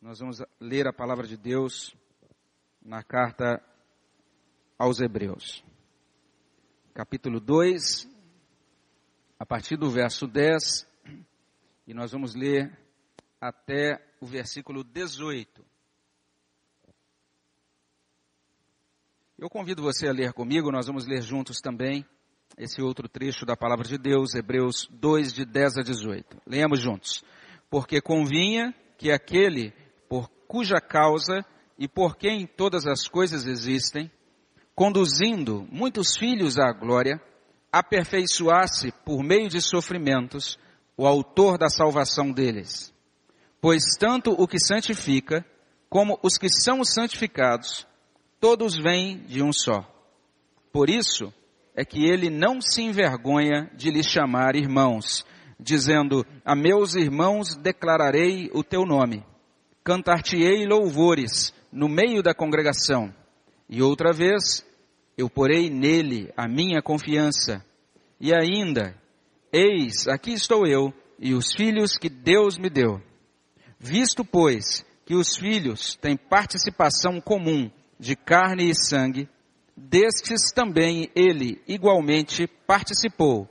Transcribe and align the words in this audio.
Nós 0.00 0.18
vamos 0.18 0.42
ler 0.58 0.88
a 0.88 0.94
palavra 0.94 1.26
de 1.26 1.36
Deus 1.36 1.94
na 2.80 3.02
carta 3.02 3.62
aos 4.78 4.98
Hebreus. 4.98 5.62
Capítulo 6.94 7.38
2, 7.38 8.08
a 9.38 9.44
partir 9.44 9.76
do 9.76 9.90
verso 9.90 10.26
10, 10.26 10.88
e 11.86 11.92
nós 11.92 12.12
vamos 12.12 12.34
ler 12.34 12.74
até 13.38 14.02
o 14.22 14.26
versículo 14.26 14.82
18. 14.82 15.62
Eu 19.36 19.50
convido 19.50 19.82
você 19.82 20.08
a 20.08 20.12
ler 20.12 20.32
comigo, 20.32 20.72
nós 20.72 20.86
vamos 20.86 21.06
ler 21.06 21.20
juntos 21.20 21.60
também 21.60 22.06
esse 22.56 22.80
outro 22.80 23.06
trecho 23.06 23.44
da 23.44 23.54
palavra 23.54 23.86
de 23.86 23.98
Deus, 23.98 24.34
Hebreus 24.34 24.88
2, 24.90 25.34
de 25.34 25.44
10 25.44 25.76
a 25.76 25.82
18. 25.82 26.40
Leamos 26.46 26.80
juntos. 26.80 27.22
Porque 27.68 28.00
convinha 28.00 28.74
que 28.96 29.10
aquele 29.10 29.74
cuja 30.50 30.80
causa 30.80 31.46
e 31.78 31.86
por 31.86 32.16
quem 32.16 32.44
todas 32.44 32.84
as 32.84 33.06
coisas 33.06 33.46
existem, 33.46 34.10
conduzindo 34.74 35.64
muitos 35.70 36.16
filhos 36.16 36.58
à 36.58 36.72
glória, 36.72 37.22
aperfeiçoasse 37.70 38.90
por 39.04 39.22
meio 39.22 39.48
de 39.48 39.62
sofrimentos 39.62 40.58
o 40.96 41.06
autor 41.06 41.56
da 41.56 41.68
salvação 41.68 42.32
deles. 42.32 42.92
Pois 43.60 43.96
tanto 43.96 44.32
o 44.32 44.48
que 44.48 44.58
santifica, 44.58 45.46
como 45.88 46.18
os 46.20 46.36
que 46.36 46.48
são 46.48 46.84
santificados, 46.84 47.86
todos 48.40 48.76
vêm 48.76 49.18
de 49.28 49.44
um 49.44 49.52
só. 49.52 49.88
Por 50.72 50.90
isso 50.90 51.32
é 51.76 51.84
que 51.84 52.04
ele 52.04 52.28
não 52.28 52.60
se 52.60 52.82
envergonha 52.82 53.70
de 53.76 53.88
lhes 53.88 54.06
chamar 54.06 54.56
irmãos, 54.56 55.24
dizendo: 55.60 56.26
A 56.44 56.56
meus 56.56 56.96
irmãos 56.96 57.54
declararei 57.54 58.50
o 58.52 58.64
teu 58.64 58.84
nome 58.84 59.29
cantar-te-ei 59.90 60.64
louvores 60.66 61.52
no 61.72 61.88
meio 61.88 62.22
da 62.22 62.32
congregação. 62.32 63.12
E 63.68 63.82
outra 63.82 64.12
vez, 64.12 64.64
eu 65.18 65.28
porei 65.28 65.68
nele 65.68 66.32
a 66.36 66.46
minha 66.46 66.80
confiança. 66.80 67.60
E 68.20 68.32
ainda, 68.32 68.94
eis, 69.52 70.06
aqui 70.06 70.32
estou 70.32 70.64
eu 70.64 70.94
e 71.18 71.34
os 71.34 71.52
filhos 71.56 71.98
que 71.98 72.08
Deus 72.08 72.56
me 72.56 72.70
deu. 72.70 73.02
Visto, 73.80 74.24
pois, 74.24 74.86
que 75.04 75.16
os 75.16 75.36
filhos 75.36 75.96
têm 75.96 76.16
participação 76.16 77.20
comum 77.20 77.68
de 77.98 78.14
carne 78.14 78.70
e 78.70 78.74
sangue, 78.76 79.28
destes 79.76 80.52
também 80.54 81.10
ele 81.16 81.60
igualmente 81.66 82.46
participou, 82.46 83.48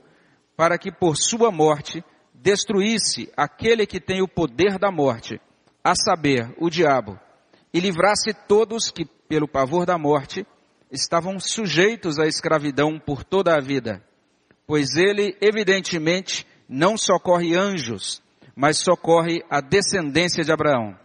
para 0.56 0.78
que 0.78 0.90
por 0.90 1.18
sua 1.18 1.52
morte 1.52 2.02
destruísse 2.32 3.30
aquele 3.36 3.84
que 3.84 4.00
tem 4.00 4.22
o 4.22 4.28
poder 4.28 4.78
da 4.78 4.90
morte, 4.90 5.38
a 5.82 5.94
saber, 5.94 6.54
o 6.58 6.68
diabo, 6.68 7.18
e 7.72 7.80
livrasse 7.80 8.32
todos 8.46 8.90
que, 8.90 9.04
pelo 9.28 9.48
pavor 9.48 9.86
da 9.86 9.96
morte, 9.96 10.46
estavam 10.90 11.38
sujeitos 11.38 12.18
à 12.18 12.26
escravidão 12.26 12.98
por 12.98 13.22
toda 13.22 13.54
a 13.54 13.60
vida. 13.60 14.02
Pois 14.66 14.96
ele, 14.96 15.36
evidentemente, 15.40 16.46
não 16.68 16.96
socorre 16.96 17.56
anjos, 17.56 18.22
mas 18.54 18.78
socorre 18.78 19.42
a 19.48 19.60
descendência 19.60 20.44
de 20.44 20.52
Abraão. 20.52 20.96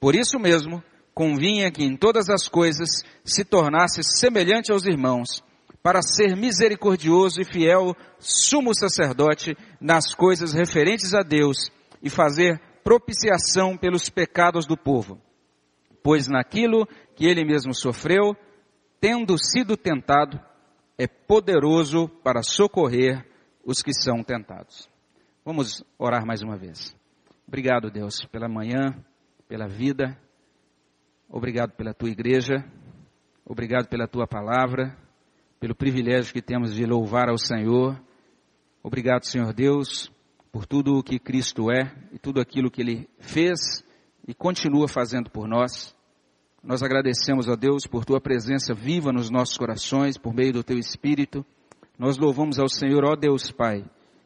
Por 0.00 0.14
isso 0.14 0.38
mesmo, 0.38 0.82
convinha 1.14 1.70
que 1.70 1.84
em 1.84 1.96
todas 1.96 2.28
as 2.28 2.48
coisas 2.48 2.88
se 3.24 3.44
tornasse 3.44 4.02
semelhante 4.02 4.70
aos 4.70 4.84
irmãos, 4.84 5.42
para 5.82 6.02
ser 6.02 6.36
misericordioso 6.36 7.40
e 7.40 7.44
fiel 7.44 7.94
sumo 8.18 8.74
sacerdote 8.74 9.56
nas 9.80 10.14
coisas 10.14 10.52
referentes 10.52 11.14
a 11.14 11.22
Deus 11.22 11.70
e 12.02 12.10
fazer 12.10 12.60
propiciação 12.86 13.76
pelos 13.76 14.08
pecados 14.08 14.64
do 14.64 14.76
povo. 14.76 15.20
Pois 16.04 16.28
naquilo 16.28 16.86
que 17.16 17.26
ele 17.26 17.44
mesmo 17.44 17.74
sofreu, 17.74 18.36
tendo 19.00 19.36
sido 19.36 19.76
tentado, 19.76 20.40
é 20.96 21.08
poderoso 21.08 22.08
para 22.22 22.44
socorrer 22.44 23.28
os 23.64 23.82
que 23.82 23.92
são 23.92 24.22
tentados. 24.22 24.88
Vamos 25.44 25.84
orar 25.98 26.24
mais 26.24 26.44
uma 26.44 26.56
vez. 26.56 26.96
Obrigado, 27.44 27.90
Deus, 27.90 28.24
pela 28.26 28.48
manhã, 28.48 28.94
pela 29.48 29.66
vida. 29.66 30.16
Obrigado 31.28 31.72
pela 31.72 31.92
tua 31.92 32.10
igreja. 32.10 32.64
Obrigado 33.44 33.88
pela 33.88 34.06
tua 34.06 34.28
palavra, 34.28 34.96
pelo 35.58 35.74
privilégio 35.74 36.32
que 36.32 36.40
temos 36.40 36.72
de 36.72 36.86
louvar 36.86 37.30
ao 37.30 37.36
Senhor. 37.36 38.00
Obrigado, 38.80 39.24
Senhor 39.24 39.52
Deus, 39.52 40.08
por 40.56 40.64
tudo 40.64 40.96
o 40.96 41.02
que 41.02 41.18
Cristo 41.18 41.70
é 41.70 41.92
e 42.14 42.18
tudo 42.18 42.40
aquilo 42.40 42.70
que 42.70 42.80
Ele 42.80 43.06
fez 43.18 43.84
e 44.26 44.32
continua 44.32 44.88
fazendo 44.88 45.28
por 45.28 45.46
nós. 45.46 45.94
Nós 46.64 46.82
agradecemos 46.82 47.46
a 47.46 47.54
Deus 47.54 47.86
por 47.86 48.06
Tua 48.06 48.22
presença 48.22 48.72
viva 48.72 49.12
nos 49.12 49.28
nossos 49.28 49.58
corações, 49.58 50.16
por 50.16 50.32
meio 50.32 50.54
do 50.54 50.64
Teu 50.64 50.78
Espírito. 50.78 51.44
Nós 51.98 52.16
louvamos 52.16 52.58
ao 52.58 52.70
Senhor, 52.70 53.04
ó 53.04 53.14
Deus 53.14 53.50
Pai, 53.50 53.84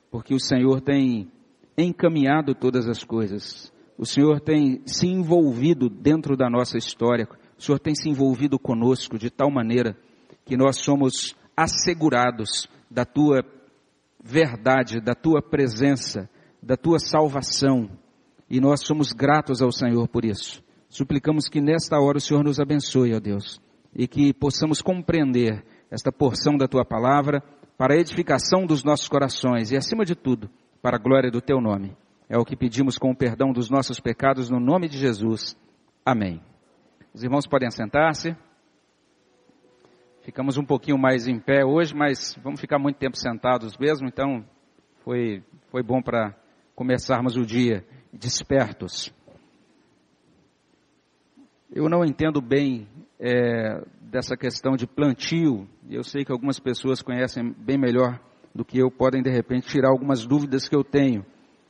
porque 0.09 0.33
o 0.33 0.39
Senhor 0.39 0.81
tem 0.81 1.29
encaminhado 1.77 2.55
todas 2.55 2.89
as 2.89 3.03
coisas. 3.03 3.73
O 3.99 4.07
Senhor 4.07 4.39
tem 4.39 4.83
se 4.87 5.09
envolvido 5.09 5.91
dentro 5.91 6.37
da 6.37 6.49
nossa 6.49 6.79
história. 6.79 7.29
O 7.59 7.61
Senhor 7.61 7.81
tem 7.81 7.97
se 7.97 8.09
envolvido 8.09 8.57
conosco 8.57 9.19
de 9.19 9.31
tal 9.31 9.51
maneira 9.51 9.97
que 10.45 10.57
nós 10.57 10.77
somos 10.77 11.35
assegurados 11.57 12.69
da 12.89 13.05
Tua 13.05 13.43
verdade, 14.23 15.01
da 15.01 15.15
tua 15.15 15.43
presença, 15.43 16.29
da 16.63 16.77
tua 16.77 16.99
salvação. 16.99 17.91
E 18.49 18.61
nós 18.61 18.85
somos 18.85 19.13
gratos 19.13 19.63
ao 19.63 19.73
Senhor 19.73 20.09
por 20.09 20.25
isso. 20.25 20.63
Suplicamos 20.89 21.49
que 21.49 21.61
nesta 21.61 21.99
hora 22.01 22.19
o 22.19 22.21
Senhor 22.21 22.43
nos 22.43 22.59
abençoe, 22.59 23.15
ó 23.15 23.21
Deus, 23.21 23.61
e 23.95 24.09
que 24.09 24.35
possamos 24.35 24.83
compreender 24.83 25.65
esta 25.91 26.11
porção 26.11 26.57
da 26.57 26.67
tua 26.67 26.85
palavra 26.85 27.43
para 27.79 27.95
a 27.95 27.99
edificação 27.99 28.67
dos 28.67 28.85
nossos 28.85 29.09
corações 29.09 29.71
e, 29.71 29.77
acima 29.77 30.05
de 30.05 30.15
tudo, 30.15 30.51
para 30.83 30.97
a 30.97 31.01
glória 31.01 31.31
do 31.31 31.41
teu 31.41 31.61
nome. 31.61 31.97
É 32.29 32.39
o 32.39 32.45
que 32.45 32.57
pedimos 32.57 32.99
com 32.99 33.11
o 33.11 33.17
perdão 33.17 33.53
dos 33.53 33.71
nossos 33.71 33.99
pecados 33.99 34.51
no 34.51 34.61
nome 34.61 34.89
de 34.89 34.99
Jesus. 34.99 35.57
Amém. 36.05 36.41
Os 37.13 37.23
irmãos 37.23 37.47
podem 37.47 37.71
sentar-se. 37.71 38.37
Ficamos 40.23 40.59
um 40.59 40.65
pouquinho 40.65 40.99
mais 40.99 41.27
em 41.27 41.39
pé 41.39 41.65
hoje, 41.65 41.95
mas 41.95 42.37
vamos 42.43 42.61
ficar 42.61 42.79
muito 42.79 42.99
tempo 42.99 43.17
sentados 43.17 43.79
mesmo, 43.79 44.07
então 44.07 44.45
foi, 45.03 45.43
foi 45.71 45.83
bom 45.83 46.03
para 46.03 46.37
começarmos 46.75 47.37
o 47.37 47.47
dia 47.47 47.87
despertos. 48.13 49.11
Eu 51.73 51.89
não 51.89 52.05
entendo 52.05 52.43
bem 52.43 52.87
é, 53.19 53.83
dessa 54.03 54.37
questão 54.37 54.77
de 54.77 54.87
plantio, 54.87 55.67
eu 55.89 56.05
sei 56.05 56.23
que 56.23 56.33
algumas 56.33 56.61
pessoas 56.61 57.01
conhecem 57.01 57.55
bem 57.57 57.79
melhor 57.79 58.21
do 58.55 58.63
que 58.63 58.79
eu, 58.79 58.91
podem 58.91 59.23
de 59.23 59.31
repente 59.31 59.69
tirar 59.69 59.89
algumas 59.89 60.27
dúvidas 60.27 60.69
que 60.69 60.77
eu 60.77 60.85
tenho. 60.85 61.25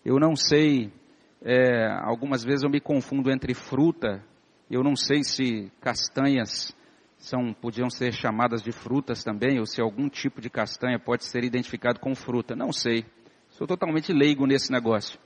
Eu 0.04 0.18
não 0.18 0.34
sei, 0.34 0.92
é, 1.40 1.86
algumas 2.02 2.42
vezes 2.42 2.64
eu 2.64 2.70
me 2.70 2.80
confundo 2.80 3.30
entre 3.30 3.54
fruta, 3.54 4.24
eu 4.68 4.82
não 4.82 4.96
sei 4.96 5.22
se 5.22 5.70
castanhas 5.80 6.74
são, 7.20 7.52
podiam 7.52 7.90
ser 7.90 8.12
chamadas 8.12 8.62
de 8.62 8.72
frutas 8.72 9.22
também, 9.22 9.58
ou 9.60 9.66
se 9.66 9.80
algum 9.80 10.08
tipo 10.08 10.40
de 10.40 10.48
castanha 10.48 10.98
pode 10.98 11.24
ser 11.24 11.44
identificado 11.44 12.00
com 12.00 12.14
fruta. 12.14 12.56
Não 12.56 12.72
sei. 12.72 13.04
Sou 13.50 13.66
totalmente 13.66 14.12
leigo 14.12 14.46
nesse 14.46 14.72
negócio. 14.72 15.18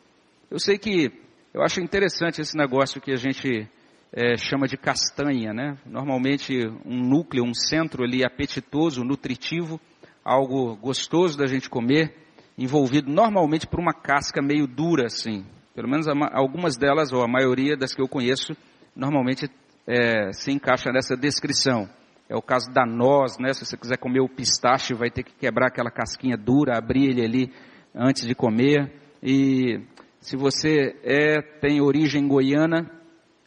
Eu 0.50 0.59
sei 0.59 0.77
que 0.77 1.12
eu 1.55 1.62
acho 1.62 1.81
interessante 1.81 2.41
esse 2.41 2.56
negócio 2.56 3.00
que 3.00 3.12
a 3.12 3.16
gente 3.16 3.69
é, 4.12 4.37
chama 4.37 4.66
de 4.66 4.77
castanha, 4.77 5.53
né? 5.55 5.78
Normalmente 5.87 6.66
um 6.84 7.00
núcleo, 7.00 7.44
um 7.44 7.55
centro 7.55 8.03
ali 8.03 8.25
apetitoso, 8.25 9.05
nutritivo, 9.05 9.81
algo 10.25 10.75
gostoso 10.76 11.38
da 11.38 11.47
gente 11.47 11.71
comer, 11.71 12.12
envolvido 12.59 13.11
normalmente 13.11 13.69
por 13.69 13.78
uma 13.78 13.94
casca 13.94 14.43
meio 14.43 14.66
dura 14.66 15.06
assim. 15.06 15.47
Pelo 15.75 15.88
menos 15.88 16.06
algumas 16.32 16.76
delas, 16.76 17.12
ou 17.12 17.22
a 17.22 17.28
maioria 17.28 17.76
das 17.76 17.94
que 17.94 18.03
eu 18.03 18.09
conheço, 18.09 18.56
normalmente 18.97 19.49
é, 19.87 20.33
se 20.33 20.53
encaixa 20.53 20.91
nessa 20.91 21.17
descrição. 21.17 21.89
É 22.29 22.35
o 22.35 22.43
caso 22.43 22.73
da 22.73 22.87
noz, 22.87 23.39
né? 23.39 23.53
Se 23.53 23.65
você 23.65 23.77
quiser 23.77 23.99
comer 23.99 24.21
o 24.21 24.29
pistache, 24.29 24.95
vai 24.95 25.11
ter 25.11 25.23
que 25.23 25.35
quebrar 25.35 25.69
aquela 25.69 25.91
casquinha 25.91 26.37
dura, 26.37 26.79
abrir 26.79 27.11
ele 27.11 27.25
ali 27.25 27.53
antes 27.95 28.27
de 28.27 28.35
comer. 28.35 28.91
E 29.23 29.81
se 30.21 30.37
você 30.37 30.97
é, 31.05 31.43
tem 31.61 31.81
origem 31.81 32.27
goiana, 32.27 32.91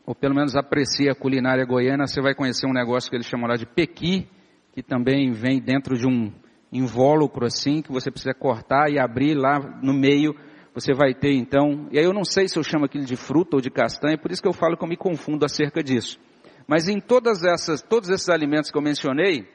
ou 0.06 0.14
pelo 0.14 0.36
menos 0.36 0.56
aprecia 0.56 1.12
a 1.12 1.16
culinária 1.16 1.66
goiana, 1.66 2.06
você 2.06 2.22
vai 2.22 2.36
conhecer 2.36 2.68
um 2.68 2.74
negócio 2.74 3.10
que 3.10 3.16
eles 3.16 3.28
chamam 3.28 3.48
lá 3.48 3.56
de 3.56 3.66
pequi, 3.66 4.28
que 4.74 4.84
também 4.84 5.32
vem 5.32 5.60
dentro 5.60 5.98
de 5.98 6.08
um 6.08 6.32
invólucro 6.72 7.46
assim, 7.46 7.82
que 7.82 7.92
você 7.92 8.12
precisa 8.12 8.34
cortar 8.34 8.92
e 8.92 9.00
abrir 9.00 9.34
lá 9.34 9.60
no 9.82 9.94
meio 9.94 10.36
você 10.80 10.94
vai 10.94 11.12
ter 11.12 11.34
então, 11.34 11.88
e 11.92 11.98
aí 11.98 12.06
eu 12.06 12.14
não 12.14 12.24
sei 12.24 12.48
se 12.48 12.56
eu 12.56 12.62
chamo 12.62 12.86
aquilo 12.86 13.04
de 13.04 13.16
fruta 13.16 13.56
ou 13.56 13.62
de 13.62 13.72
castanha, 13.72 14.16
por 14.16 14.32
isso 14.32 14.40
que 14.40 14.48
eu 14.48 14.54
falo 14.54 14.78
que 14.78 14.84
eu 14.84 14.88
me 14.88 14.96
confundo 14.96 15.44
acerca 15.44 15.82
disso. 15.82 16.20
Mas 16.68 16.88
em 16.88 17.00
todas 17.00 17.44
essas, 17.44 17.82
todos 17.82 18.10
esses 18.10 18.30
alimentos 18.30 18.70
que 18.70 18.78
eu 18.78 18.82
mencionei, 18.82 19.50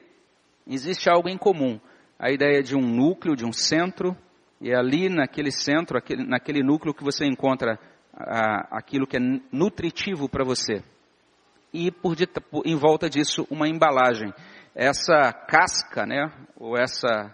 existe 0.67 1.09
algo 1.09 1.29
em 1.29 1.37
comum. 1.37 1.79
A 2.19 2.29
ideia 2.29 2.61
de 2.61 2.75
um 2.75 2.81
núcleo, 2.81 3.37
de 3.37 3.45
um 3.45 3.53
centro, 3.53 4.17
e 4.59 4.69
é 4.69 4.75
ali 4.75 5.07
naquele 5.07 5.49
centro, 5.49 5.97
aquele, 5.97 6.25
naquele 6.27 6.61
núcleo 6.61 6.93
que 6.93 7.05
você 7.05 7.25
encontra 7.25 7.79
a, 8.13 8.77
aquilo 8.77 9.07
que 9.07 9.15
é 9.15 9.21
nutritivo 9.49 10.27
para 10.27 10.43
você. 10.43 10.83
E 11.71 11.89
por, 11.89 12.17
por, 12.51 12.67
em 12.67 12.75
volta 12.75 13.09
disso, 13.09 13.47
uma 13.49 13.69
embalagem. 13.69 14.33
Essa 14.75 15.31
casca, 15.31 16.05
né, 16.05 16.29
ou 16.57 16.77
essa, 16.77 17.33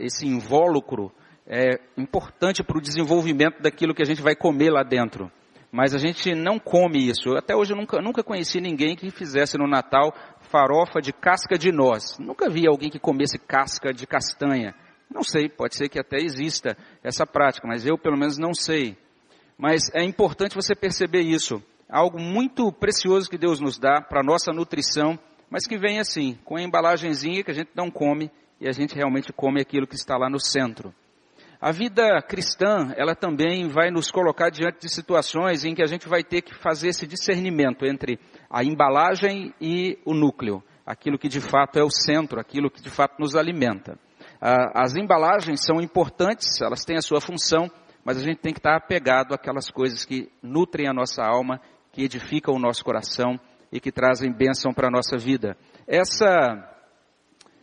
esse 0.00 0.26
invólucro, 0.26 1.12
é 1.46 1.78
importante 1.96 2.62
para 2.62 2.76
o 2.76 2.80
desenvolvimento 2.80 3.62
daquilo 3.62 3.94
que 3.94 4.02
a 4.02 4.06
gente 4.06 4.20
vai 4.20 4.34
comer 4.34 4.70
lá 4.70 4.82
dentro. 4.82 5.30
Mas 5.70 5.94
a 5.94 5.98
gente 5.98 6.34
não 6.34 6.58
come 6.58 7.08
isso. 7.08 7.36
Até 7.36 7.54
hoje 7.54 7.72
eu 7.72 7.76
nunca, 7.76 8.00
nunca 8.00 8.22
conheci 8.22 8.60
ninguém 8.60 8.96
que 8.96 9.10
fizesse 9.10 9.58
no 9.58 9.68
Natal 9.68 10.12
farofa 10.40 11.00
de 11.00 11.12
casca 11.12 11.58
de 11.58 11.70
noz. 11.70 12.18
Nunca 12.18 12.48
vi 12.48 12.66
alguém 12.66 12.90
que 12.90 12.98
comesse 12.98 13.38
casca 13.38 13.92
de 13.92 14.06
castanha. 14.06 14.74
Não 15.12 15.22
sei, 15.22 15.48
pode 15.48 15.76
ser 15.76 15.88
que 15.88 16.00
até 16.00 16.16
exista 16.16 16.76
essa 17.02 17.26
prática, 17.26 17.66
mas 17.66 17.86
eu 17.86 17.96
pelo 17.96 18.16
menos 18.16 18.38
não 18.38 18.54
sei. 18.54 18.96
Mas 19.56 19.82
é 19.94 20.02
importante 20.02 20.54
você 20.54 20.74
perceber 20.74 21.20
isso. 21.20 21.62
Algo 21.88 22.18
muito 22.18 22.72
precioso 22.72 23.30
que 23.30 23.38
Deus 23.38 23.60
nos 23.60 23.78
dá 23.78 24.00
para 24.00 24.20
a 24.20 24.24
nossa 24.24 24.52
nutrição, 24.52 25.18
mas 25.48 25.66
que 25.66 25.78
vem 25.78 26.00
assim, 26.00 26.36
com 26.44 26.56
a 26.56 26.62
embalagenzinha 26.62 27.44
que 27.44 27.50
a 27.50 27.54
gente 27.54 27.70
não 27.74 27.90
come 27.90 28.30
e 28.60 28.68
a 28.68 28.72
gente 28.72 28.94
realmente 28.94 29.32
come 29.32 29.60
aquilo 29.60 29.86
que 29.86 29.94
está 29.94 30.16
lá 30.16 30.28
no 30.28 30.40
centro. 30.40 30.92
A 31.66 31.72
vida 31.72 32.22
cristã, 32.22 32.94
ela 32.96 33.16
também 33.16 33.66
vai 33.68 33.90
nos 33.90 34.08
colocar 34.08 34.50
diante 34.50 34.82
de 34.82 34.88
situações 34.88 35.64
em 35.64 35.74
que 35.74 35.82
a 35.82 35.86
gente 35.86 36.08
vai 36.08 36.22
ter 36.22 36.40
que 36.40 36.54
fazer 36.54 36.90
esse 36.90 37.08
discernimento 37.08 37.84
entre 37.84 38.20
a 38.48 38.62
embalagem 38.62 39.52
e 39.60 39.98
o 40.04 40.14
núcleo, 40.14 40.62
aquilo 40.86 41.18
que 41.18 41.26
de 41.26 41.40
fato 41.40 41.76
é 41.76 41.82
o 41.82 41.90
centro, 41.90 42.38
aquilo 42.38 42.70
que 42.70 42.80
de 42.80 42.88
fato 42.88 43.18
nos 43.18 43.34
alimenta. 43.34 43.98
As 44.40 44.94
embalagens 44.94 45.64
são 45.64 45.80
importantes, 45.80 46.60
elas 46.62 46.84
têm 46.84 46.98
a 46.98 47.02
sua 47.02 47.20
função, 47.20 47.68
mas 48.04 48.16
a 48.16 48.22
gente 48.22 48.38
tem 48.38 48.52
que 48.52 48.60
estar 48.60 48.76
apegado 48.76 49.34
àquelas 49.34 49.68
coisas 49.68 50.04
que 50.04 50.30
nutrem 50.40 50.88
a 50.88 50.94
nossa 50.94 51.24
alma, 51.24 51.60
que 51.90 52.04
edificam 52.04 52.54
o 52.54 52.60
nosso 52.60 52.84
coração 52.84 53.40
e 53.72 53.80
que 53.80 53.90
trazem 53.90 54.32
bênção 54.32 54.72
para 54.72 54.86
a 54.86 54.92
nossa 54.92 55.18
vida. 55.18 55.56
Essa, 55.84 56.28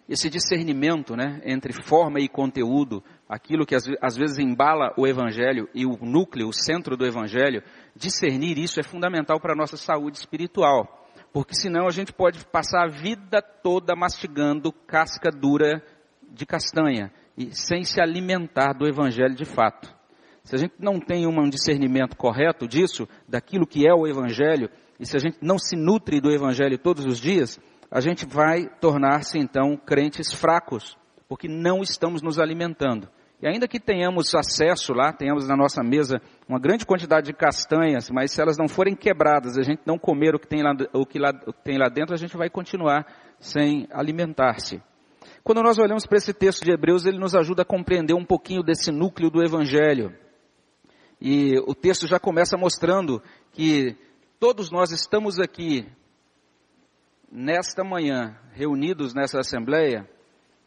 esse 0.10 0.30
discernimento 0.30 1.16
né, 1.16 1.40
entre 1.46 1.72
forma 1.72 2.20
e 2.20 2.28
conteúdo, 2.28 3.02
aquilo 3.34 3.66
que 3.66 3.76
às, 3.76 4.16
vezes 4.16 4.38
embala 4.38 4.94
o 4.96 5.08
Evangelho 5.08 5.68
e 5.74 5.88
o 5.88 5.98
núcleo, 6.00 6.48
o 6.48 6.54
centro 6.54 6.96
do 6.96 7.04
Evangelho, 7.04 7.64
discernir 7.96 8.60
isso 8.60 8.80
é 8.80 8.84
fundamental 8.84 9.40
para 9.40 9.54
a 9.54 9.56
nossa 9.56 9.76
saúde 9.76 10.20
espiritual. 10.20 11.08
Porque 11.34 11.56
senão 11.56 11.88
a 11.88 11.92
gente 11.92 12.14
pode 12.14 12.46
passar 12.46 12.84
a 12.84 12.88
vida 12.88 13.42
toda 13.42 13.96
mastigando 13.96 14.72
casca 14.72 15.32
dura 15.32 15.84
de 16.30 16.46
castanha 16.46 17.12
e 17.36 17.50
sem 17.56 17.84
se 17.84 18.00
alimentar 18.00 18.74
do 18.74 18.88
Evangelho 18.88 19.34
de 19.34 19.46
fato. 19.46 19.92
Se 20.44 20.54
a 20.54 20.60
gente 20.60 20.76
não 20.78 21.00
tem 21.00 21.26
um 21.26 21.50
discernimento 21.50 22.16
correto 22.16 22.68
disso, 22.68 23.08
daquilo 23.28 23.66
que 23.66 23.88
é 23.88 23.94
o 23.96 24.06
Evangelho, 24.06 24.70
e 25.00 25.08
se 25.08 25.18
a 25.18 25.20
gente 25.20 25.38
não 25.42 25.58
se 25.58 25.76
nutre 25.76 26.22
do 26.22 26.30
Evangelho 26.30 26.78
todos 26.78 27.04
os 27.04 27.20
dias, 27.20 27.60
a 27.90 28.00
gente 28.00 28.28
vai 28.28 28.70
tornar-se 28.80 29.40
então 29.40 29.76
crentes 29.76 30.32
fracos, 30.32 30.96
porque 31.28 31.48
não 31.48 31.82
estamos 31.82 32.22
nos 32.22 32.38
alimentando. 32.38 33.10
E 33.44 33.48
ainda 33.48 33.68
que 33.68 33.78
tenhamos 33.78 34.34
acesso 34.34 34.94
lá, 34.94 35.12
tenhamos 35.12 35.46
na 35.50 35.58
nossa 35.58 35.84
mesa 35.84 36.22
uma 36.48 36.58
grande 36.58 36.86
quantidade 36.86 37.26
de 37.26 37.34
castanhas, 37.34 38.10
mas 38.10 38.32
se 38.32 38.42
elas 38.42 38.58
não 38.58 38.70
forem 38.70 38.96
quebradas, 38.96 39.58
a 39.58 39.64
gente 39.64 39.82
não 39.86 40.00
comer 40.00 40.34
o 40.34 40.40
que 40.40 40.48
tem 40.48 40.64
lá, 40.64 40.72
o 40.94 41.06
que 41.06 41.20
lá, 41.20 41.34
tem 41.62 41.78
lá 41.78 41.90
dentro, 41.90 42.14
a 42.14 42.18
gente 42.18 42.38
vai 42.38 42.50
continuar 42.50 43.06
sem 43.42 43.86
alimentar-se. 43.92 44.82
Quando 45.44 45.62
nós 45.62 45.78
olhamos 45.78 46.06
para 46.06 46.20
esse 46.20 46.34
texto 46.34 46.64
de 46.64 46.72
Hebreus, 46.72 47.06
ele 47.06 47.20
nos 47.20 47.36
ajuda 47.36 47.64
a 47.64 47.66
compreender 47.66 48.14
um 48.14 48.24
pouquinho 48.24 48.64
desse 48.64 48.94
núcleo 48.94 49.30
do 49.30 49.44
Evangelho. 49.44 50.16
E 51.20 51.60
o 51.68 51.76
texto 51.76 52.08
já 52.08 52.22
começa 52.22 52.56
mostrando 52.56 53.22
que 53.52 53.98
todos 54.40 54.72
nós 54.72 54.94
estamos 54.94 55.38
aqui, 55.38 55.86
nesta 57.30 57.84
manhã, 57.84 58.38
reunidos 58.54 59.14
nessa 59.14 59.40
assembleia, 59.40 60.10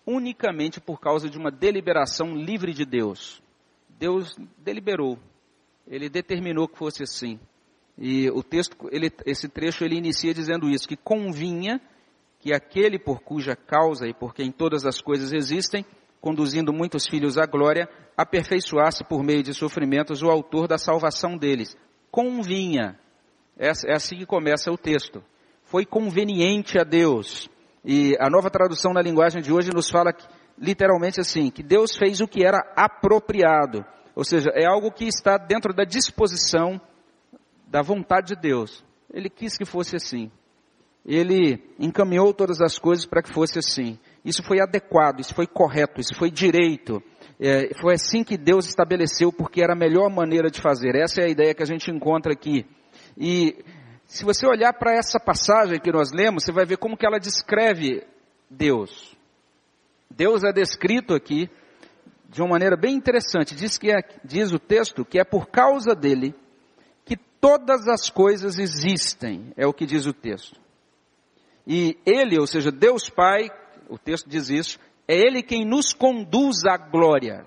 unicamente 0.06 0.80
por 0.80 1.00
causa 1.00 1.28
de 1.28 1.36
uma 1.36 1.50
deliberação 1.50 2.34
livre 2.34 2.72
de 2.72 2.84
Deus. 2.84 3.42
Deus 3.98 4.36
deliberou, 4.58 5.18
ele 5.86 6.08
determinou 6.08 6.68
que 6.68 6.78
fosse 6.78 7.02
assim. 7.02 7.40
E 7.98 8.30
o 8.30 8.42
texto, 8.42 8.76
ele, 8.92 9.10
esse 9.24 9.48
trecho, 9.48 9.84
ele 9.84 9.96
inicia 9.96 10.32
dizendo 10.32 10.68
isso, 10.68 10.86
que 10.86 10.96
convinha 10.96 11.80
que 12.38 12.52
aquele 12.52 12.98
por 12.98 13.20
cuja 13.20 13.56
causa 13.56 14.06
e 14.06 14.14
por 14.14 14.34
quem 14.34 14.52
todas 14.52 14.84
as 14.86 15.00
coisas 15.00 15.32
existem, 15.32 15.84
conduzindo 16.20 16.72
muitos 16.72 17.06
filhos 17.06 17.38
à 17.38 17.46
glória, 17.46 17.88
aperfeiçoasse 18.16 19.02
por 19.04 19.22
meio 19.22 19.42
de 19.42 19.54
sofrimentos 19.54 20.22
o 20.22 20.30
autor 20.30 20.68
da 20.68 20.78
salvação 20.78 21.36
deles. 21.36 21.76
Convinha. 22.10 22.98
É, 23.58 23.68
é 23.68 23.94
assim 23.94 24.16
que 24.18 24.26
começa 24.26 24.70
o 24.70 24.76
texto. 24.76 25.24
Foi 25.64 25.86
conveniente 25.86 26.78
a 26.78 26.84
Deus 26.84 27.48
e 27.86 28.16
a 28.18 28.28
nova 28.28 28.50
tradução 28.50 28.92
na 28.92 29.00
linguagem 29.00 29.40
de 29.40 29.52
hoje 29.52 29.70
nos 29.72 29.88
fala 29.88 30.12
que, 30.12 30.26
literalmente 30.58 31.20
assim, 31.20 31.50
que 31.50 31.62
Deus 31.62 31.96
fez 31.96 32.20
o 32.20 32.26
que 32.26 32.44
era 32.44 32.58
apropriado. 32.76 33.84
Ou 34.12 34.24
seja, 34.24 34.50
é 34.54 34.66
algo 34.66 34.90
que 34.90 35.04
está 35.04 35.38
dentro 35.38 35.72
da 35.72 35.84
disposição 35.84 36.80
da 37.68 37.82
vontade 37.82 38.34
de 38.34 38.40
Deus. 38.40 38.84
Ele 39.14 39.30
quis 39.30 39.56
que 39.56 39.64
fosse 39.64 39.94
assim. 39.94 40.32
Ele 41.04 41.62
encaminhou 41.78 42.34
todas 42.34 42.60
as 42.60 42.76
coisas 42.76 43.06
para 43.06 43.22
que 43.22 43.32
fosse 43.32 43.60
assim. 43.60 43.96
Isso 44.24 44.42
foi 44.42 44.60
adequado, 44.60 45.20
isso 45.20 45.32
foi 45.32 45.46
correto, 45.46 46.00
isso 46.00 46.16
foi 46.16 46.28
direito. 46.28 47.00
É, 47.38 47.72
foi 47.80 47.94
assim 47.94 48.24
que 48.24 48.36
Deus 48.36 48.66
estabeleceu, 48.66 49.32
porque 49.32 49.62
era 49.62 49.74
a 49.74 49.78
melhor 49.78 50.10
maneira 50.10 50.50
de 50.50 50.60
fazer. 50.60 50.96
Essa 50.96 51.20
é 51.20 51.26
a 51.26 51.30
ideia 51.30 51.54
que 51.54 51.62
a 51.62 51.66
gente 51.66 51.88
encontra 51.88 52.32
aqui. 52.32 52.66
E 53.16 53.64
se 54.06 54.24
você 54.24 54.46
olhar 54.46 54.72
para 54.72 54.94
essa 54.94 55.18
passagem 55.18 55.80
que 55.80 55.90
nós 55.90 56.12
lemos, 56.12 56.44
você 56.44 56.52
vai 56.52 56.64
ver 56.64 56.78
como 56.78 56.96
que 56.96 57.04
ela 57.04 57.18
descreve 57.18 58.06
Deus. 58.48 59.16
Deus 60.08 60.44
é 60.44 60.52
descrito 60.52 61.14
aqui 61.14 61.50
de 62.28 62.40
uma 62.40 62.50
maneira 62.50 62.76
bem 62.76 62.94
interessante. 62.94 63.54
Diz 63.54 63.76
que 63.76 63.90
é, 63.90 63.98
diz 64.24 64.52
o 64.52 64.58
texto 64.58 65.04
que 65.04 65.18
é 65.18 65.24
por 65.24 65.48
causa 65.48 65.94
dele 65.94 66.34
que 67.04 67.16
todas 67.16 67.88
as 67.88 68.08
coisas 68.08 68.58
existem, 68.58 69.52
é 69.56 69.66
o 69.66 69.72
que 69.72 69.86
diz 69.86 70.06
o 70.06 70.12
texto. 70.12 70.60
E 71.66 71.98
ele, 72.06 72.38
ou 72.38 72.46
seja, 72.46 72.70
Deus 72.70 73.10
Pai, 73.10 73.50
o 73.88 73.98
texto 73.98 74.28
diz 74.28 74.48
isso, 74.48 74.78
é 75.08 75.16
ele 75.16 75.42
quem 75.42 75.64
nos 75.64 75.92
conduz 75.92 76.64
à 76.64 76.76
glória. 76.76 77.44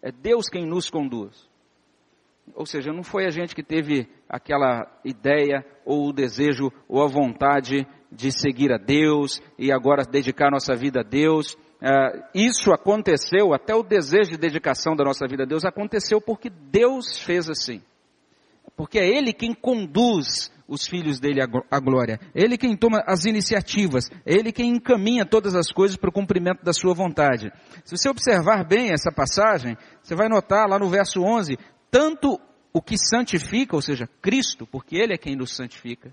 É 0.00 0.12
Deus 0.12 0.48
quem 0.48 0.66
nos 0.66 0.88
conduz. 0.88 1.48
Ou 2.54 2.66
seja, 2.66 2.92
não 2.92 3.02
foi 3.02 3.24
a 3.24 3.30
gente 3.30 3.54
que 3.54 3.62
teve 3.62 4.08
aquela 4.28 4.86
ideia 5.04 5.64
ou 5.84 6.08
o 6.08 6.12
desejo 6.12 6.70
ou 6.88 7.02
a 7.02 7.08
vontade 7.08 7.86
de 8.10 8.30
seguir 8.30 8.72
a 8.72 8.78
Deus 8.78 9.40
e 9.58 9.72
agora 9.72 10.04
dedicar 10.04 10.50
nossa 10.50 10.74
vida 10.74 11.00
a 11.00 11.04
Deus. 11.04 11.54
Uh, 11.54 12.22
isso 12.34 12.72
aconteceu, 12.72 13.52
até 13.54 13.74
o 13.74 13.82
desejo 13.82 14.30
de 14.30 14.36
dedicação 14.36 14.94
da 14.94 15.04
nossa 15.04 15.26
vida 15.26 15.44
a 15.44 15.46
Deus 15.46 15.64
aconteceu 15.64 16.20
porque 16.20 16.50
Deus 16.50 17.18
fez 17.18 17.48
assim. 17.48 17.80
Porque 18.76 18.98
é 18.98 19.06
Ele 19.06 19.32
quem 19.32 19.54
conduz 19.54 20.52
os 20.68 20.86
filhos 20.86 21.20
dele 21.20 21.40
à 21.42 21.80
glória. 21.80 22.18
É 22.34 22.42
Ele 22.42 22.56
quem 22.56 22.76
toma 22.76 23.02
as 23.06 23.24
iniciativas. 23.24 24.08
É 24.24 24.32
Ele 24.34 24.52
quem 24.52 24.70
encaminha 24.70 25.26
todas 25.26 25.54
as 25.54 25.70
coisas 25.70 25.96
para 25.96 26.08
o 26.08 26.12
cumprimento 26.12 26.64
da 26.64 26.72
sua 26.72 26.94
vontade. 26.94 27.52
Se 27.84 27.96
você 27.96 28.08
observar 28.08 28.64
bem 28.64 28.90
essa 28.90 29.12
passagem, 29.12 29.76
você 30.02 30.14
vai 30.14 30.28
notar 30.28 30.66
lá 30.66 30.78
no 30.78 30.88
verso 30.88 31.20
11, 31.20 31.58
tanto 31.92 32.40
o 32.72 32.80
que 32.80 32.96
santifica, 32.96 33.76
ou 33.76 33.82
seja, 33.82 34.08
Cristo, 34.22 34.66
porque 34.66 34.96
Ele 34.96 35.12
é 35.12 35.18
quem 35.18 35.36
nos 35.36 35.54
santifica, 35.54 36.10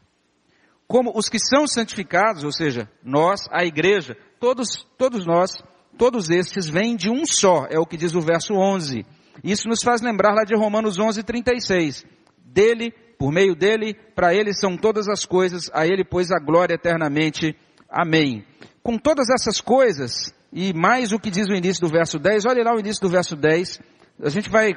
como 0.86 1.12
os 1.16 1.30
que 1.30 1.40
são 1.40 1.66
santificados, 1.66 2.44
ou 2.44 2.52
seja, 2.52 2.90
nós, 3.02 3.48
a 3.50 3.64
igreja, 3.64 4.18
todos, 4.40 4.86
todos 4.98 5.26
nós, 5.26 5.64
todos 5.98 6.30
estes 6.30 6.68
vêm 6.68 6.98
de 6.98 7.10
um 7.10 7.26
só, 7.26 7.66
é 7.70 7.80
o 7.80 7.86
que 7.86 7.96
diz 7.96 8.14
o 8.14 8.22
verso 8.22 8.54
11. 8.56 9.06
Isso 9.42 9.70
nos 9.70 9.82
faz 9.82 10.02
lembrar 10.02 10.34
lá 10.34 10.44
de 10.44 10.54
Romanos 10.54 11.00
11, 11.00 11.24
36. 11.24 12.06
Dele, 12.44 12.92
por 13.18 13.32
meio 13.32 13.56
dele, 13.56 13.94
para 14.16 14.34
ele 14.34 14.52
são 14.54 14.76
todas 14.76 15.08
as 15.08 15.26
coisas, 15.26 15.70
a 15.74 15.86
ele 15.86 16.04
pois 16.04 16.30
a 16.32 16.40
glória 16.40 16.74
eternamente. 16.74 17.56
Amém. 17.90 18.44
Com 18.84 18.98
todas 18.98 19.30
essas 19.30 19.62
coisas, 19.62 20.34
e 20.52 20.74
mais 20.74 21.14
o 21.14 21.20
que 21.20 21.30
diz 21.30 21.48
o 21.48 21.54
início 21.54 21.82
do 21.82 21.90
verso 21.90 22.20
10, 22.20 22.46
olhe 22.46 22.64
lá 22.64 22.76
o 22.76 22.80
início 22.80 23.02
do 23.02 23.10
verso 23.10 23.36
10, 23.36 23.80
a 24.24 24.30
gente 24.30 24.50
vai 24.50 24.74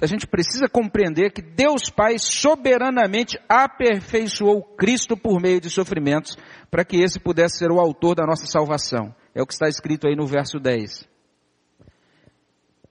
a 0.00 0.06
gente 0.06 0.26
precisa 0.26 0.68
compreender 0.68 1.32
que 1.32 1.42
Deus 1.42 1.90
Pai 1.90 2.18
soberanamente 2.18 3.38
aperfeiçoou 3.48 4.62
Cristo 4.62 5.16
por 5.16 5.40
meio 5.40 5.60
de 5.60 5.68
sofrimentos, 5.68 6.36
para 6.70 6.84
que 6.84 6.98
esse 7.02 7.18
pudesse 7.18 7.58
ser 7.58 7.70
o 7.70 7.80
autor 7.80 8.14
da 8.14 8.24
nossa 8.24 8.46
salvação. 8.46 9.14
É 9.34 9.42
o 9.42 9.46
que 9.46 9.52
está 9.52 9.68
escrito 9.68 10.06
aí 10.06 10.14
no 10.14 10.26
verso 10.26 10.58
10. 10.58 11.08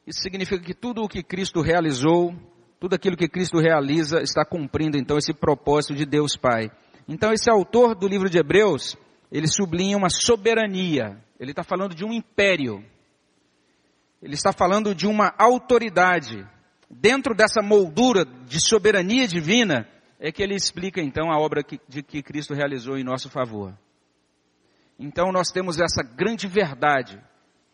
Isso 0.05 0.21
significa 0.21 0.63
que 0.63 0.73
tudo 0.73 1.03
o 1.03 1.07
que 1.07 1.23
Cristo 1.23 1.61
realizou, 1.61 2.35
tudo 2.79 2.95
aquilo 2.95 3.17
que 3.17 3.27
Cristo 3.27 3.59
realiza, 3.59 4.21
está 4.21 4.45
cumprindo 4.45 4.97
então 4.97 5.17
esse 5.17 5.33
propósito 5.33 5.95
de 5.95 6.05
Deus 6.05 6.35
Pai. 6.35 6.69
Então 7.07 7.31
esse 7.31 7.49
autor 7.49 7.95
do 7.95 8.07
livro 8.07 8.29
de 8.29 8.37
Hebreus, 8.37 8.95
ele 9.31 9.47
sublinha 9.47 9.97
uma 9.97 10.09
soberania. 10.09 11.17
Ele 11.39 11.51
está 11.51 11.63
falando 11.63 11.95
de 11.95 12.05
um 12.05 12.11
império. 12.11 12.83
Ele 14.21 14.33
está 14.33 14.51
falando 14.51 14.93
de 14.93 15.07
uma 15.07 15.33
autoridade 15.37 16.45
dentro 16.89 17.35
dessa 17.35 17.61
moldura 17.61 18.25
de 18.25 18.59
soberania 18.59 19.27
divina, 19.27 19.87
é 20.19 20.31
que 20.31 20.43
ele 20.43 20.55
explica 20.55 21.01
então 21.01 21.31
a 21.31 21.39
obra 21.39 21.63
que, 21.63 21.79
de 21.87 22.03
que 22.03 22.21
Cristo 22.21 22.53
realizou 22.53 22.97
em 22.97 23.03
nosso 23.03 23.29
favor. 23.29 23.77
Então 24.97 25.31
nós 25.31 25.49
temos 25.49 25.79
essa 25.79 26.03
grande 26.03 26.47
verdade. 26.47 27.21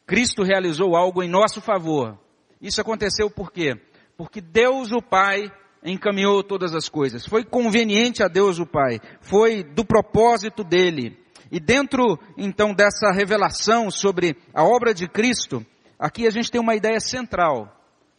Cristo 0.06 0.44
realizou 0.44 0.96
algo 0.96 1.24
em 1.24 1.30
nosso 1.30 1.60
favor. 1.60 2.20
Isso 2.62 2.80
aconteceu 2.80 3.30
por 3.30 3.52
quê? 3.52 3.76
Porque 4.16 4.40
Deus 4.40 4.92
o 4.92 5.02
Pai 5.02 5.52
encaminhou 5.84 6.44
todas 6.44 6.76
as 6.76 6.88
coisas. 6.88 7.26
Foi 7.26 7.44
conveniente 7.44 8.22
a 8.22 8.28
Deus 8.28 8.60
o 8.60 8.66
Pai. 8.66 9.00
Foi 9.22 9.64
do 9.64 9.84
propósito 9.84 10.64
dele. 10.64 11.18
E 11.52 11.60
dentro 11.60 12.20
então 12.38 12.74
dessa 12.74 13.12
revelação 13.12 13.90
sobre 13.90 14.38
a 14.54 14.64
obra 14.64 14.94
de 14.94 15.08
Cristo, 15.08 15.66
aqui 15.98 16.28
a 16.28 16.30
gente 16.30 16.52
tem 16.52 16.62
uma 16.62 16.76
ideia 16.76 17.00
central. 17.00 17.75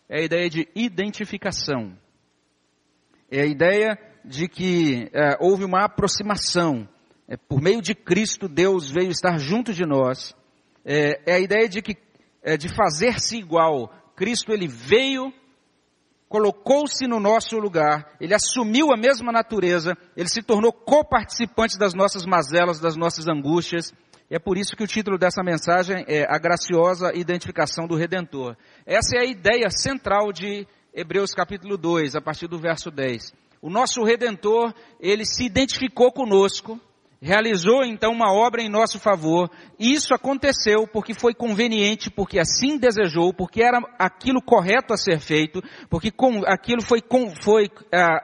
É 0.08 0.20
a 0.20 0.24
ideia 0.24 0.48
de 0.48 0.68
identificação. 0.74 1.96
É 3.30 3.40
a 3.40 3.46
ideia 3.46 3.98
de 4.24 4.48
que 4.48 5.08
é, 5.12 5.36
houve 5.40 5.64
uma 5.64 5.84
aproximação. 5.84 6.88
É, 7.28 7.36
por 7.36 7.60
meio 7.60 7.82
de 7.82 7.94
Cristo, 7.94 8.48
Deus 8.48 8.90
veio 8.90 9.10
estar 9.10 9.38
junto 9.38 9.72
de 9.72 9.84
nós. 9.84 10.34
É, 10.84 11.32
é 11.32 11.34
a 11.34 11.40
ideia 11.40 11.68
de 11.68 11.82
que 11.82 11.96
é, 12.46 12.56
de 12.56 12.68
fazer-se 12.68 13.36
igual. 13.36 13.92
Cristo 14.14 14.52
ele 14.52 14.68
veio, 14.68 15.32
colocou-se 16.28 17.06
no 17.08 17.18
nosso 17.18 17.56
lugar, 17.58 18.16
ele 18.20 18.32
assumiu 18.32 18.92
a 18.92 18.96
mesma 18.96 19.32
natureza, 19.32 19.96
ele 20.16 20.28
se 20.28 20.42
tornou 20.42 20.72
coparticipante 20.72 21.76
das 21.76 21.92
nossas 21.92 22.24
mazelas, 22.24 22.78
das 22.78 22.96
nossas 22.96 23.26
angústias. 23.26 23.92
É 24.28 24.40
por 24.40 24.58
isso 24.58 24.74
que 24.74 24.82
o 24.82 24.88
título 24.88 25.16
dessa 25.16 25.40
mensagem 25.40 26.04
é 26.08 26.24
A 26.28 26.36
Graciosa 26.36 27.14
Identificação 27.14 27.86
do 27.86 27.94
Redentor. 27.94 28.56
Essa 28.84 29.18
é 29.18 29.20
a 29.20 29.24
ideia 29.24 29.70
central 29.70 30.32
de 30.32 30.66
Hebreus 30.92 31.32
capítulo 31.32 31.76
2, 31.76 32.16
a 32.16 32.20
partir 32.20 32.48
do 32.48 32.58
verso 32.58 32.90
10. 32.90 33.32
O 33.62 33.70
nosso 33.70 34.02
Redentor, 34.02 34.74
ele 34.98 35.24
se 35.24 35.44
identificou 35.44 36.10
conosco, 36.10 36.80
realizou 37.22 37.84
então 37.84 38.10
uma 38.12 38.32
obra 38.32 38.60
em 38.60 38.68
nosso 38.68 38.98
favor, 38.98 39.48
e 39.78 39.92
isso 39.92 40.12
aconteceu 40.12 40.88
porque 40.92 41.14
foi 41.14 41.32
conveniente, 41.32 42.10
porque 42.10 42.40
assim 42.40 42.78
desejou, 42.78 43.32
porque 43.32 43.62
era 43.62 43.78
aquilo 43.96 44.42
correto 44.42 44.92
a 44.92 44.96
ser 44.96 45.20
feito, 45.20 45.62
porque 45.88 46.10
com, 46.10 46.42
aquilo 46.46 46.82
foi, 46.82 47.00
com, 47.00 47.32
foi 47.42 47.70
ah, 47.94 48.18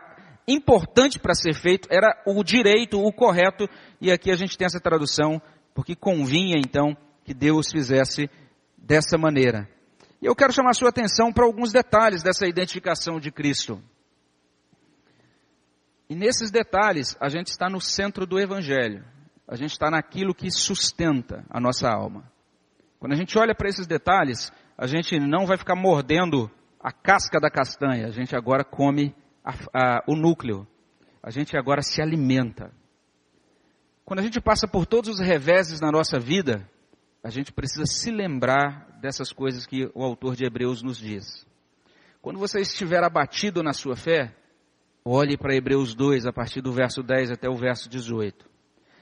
importante 0.49 1.19
para 1.19 1.35
ser 1.35 1.55
feito, 1.55 1.89
era 1.91 2.21
o 2.27 2.43
direito, 2.43 3.01
o 3.01 3.13
correto, 3.13 3.69
e 4.01 4.11
aqui 4.11 4.33
a 4.33 4.37
gente 4.37 4.59
tem 4.59 4.67
essa 4.67 4.81
tradução, 4.81 5.41
porque 5.75 5.95
convinha 5.95 6.59
então 6.59 6.97
que 7.25 7.35
Deus 7.35 7.71
fizesse 7.71 8.29
dessa 8.77 9.17
maneira. 9.17 9.69
E 10.21 10.27
eu 10.27 10.37
quero 10.37 10.53
chamar 10.53 10.75
sua 10.75 10.91
atenção 10.91 11.33
para 11.33 11.45
alguns 11.45 11.73
detalhes 11.73 12.23
dessa 12.23 12.47
identificação 12.47 13.19
de 13.19 13.31
Cristo. 13.31 13.83
E 16.09 16.15
nesses 16.15 16.51
detalhes, 16.51 17.17
a 17.21 17.29
gente 17.29 17.49
está 17.49 17.69
no 17.69 17.81
centro 17.81 18.27
do 18.27 18.39
Evangelho. 18.39 19.05
A 19.49 19.57
gente 19.57 19.71
está 19.73 19.91
naquilo 19.91 20.35
que 20.35 20.51
sustenta 20.51 21.45
a 21.51 21.61
nossa 21.61 21.89
alma. 21.89 22.31
Quando 22.99 23.13
a 23.13 23.17
gente 23.17 23.37
olha 23.39 23.55
para 23.55 23.69
esses 23.69 23.87
detalhes, 23.87 24.53
a 24.79 24.87
gente 24.87 25.19
não 25.19 25.47
vai 25.47 25.57
ficar 25.57 25.75
mordendo 25.75 26.51
a 26.81 26.93
casca 26.93 27.41
da 27.41 27.51
castanha, 27.51 28.07
a 28.07 28.11
gente 28.11 28.35
agora 28.37 28.65
come 28.65 29.15
a, 29.45 29.53
a, 29.75 30.05
o 30.07 30.15
núcleo. 30.15 30.67
A 31.23 31.31
gente 31.31 31.57
agora 31.57 31.83
se 31.83 32.03
alimenta. 32.03 32.73
Quando 34.05 34.21
a 34.21 34.23
gente 34.23 34.41
passa 34.41 34.67
por 34.67 34.87
todos 34.87 35.11
os 35.11 35.21
reveses 35.21 35.81
na 35.81 35.91
nossa 35.91 36.19
vida, 36.19 36.69
a 37.23 37.31
gente 37.31 37.53
precisa 37.53 37.87
se 37.87 38.11
lembrar 38.11 38.99
dessas 39.01 39.33
coisas 39.33 39.67
que 39.67 39.91
o 39.95 40.03
autor 40.03 40.37
de 40.37 40.45
Hebreus 40.45 40.83
nos 40.83 40.99
diz. 40.99 41.47
Quando 42.21 42.39
você 42.39 42.61
estiver 42.61 43.03
abatido 43.03 43.63
na 43.63 43.73
sua 43.73 43.97
fé, 43.97 44.35
Olhe 45.05 45.37
para 45.37 45.55
Hebreus 45.55 45.97
2, 45.97 46.27
a 46.27 46.33
partir 46.33 46.61
do 46.61 46.73
verso 46.73 47.03
10 47.03 47.33
até 47.33 47.49
o 47.49 47.57
verso 47.57 47.89
18. 47.89 48.49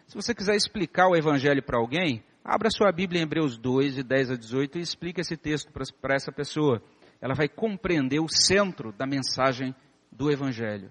Se 0.07 0.15
você 0.15 0.35
quiser 0.35 0.57
explicar 0.57 1.09
o 1.09 1.15
Evangelho 1.15 1.63
para 1.63 1.79
alguém, 1.79 2.25
abra 2.43 2.71
sua 2.71 2.91
Bíblia 2.91 3.21
em 3.21 3.25
Hebreus 3.25 3.59
2, 3.59 3.97
de 3.97 4.03
10 4.03 4.31
a 4.31 4.37
18, 4.37 4.79
e 4.79 4.81
explique 4.81 5.21
esse 5.21 5.37
texto 5.37 5.71
para 6.01 6.15
essa 6.15 6.33
pessoa. 6.33 6.83
Ela 7.21 7.35
vai 7.35 7.51
compreender 7.51 8.19
o 8.19 8.29
centro 8.29 8.93
da 8.93 9.07
mensagem 9.07 9.75
do 10.11 10.31
Evangelho. 10.31 10.91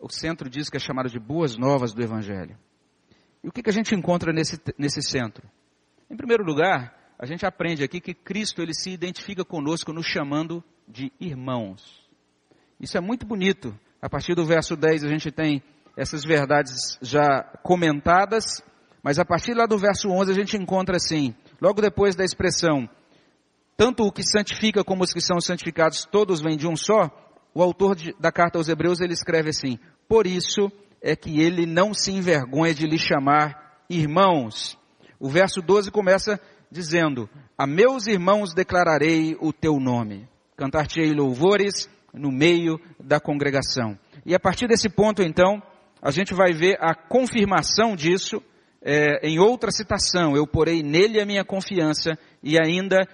O 0.00 0.10
centro 0.10 0.48
diz 0.48 0.70
que 0.70 0.78
é 0.78 0.80
chamado 0.80 1.10
de 1.10 1.18
boas 1.18 1.58
novas 1.58 1.92
do 1.92 2.02
Evangelho. 2.02 2.56
E 3.42 3.48
o 3.48 3.52
que, 3.52 3.62
que 3.62 3.70
a 3.70 3.72
gente 3.72 3.94
encontra 3.94 4.32
nesse, 4.32 4.60
nesse 4.76 5.02
centro? 5.02 5.48
Em 6.10 6.16
primeiro 6.16 6.44
lugar, 6.44 6.94
a 7.18 7.26
gente 7.26 7.44
aprende 7.44 7.82
aqui 7.82 8.00
que 8.00 8.14
Cristo 8.14 8.62
ele 8.62 8.74
se 8.74 8.90
identifica 8.90 9.44
conosco 9.44 9.92
nos 9.92 10.06
chamando 10.06 10.62
de 10.86 11.12
irmãos. 11.20 12.08
Isso 12.80 12.96
é 12.96 13.00
muito 13.00 13.26
bonito, 13.26 13.78
a 14.00 14.08
partir 14.08 14.34
do 14.34 14.44
verso 14.44 14.76
10 14.76 15.04
a 15.04 15.08
gente 15.08 15.30
tem 15.30 15.62
essas 15.96 16.24
verdades 16.24 16.96
já 17.02 17.42
comentadas, 17.62 18.62
mas 19.02 19.18
a 19.18 19.24
partir 19.24 19.54
lá 19.54 19.66
do 19.66 19.76
verso 19.76 20.08
11 20.08 20.30
a 20.30 20.34
gente 20.34 20.56
encontra 20.56 20.96
assim, 20.96 21.34
logo 21.60 21.80
depois 21.80 22.14
da 22.14 22.24
expressão, 22.24 22.88
tanto 23.76 24.04
o 24.04 24.12
que 24.12 24.22
santifica 24.22 24.84
como 24.84 25.02
os 25.02 25.12
que 25.12 25.20
são 25.20 25.40
santificados, 25.40 26.04
todos 26.04 26.40
vêm 26.40 26.56
de 26.56 26.68
um 26.68 26.76
só, 26.76 27.10
o 27.52 27.62
autor 27.62 27.96
de, 27.96 28.14
da 28.18 28.30
carta 28.30 28.58
aos 28.58 28.68
Hebreus 28.68 29.00
ele 29.00 29.12
escreve 29.12 29.50
assim, 29.50 29.78
por 30.08 30.26
isso 30.26 30.70
é 31.00 31.14
que 31.14 31.40
ele 31.40 31.66
não 31.66 31.94
se 31.94 32.12
envergonha 32.12 32.74
de 32.74 32.86
lhe 32.86 32.98
chamar 32.98 33.82
irmãos. 33.88 34.78
O 35.18 35.28
verso 35.28 35.60
12 35.60 35.90
começa 35.90 36.40
dizendo, 36.70 37.28
a 37.56 37.66
meus 37.66 38.06
irmãos 38.06 38.54
declararei 38.54 39.36
o 39.40 39.52
teu 39.52 39.80
nome, 39.80 40.28
cantar-te-ei 40.56 41.12
louvores, 41.12 41.88
no 42.12 42.30
meio 42.30 42.80
da 42.98 43.20
congregação. 43.20 43.98
E 44.24 44.34
a 44.34 44.40
partir 44.40 44.66
desse 44.66 44.88
ponto, 44.88 45.22
então, 45.22 45.62
a 46.02 46.10
gente 46.10 46.34
vai 46.34 46.52
ver 46.52 46.76
a 46.80 46.94
confirmação 46.94 47.94
disso 47.94 48.42
é, 48.82 49.26
em 49.26 49.38
outra 49.38 49.70
citação. 49.70 50.36
Eu 50.36 50.46
porei 50.46 50.82
nele 50.82 51.20
a 51.20 51.26
minha 51.26 51.44
confiança 51.44 52.18
e 52.42 52.58
ainda, 52.60 53.06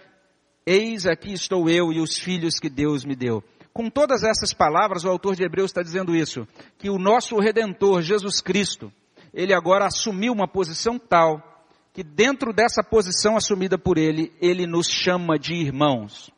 eis 0.67 1.07
aqui 1.07 1.33
estou 1.33 1.69
eu 1.69 1.93
e 1.93 2.01
os 2.01 2.17
filhos 2.17 2.59
que 2.59 2.69
Deus 2.69 3.05
me 3.05 3.15
deu. 3.15 3.43
Com 3.75 3.91
todas 3.91 4.23
essas 4.23 4.55
palavras, 4.55 5.05
o 5.05 5.09
autor 5.09 5.35
de 5.35 5.43
Hebreus 5.43 5.73
está 5.73 5.83
dizendo 5.83 6.15
isso, 6.15 6.47
que 6.79 6.89
o 6.89 6.97
nosso 6.97 7.37
Redentor, 7.41 8.03
Jesus 8.03 8.41
Cristo, 8.41 8.93
ele 9.33 9.53
agora 9.53 9.87
assumiu 9.87 10.33
uma 10.33 10.47
posição 10.47 10.97
tal, 10.97 11.43
que 11.93 12.05
dentro 12.05 12.53
dessa 12.53 12.85
posição 12.85 13.37
assumida 13.37 13.77
por 13.77 13.99
ele, 13.99 14.33
ele 14.41 14.65
nos 14.65 14.87
chama 14.87 15.37
de 15.37 15.55
irmãos. 15.55 16.31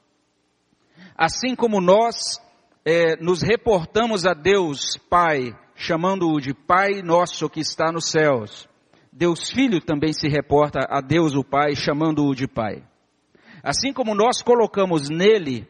Assim 1.15 1.55
como 1.55 1.79
nós 1.79 2.41
é, 2.87 3.23
nos 3.23 3.43
reportamos 3.43 4.25
a 4.25 4.33
Deus 4.33 4.97
Pai, 5.11 5.55
chamando-o 5.75 6.41
de 6.41 6.55
Pai 6.55 7.03
nosso 7.03 7.51
que 7.51 7.61
está 7.61 7.93
nos 7.93 8.11
céus. 8.11 8.67
Deus 9.13 9.51
Filho 9.51 9.83
também 9.83 10.15
se 10.15 10.27
reporta 10.27 10.87
a 10.89 11.03
Deus 11.03 11.35
o 11.35 11.45
Pai, 11.45 11.75
chamando-o 11.75 12.35
de 12.35 12.49
Pai. 12.49 12.83
Assim 13.63 13.93
como 13.93 14.15
nós 14.15 14.41
colocamos 14.41 15.11
nele, 15.11 15.69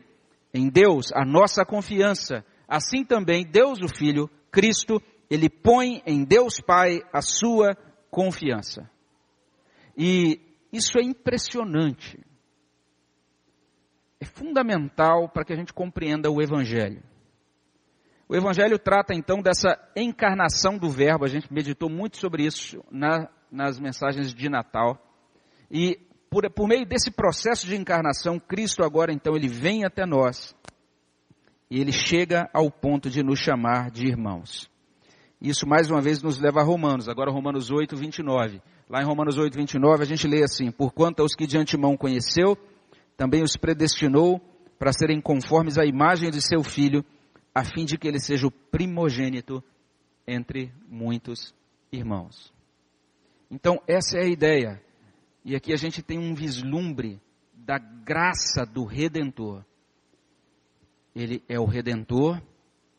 em 0.53 0.69
Deus, 0.69 1.12
a 1.12 1.25
nossa 1.25 1.65
confiança, 1.65 2.45
assim 2.67 3.05
também 3.05 3.45
Deus 3.45 3.81
o 3.81 3.88
Filho, 3.88 4.29
Cristo, 4.50 5.00
ele 5.29 5.49
põe 5.49 6.03
em 6.07 6.25
Deus 6.25 6.61
Pai 6.61 7.00
a 7.12 7.21
sua 7.21 7.76
confiança. 8.11 8.88
E 9.97 10.41
isso 10.73 10.99
é 10.99 11.03
impressionante 11.03 12.19
é 14.21 14.25
fundamental 14.25 15.29
para 15.29 15.45
que 15.45 15.53
a 15.53 15.57
gente 15.57 15.73
compreenda 15.73 16.31
o 16.31 16.41
Evangelho. 16.41 17.03
O 18.29 18.35
Evangelho 18.35 18.79
trata 18.79 19.15
então 19.15 19.41
dessa 19.41 19.79
encarnação 19.95 20.79
do 20.79 20.91
Verbo, 20.91 21.25
a 21.25 21.29
gente 21.29 21.53
meditou 21.53 21.88
muito 21.88 22.17
sobre 22.17 22.45
isso 22.45 22.83
na, 22.91 23.29
nas 23.50 23.79
mensagens 23.79 24.35
de 24.35 24.49
Natal. 24.49 25.00
E 25.71 26.00
por, 26.30 26.50
por 26.50 26.68
meio 26.68 26.87
desse 26.87 27.11
processo 27.11 27.66
de 27.66 27.76
encarnação, 27.76 28.38
Cristo 28.38 28.85
agora 28.85 29.12
então 29.12 29.37
ele 29.37 29.49
vem 29.49 29.85
até 29.85 30.04
nós 30.04 30.54
e 31.71 31.80
ele 31.80 31.92
chega 31.92 32.49
ao 32.52 32.71
ponto 32.71 33.11
de 33.11 33.23
nos 33.23 33.38
chamar 33.38 33.90
de 33.90 34.06
irmãos. 34.06 34.71
Isso 35.40 35.66
mais 35.66 35.90
uma 35.90 36.00
vez 36.00 36.23
nos 36.23 36.40
leva 36.40 36.61
a 36.61 36.64
Romanos, 36.64 37.09
agora 37.09 37.30
Romanos 37.30 37.71
8, 37.71 37.97
29. 37.97 38.62
Lá 38.88 39.02
em 39.02 39.04
Romanos 39.04 39.37
8, 39.37 39.54
29 39.54 40.02
a 40.02 40.06
gente 40.06 40.26
lê 40.26 40.42
assim, 40.42 40.71
porquanto 40.71 41.21
aos 41.21 41.35
que 41.35 41.47
de 41.47 41.59
antemão 41.59 41.97
conheceu, 41.97 42.56
também 43.16 43.42
os 43.42 43.56
predestinou 43.56 44.40
para 44.78 44.92
serem 44.92 45.21
conformes 45.21 45.78
à 45.78 45.85
imagem 45.85 46.30
de 46.30 46.40
seu 46.40 46.62
filho, 46.62 47.04
a 47.54 47.64
fim 47.64 47.85
de 47.85 47.99
que 47.99 48.06
ele 48.06 48.21
seja 48.21 48.47
o 48.47 48.50
primogênito 48.50 49.62
entre 50.26 50.73
muitos 50.88 51.54
irmãos. 51.90 52.52
Então, 53.50 53.80
essa 53.87 54.18
é 54.18 54.25
a 54.25 54.28
ideia. 54.28 54.83
E 55.49 55.55
aqui 55.55 55.73
a 55.73 55.76
gente 55.76 56.03
tem 56.03 56.19
um 56.19 56.35
vislumbre 56.35 57.21
da 57.55 57.79
graça 57.79 58.67
do 58.67 58.85
Redentor. 58.85 59.65
Ele 61.15 61.41
é 61.49 61.57
o 61.57 61.65
Redentor, 61.65 62.43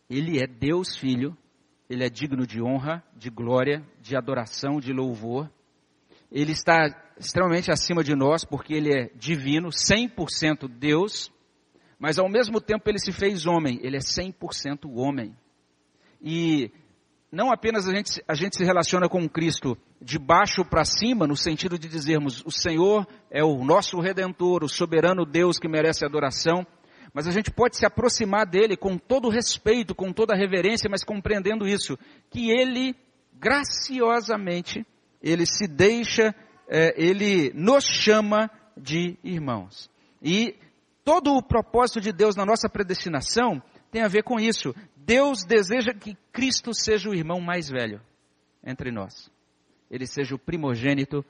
ele 0.10 0.42
é 0.42 0.48
Deus 0.48 0.96
Filho, 0.96 1.38
ele 1.90 2.06
é 2.06 2.10
digno 2.10 2.48
de 2.48 2.64
honra, 2.64 3.04
de 3.18 3.30
glória, 3.30 3.86
de 4.02 4.16
adoração, 4.16 4.80
de 4.80 4.94
louvor. 4.94 5.52
Ele 6.32 6.54
está 6.54 6.88
extremamente 7.20 7.70
acima 7.70 8.02
de 8.02 8.16
nós, 8.16 8.46
porque 8.46 8.74
ele 8.74 8.98
é 8.98 9.10
divino, 9.14 9.68
100% 9.68 10.70
Deus, 10.70 11.30
Mas 12.00 12.18
ao 12.18 12.30
mesmo 12.30 12.62
tempo 12.62 12.90
ele 12.90 13.00
se 13.00 13.12
fez 13.12 13.46
homem, 13.46 13.78
ele 13.84 13.98
é 13.98 14.00
100% 14.00 14.90
homem. 14.96 15.36
E 16.22 16.72
não 17.32 17.52
apenas 17.52 17.88
a 17.88 17.94
gente, 17.94 18.24
a 18.28 18.34
gente 18.34 18.56
se 18.56 18.64
relaciona 18.64 19.10
com 19.10 19.28
Cristo 19.28 19.78
de 20.02 20.18
baixo 20.18 20.64
para 20.64 20.86
cima, 20.86 21.28
no 21.28 21.36
sentido 21.36 21.78
de 21.78 21.90
dizermos 21.90 22.44
o 22.46 22.52
Senhor 22.52 23.06
é 23.30 23.44
o 23.44 23.64
nosso 23.64 24.00
redentor, 24.00 24.64
o 24.64 24.70
soberano 24.70 25.26
Deus 25.26 25.60
que 25.60 25.68
merece 25.68 26.06
adoração, 26.06 26.66
mas 27.14 27.28
a 27.28 27.32
gente 27.32 27.52
pode 27.52 27.78
se 27.78 27.86
aproximar 27.86 28.46
dele 28.46 28.78
com 28.78 28.98
todo 28.98 29.30
respeito, 29.30 29.96
com 29.96 30.14
toda 30.14 30.36
reverência, 30.36 30.90
mas 30.90 31.04
compreendendo 31.04 31.68
isso, 31.68 31.98
que 32.30 32.50
ele 32.50 32.96
graciosamente, 33.34 34.86
ele 35.22 35.46
se 35.46 35.68
deixa, 35.68 36.34
é, 36.68 36.94
ele 36.96 37.52
nos 37.54 37.84
chama 37.84 38.50
de 38.76 39.18
irmãos. 39.24 39.90
E 40.22 40.56
todo 41.04 41.34
o 41.34 41.44
propósito 41.44 42.00
de 42.02 42.12
Deus 42.12 42.36
na 42.36 42.46
nossa 42.46 42.70
predestinação 42.70 43.62
tem 43.92 44.02
a 44.02 44.08
ver 44.08 44.24
com 44.24 44.40
isso. 44.40 44.74
Deus 45.08 45.46
deseja 45.46 45.94
que 45.94 46.18
Cristo 46.34 46.74
seja 46.74 47.10
o 47.10 47.16
irmão 47.16 47.40
mais 47.40 47.70
velho 47.70 48.02
entre 48.62 48.92
nós. 48.92 49.32
Ele 49.90 50.06
seja 50.06 50.36
o 50.36 50.40
primogênito 50.40 51.24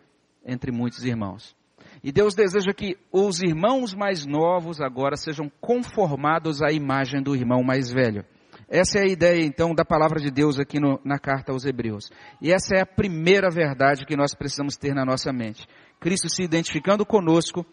entre 0.43 0.71
muitos 0.71 1.05
irmãos. 1.05 1.55
E 2.03 2.11
Deus 2.11 2.33
deseja 2.33 2.73
que 2.73 2.97
os 3.11 3.39
irmãos 3.39 3.93
mais 3.93 4.25
novos 4.25 4.81
agora 4.81 5.15
sejam 5.15 5.47
conformados 5.61 6.63
à 6.63 6.71
imagem 6.71 7.21
do 7.21 7.35
irmão 7.35 7.61
mais 7.61 7.91
velho. 7.91 8.25
Essa 8.67 8.97
é 8.97 9.03
a 9.03 9.11
ideia, 9.11 9.45
então, 9.45 9.75
da 9.75 9.85
palavra 9.85 10.19
de 10.19 10.31
Deus 10.31 10.59
aqui 10.59 10.79
no, 10.79 10.99
na 11.05 11.19
carta 11.19 11.51
aos 11.51 11.63
Hebreus. 11.63 12.09
E 12.41 12.51
essa 12.51 12.75
é 12.75 12.81
a 12.81 12.85
primeira 12.85 13.51
verdade 13.51 14.07
que 14.07 14.17
nós 14.17 14.33
precisamos 14.33 14.75
ter 14.75 14.95
na 14.95 15.05
nossa 15.05 15.31
mente. 15.31 15.67
Cristo 15.99 16.29
se 16.29 16.41
identificando 16.41 17.05
conosco 17.05 17.63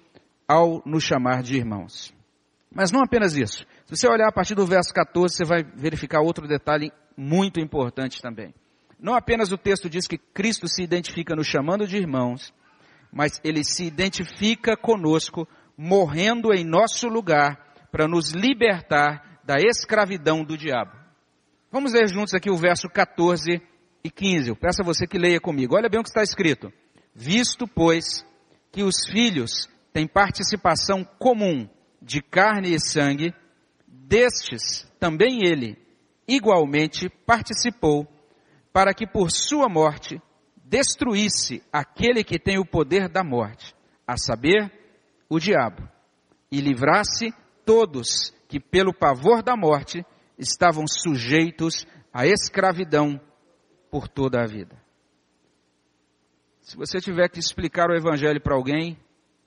ao 0.47 0.83
nos 0.85 1.03
chamar 1.03 1.43
de 1.43 1.57
irmãos. 1.57 2.15
Mas 2.75 2.91
não 2.91 3.03
apenas 3.03 3.37
isso. 3.37 3.65
Se 3.87 3.97
você 3.97 4.09
olhar 4.09 4.29
a 4.29 4.33
partir 4.33 4.55
do 4.55 4.67
verso 4.67 4.93
14, 4.93 5.37
você 5.37 5.45
vai 5.45 5.63
verificar 5.63 6.21
outro 6.21 6.49
detalhe 6.49 6.93
muito 7.17 7.61
importante 7.61 8.21
também. 8.21 8.53
Não 8.99 9.15
apenas 9.15 9.53
o 9.53 9.59
texto 9.59 9.89
diz 9.89 10.09
que 10.09 10.19
Cristo 10.19 10.67
se 10.67 10.83
identifica 10.83 11.37
nos 11.37 11.47
chamando 11.47 11.87
de 11.87 11.97
irmãos, 11.97 12.53
mas 13.13 13.41
ele 13.45 13.63
se 13.63 13.85
identifica 13.85 14.77
conosco, 14.77 15.47
morrendo 15.77 16.53
em 16.53 16.65
nosso 16.65 17.07
lugar, 17.07 17.61
para 17.93 18.09
nos 18.09 18.33
libertar 18.33 19.41
da 19.45 19.55
escravidão 19.61 20.43
do 20.43 20.57
diabo. 20.57 20.93
Vamos 21.71 21.93
ler 21.93 22.09
juntos 22.09 22.35
aqui 22.35 22.51
o 22.51 22.57
verso 22.57 22.89
14 22.89 23.63
e 24.03 24.11
15. 24.11 24.49
Eu 24.49 24.57
peço 24.57 24.83
a 24.83 24.85
você 24.85 25.07
que 25.07 25.19
leia 25.19 25.41
comigo. 25.41 25.77
Olha 25.77 25.89
bem 25.89 26.01
o 26.01 26.03
que 26.03 26.09
está 26.09 26.23
escrito. 26.23 26.73
Visto, 27.15 27.69
pois, 27.69 28.27
que 28.73 28.83
os 28.83 29.07
filhos 29.07 29.69
têm 29.93 30.09
participação 30.09 31.05
comum 31.19 31.69
de 32.05 32.21
carne 32.21 32.75
e 32.75 32.79
sangue, 32.79 33.35
destes 33.87 34.87
também 35.01 35.47
ele, 35.47 35.79
igualmente, 36.29 37.09
participou, 37.09 38.07
para 38.73 38.93
que 38.93 39.07
por 39.07 39.31
sua 39.31 39.69
morte 39.69 40.21
destruísse 40.63 41.63
aquele 41.73 42.23
que 42.23 42.39
tem 42.39 42.59
o 42.59 42.65
poder 42.65 43.09
da 43.09 43.25
morte, 43.25 43.75
a 44.07 44.17
saber, 44.19 44.71
o 45.29 45.39
diabo, 45.39 45.89
e 46.53 46.61
livrasse 46.61 47.33
todos 47.65 48.35
que, 48.49 48.61
pelo 48.61 48.93
pavor 48.93 49.43
da 49.43 49.57
morte, 49.57 50.05
estavam 50.39 50.85
sujeitos 50.87 51.87
à 52.13 52.27
escravidão 52.27 53.19
por 53.91 54.09
toda 54.09 54.43
a 54.43 54.47
vida. 54.47 54.77
Se 56.61 56.77
você 56.77 56.99
tiver 56.99 57.29
que 57.29 57.39
explicar 57.39 57.89
o 57.89 57.97
Evangelho 57.97 58.41
para 58.41 58.55
alguém, 58.55 58.99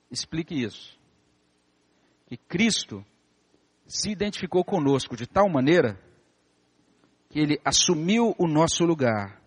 explique 0.10 0.56
isso. 0.56 0.97
Que 2.28 2.38
Cristo 2.38 3.04
se 3.88 4.12
identificou 4.12 4.64
conosco 4.64 5.16
de 5.16 5.26
tal 5.26 5.50
maneira 5.50 6.00
que 7.30 7.40
ele 7.40 7.60
assumiu 7.64 8.36
o 8.38 8.48
nosso 8.48 8.84
lugar 8.84 9.42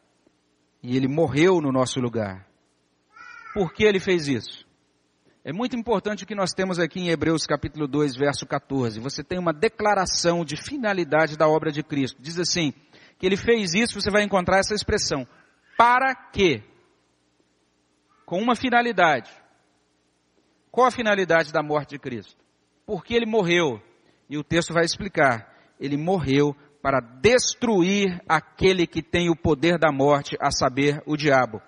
e 0.83 0.97
ele 0.97 1.09
morreu 1.09 1.61
no 1.61 1.71
nosso 1.71 2.01
lugar. 2.01 2.47
Por 3.53 3.73
que 3.73 3.85
ele 3.85 4.01
fez 4.01 4.29
isso? 4.29 4.67
É 5.43 5.53
muito 5.53 5.75
importante 5.77 6.27
que 6.27 6.35
nós 6.35 6.53
temos 6.53 6.79
aqui 6.79 7.01
em 7.01 7.09
Hebreus 7.09 7.47
capítulo 7.47 7.87
2, 7.87 8.17
verso 8.17 8.47
14. 8.47 9.01
Você 9.01 9.25
tem 9.25 9.39
uma 9.39 9.53
declaração 9.53 10.45
de 10.45 10.57
finalidade 10.57 11.37
da 11.37 11.49
obra 11.49 11.73
de 11.73 11.83
Cristo. 11.83 12.21
Diz 12.21 12.39
assim, 12.39 12.73
que 13.19 13.27
ele 13.27 13.37
fez 13.37 13.75
isso, 13.75 14.01
você 14.01 14.11
vai 14.11 14.23
encontrar 14.23 14.59
essa 14.59 14.75
expressão. 14.75 15.27
Para 15.77 16.15
quê? 16.15 16.63
Com 18.25 18.41
uma 18.41 18.55
finalidade. 18.55 19.31
Qual 20.71 20.87
a 20.87 20.91
finalidade 20.91 21.53
da 21.53 21.63
morte 21.63 21.91
de 21.91 21.99
Cristo? 21.99 22.37
Porque 22.91 23.15
ele 23.15 23.25
morreu. 23.25 23.81
E 24.29 24.37
o 24.37 24.43
texto 24.43 24.75
vai 24.75 24.85
explicar. 24.85 25.49
Ele 25.79 25.97
morreu 25.97 26.57
para 26.83 26.99
destruir 26.99 28.21
aquele 28.29 28.85
que 28.85 29.01
tem 29.01 29.31
o 29.31 29.37
poder 29.37 29.79
da 29.79 29.93
morte, 29.93 30.37
a 30.41 30.51
saber, 30.51 31.01
o 31.07 31.17
diabo. 31.17 31.63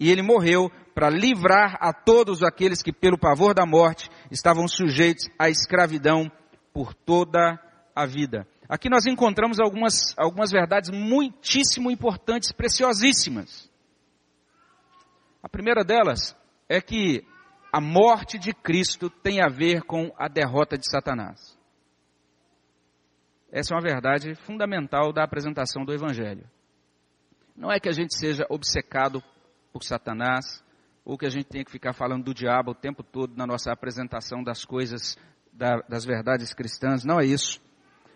E 0.00 0.10
ele 0.10 0.22
morreu 0.22 0.70
para 0.94 1.10
livrar 1.10 1.76
a 1.78 1.92
todos 1.92 2.42
aqueles 2.42 2.82
que, 2.82 2.90
pelo 2.90 3.18
pavor 3.18 3.52
da 3.52 3.66
morte, 3.66 4.08
estavam 4.30 4.66
sujeitos 4.66 5.28
à 5.38 5.50
escravidão 5.50 6.32
por 6.72 6.94
toda 6.94 7.60
a 7.94 8.06
vida. 8.06 8.48
Aqui 8.66 8.88
nós 8.88 9.04
encontramos 9.04 9.60
algumas, 9.60 10.14
algumas 10.16 10.50
verdades 10.50 10.88
muitíssimo 10.88 11.90
importantes, 11.90 12.50
preciosíssimas. 12.50 13.70
A 15.42 15.50
primeira 15.50 15.84
delas 15.84 16.34
é 16.66 16.80
que 16.80 17.26
a 17.72 17.80
morte 17.80 18.38
de 18.38 18.52
Cristo 18.52 19.08
tem 19.08 19.42
a 19.42 19.48
ver 19.48 19.82
com 19.82 20.12
a 20.18 20.28
derrota 20.28 20.76
de 20.76 20.88
Satanás. 20.90 21.58
Essa 23.50 23.72
é 23.72 23.76
uma 23.76 23.82
verdade 23.82 24.34
fundamental 24.34 25.10
da 25.10 25.24
apresentação 25.24 25.82
do 25.82 25.92
Evangelho. 25.92 26.44
Não 27.56 27.72
é 27.72 27.80
que 27.80 27.88
a 27.88 27.92
gente 27.92 28.14
seja 28.16 28.46
obcecado 28.50 29.22
por 29.72 29.82
Satanás, 29.82 30.62
ou 31.04 31.16
que 31.16 31.26
a 31.26 31.30
gente 31.30 31.46
tenha 31.46 31.64
que 31.64 31.72
ficar 31.72 31.94
falando 31.94 32.24
do 32.24 32.34
diabo 32.34 32.72
o 32.72 32.74
tempo 32.74 33.02
todo 33.02 33.34
na 33.36 33.46
nossa 33.46 33.72
apresentação 33.72 34.42
das 34.42 34.64
coisas, 34.64 35.16
da, 35.52 35.76
das 35.88 36.04
verdades 36.04 36.52
cristãs, 36.52 37.04
não 37.04 37.18
é 37.18 37.24
isso. 37.24 37.60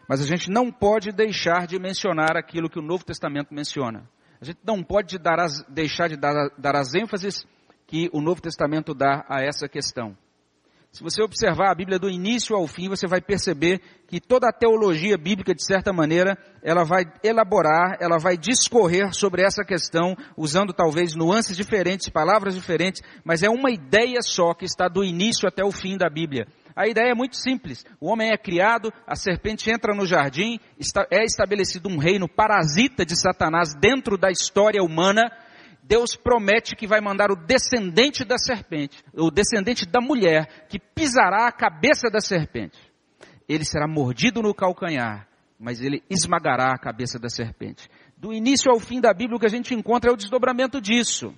Mas 0.09 0.21
a 0.21 0.27
gente 0.27 0.51
não 0.51 0.71
pode 0.71 1.13
deixar 1.13 1.67
de 1.67 1.79
mencionar 1.79 2.37
aquilo 2.37 2.71
que 2.71 2.79
o 2.79 2.83
Novo 2.83 3.05
Testamento 3.05 3.53
menciona. 3.53 4.09
A 4.41 4.45
gente 4.45 4.61
não 4.65 4.83
pode 4.83 5.19
dar 5.19 5.41
as, 5.41 5.63
deixar 5.65 6.09
de 6.09 6.17
dar, 6.17 6.51
dar 6.59 6.77
as 6.77 6.95
ênfases 6.95 7.45
que 7.87 8.11
o 8.13 8.21
Novo 8.21 8.41
Testamento 8.41 8.95
dá 8.95 9.25
a 9.29 9.43
essa 9.43 9.69
questão. 9.69 10.17
Se 10.97 11.03
você 11.03 11.23
observar 11.23 11.71
a 11.71 11.75
Bíblia 11.75 11.99
do 11.99 12.09
início 12.09 12.57
ao 12.57 12.67
fim, 12.67 12.89
você 12.89 13.07
vai 13.07 13.21
perceber 13.21 13.83
que 14.09 14.19
toda 14.19 14.49
a 14.49 14.53
teologia 14.53 15.19
bíblica, 15.19 15.55
de 15.55 15.63
certa 15.63 15.93
maneira, 15.93 16.39
ela 16.63 16.85
vai 16.85 17.05
elaborar, 17.23 17.99
ela 18.01 18.19
vai 18.19 18.35
discorrer 18.35 19.13
sobre 19.13 19.43
essa 19.43 19.63
questão, 19.63 20.17
usando 20.39 20.73
talvez 20.73 21.15
nuances 21.15 21.55
diferentes, 21.55 22.09
palavras 22.09 22.55
diferentes, 22.55 23.03
mas 23.23 23.43
é 23.43 23.51
uma 23.51 23.71
ideia 23.71 24.23
só 24.23 24.55
que 24.55 24.65
está 24.65 24.89
do 24.89 25.05
início 25.05 25.47
até 25.47 25.63
o 25.63 25.71
fim 25.71 25.99
da 25.99 26.09
Bíblia. 26.09 26.47
A 26.75 26.87
ideia 26.89 27.11
é 27.11 27.15
muito 27.15 27.37
simples. 27.37 27.85
O 28.01 28.11
homem 28.11 28.31
é 28.31 28.39
criado, 28.39 28.91
a 29.07 29.15
serpente 29.17 29.71
entra 29.71 29.95
no 29.95 30.07
jardim, 30.07 30.59
é 31.11 31.25
estabelecido 31.25 31.91
um 31.91 31.99
reino 31.99 32.27
parasita 32.27 33.05
de 33.05 33.21
Satanás 33.21 33.75
dentro 33.75 34.17
da 34.17 34.31
história 34.31 34.83
humana, 34.83 35.31
Deus 35.87 36.17
promete 36.17 36.75
que 36.75 36.87
vai 36.87 37.01
mandar 37.01 37.31
o 37.31 37.37
descendente 37.37 38.25
da 38.25 38.37
serpente, 38.37 39.05
o 39.15 39.31
descendente 39.31 39.87
da 39.87 40.01
mulher, 40.01 40.67
que 40.69 40.81
pisará 40.81 41.47
a 41.47 41.53
cabeça 41.53 42.11
da 42.11 42.21
serpente. 42.21 42.77
Ele 43.49 43.65
será 43.65 43.87
mordido 43.87 44.43
no 44.43 44.53
calcanhar, 44.53 45.29
mas 45.59 45.81
ele 45.81 46.03
esmagará 46.11 46.73
a 46.73 46.79
cabeça 46.79 47.21
da 47.21 47.29
serpente. 47.29 47.89
Do 48.17 48.33
início 48.33 48.71
ao 48.71 48.81
fim 48.81 49.01
da 49.01 49.15
Bíblia, 49.15 49.37
o 49.37 49.41
que 49.41 49.47
a 49.47 49.51
gente 49.51 49.75
encontra 49.75 50.11
é 50.11 50.13
o 50.13 50.17
desdobramento 50.17 50.81
disso. 50.81 51.33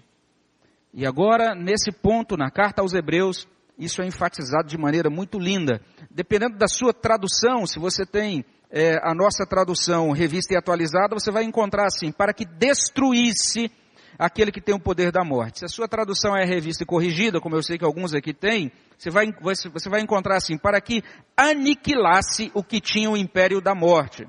E 0.95 1.07
agora, 1.07 1.55
nesse 1.55 1.93
ponto, 1.93 2.35
na 2.35 2.51
carta 2.51 2.81
aos 2.81 2.95
Hebreus, 2.95 3.47
isso 3.79 4.01
é 4.01 4.07
enfatizado 4.07 4.67
de 4.67 4.79
maneira 4.79 5.11
muito 5.11 5.39
linda. 5.39 5.83
Dependendo 6.11 6.57
da 6.57 6.67
sua 6.67 6.95
tradução, 6.95 7.67
se 7.67 7.79
você 7.79 8.07
tem 8.07 8.47
é, 8.71 8.97
a 9.03 9.15
nossa 9.15 9.45
tradução 9.47 10.11
revista 10.13 10.55
e 10.55 10.57
atualizada, 10.57 11.15
você 11.15 11.31
vai 11.31 11.45
encontrar 11.45 11.85
assim: 11.85 12.11
para 12.11 12.33
que 12.33 12.47
destruísse 12.47 13.71
aquele 14.19 14.51
que 14.51 14.61
tem 14.61 14.75
o 14.75 14.81
poder 14.81 15.13
da 15.13 15.23
morte. 15.25 15.61
Se 15.61 15.65
a 15.65 15.69
sua 15.69 15.87
tradução 15.87 16.37
é 16.37 16.45
revista 16.45 16.83
e 16.83 16.87
corrigida, 16.87 17.41
como 17.41 17.55
eu 17.55 17.63
sei 17.63 17.79
que 17.79 17.85
alguns 17.85 18.13
aqui 18.13 18.35
têm, 18.35 18.73
você 18.99 19.11
vai, 19.11 19.27
você 19.33 19.89
vai 19.89 20.01
encontrar 20.01 20.37
assim, 20.37 20.59
para 20.59 20.81
que 20.81 21.03
aniquilasse 21.37 22.51
o 22.53 22.65
que 22.65 22.81
tinha 22.81 23.09
o 23.09 23.17
império 23.17 23.61
da 23.61 23.75
morte. 23.75 24.27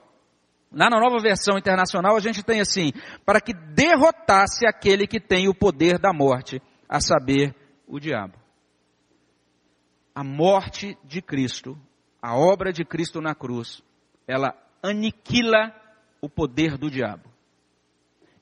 Lá 0.71 0.87
na 0.87 0.99
nova 0.99 1.17
versão 1.19 1.57
internacional 1.57 2.15
a 2.15 2.19
gente 2.19 2.43
tem 2.43 2.61
assim, 2.61 2.91
para 3.25 3.41
que 3.41 3.53
derrotasse 3.53 4.67
aquele 4.67 5.07
que 5.07 5.19
tem 5.19 5.47
o 5.49 5.55
poder 5.55 5.97
da 5.97 6.13
morte, 6.13 6.61
a 6.87 7.01
saber, 7.01 7.55
o 7.87 7.99
diabo. 7.99 8.37
A 10.13 10.23
morte 10.23 10.95
de 11.03 11.21
Cristo, 11.21 11.75
a 12.21 12.37
obra 12.37 12.71
de 12.71 12.85
Cristo 12.85 13.19
na 13.19 13.33
cruz, 13.33 13.81
ela 14.27 14.53
aniquila 14.83 15.73
o 16.21 16.29
poder 16.29 16.77
do 16.77 16.91
diabo. 16.91 17.29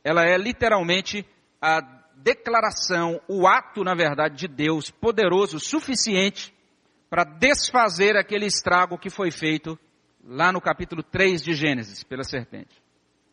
Ela 0.03 0.23
é 0.23 0.37
literalmente 0.37 1.25
a 1.61 1.81
declaração, 2.15 3.21
o 3.27 3.47
ato, 3.47 3.83
na 3.83 3.93
verdade, 3.93 4.35
de 4.35 4.47
Deus 4.47 4.89
poderoso, 4.89 5.59
suficiente 5.59 6.53
para 7.09 7.23
desfazer 7.23 8.17
aquele 8.17 8.45
estrago 8.45 8.97
que 8.97 9.09
foi 9.09 9.31
feito 9.31 9.79
lá 10.23 10.51
no 10.51 10.59
capítulo 10.59 11.01
3 11.03 11.41
de 11.41 11.53
Gênesis 11.53 12.03
pela 12.03 12.23
serpente. 12.23 12.81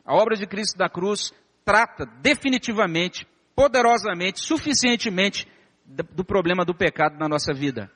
A 0.04 0.14
obra 0.14 0.36
de 0.36 0.46
Cristo 0.46 0.78
da 0.78 0.88
cruz 0.88 1.32
trata 1.64 2.06
definitivamente, 2.20 3.26
poderosamente, 3.56 4.40
suficientemente 4.40 5.48
do 5.84 6.24
problema 6.24 6.64
do 6.64 6.74
pecado 6.74 7.18
na 7.18 7.28
nossa 7.28 7.52
vida. 7.52 7.90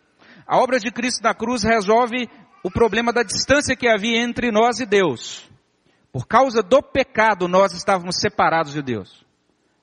A 0.47 0.59
obra 0.59 0.81
de 0.81 0.91
Cristo 0.91 1.23
da 1.23 1.35
cruz 1.35 1.63
resolve 1.63 2.29
o 2.65 2.71
problema 2.71 3.13
da 3.13 3.23
distância 3.23 3.77
que 3.77 3.87
havia 3.87 4.21
entre 4.21 4.51
nós 4.51 4.81
e 4.81 4.87
Deus. 4.87 5.49
Por 6.11 6.27
causa 6.27 6.63
do 6.63 6.83
pecado, 6.83 7.47
nós 7.47 7.73
estávamos 7.73 8.17
separados 8.19 8.73
de 8.73 8.83
Deus. 8.83 9.28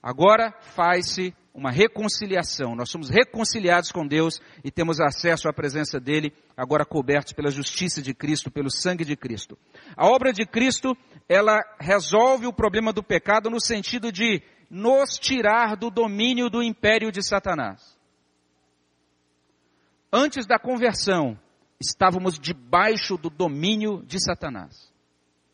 Agora 0.06 0.54
faz-se 0.62 1.34
uma 1.52 1.72
reconciliação. 1.72 2.76
Nós 2.76 2.91
somos 2.91 3.10
reconciliados 3.10 3.91
com 3.91 4.06
Deus 4.06 4.39
e 4.63 4.70
temos 4.70 5.02
acesso 5.02 5.50
à 5.50 5.54
presença 5.54 6.00
dele, 6.00 6.32
agora 6.56 6.86
cobertos 6.86 7.34
pela 7.34 7.50
justiça 7.50 8.04
de 8.04 8.13
Cristo, 8.13 8.52
pelo 8.52 8.70
sangue 8.70 9.04
de 9.04 9.15
Cristo. 9.15 9.58
A 9.98 10.08
obra 10.08 10.32
de 10.32 10.46
Cristo, 10.46 10.96
ela 11.28 11.60
resolve 11.80 12.46
o 12.46 12.54
problema 12.54 12.94
do 12.94 13.02
pecado 13.02 13.50
no 13.50 13.60
sentido 13.60 14.12
de 14.12 14.44
nos 14.70 15.18
tirar 15.18 15.76
do 15.76 15.89
domínio 15.89 16.52
do 16.52 16.62
império 16.62 17.12
de 17.12 17.28
Satanás. 17.28 17.98
Antes 20.13 20.46
da 20.46 20.60
conversão, 20.60 21.36
estávamos 21.82 22.38
debaixo 22.38 23.18
do 23.18 23.32
domínio 23.32 24.04
de 24.06 24.24
Satanás. 24.24 24.94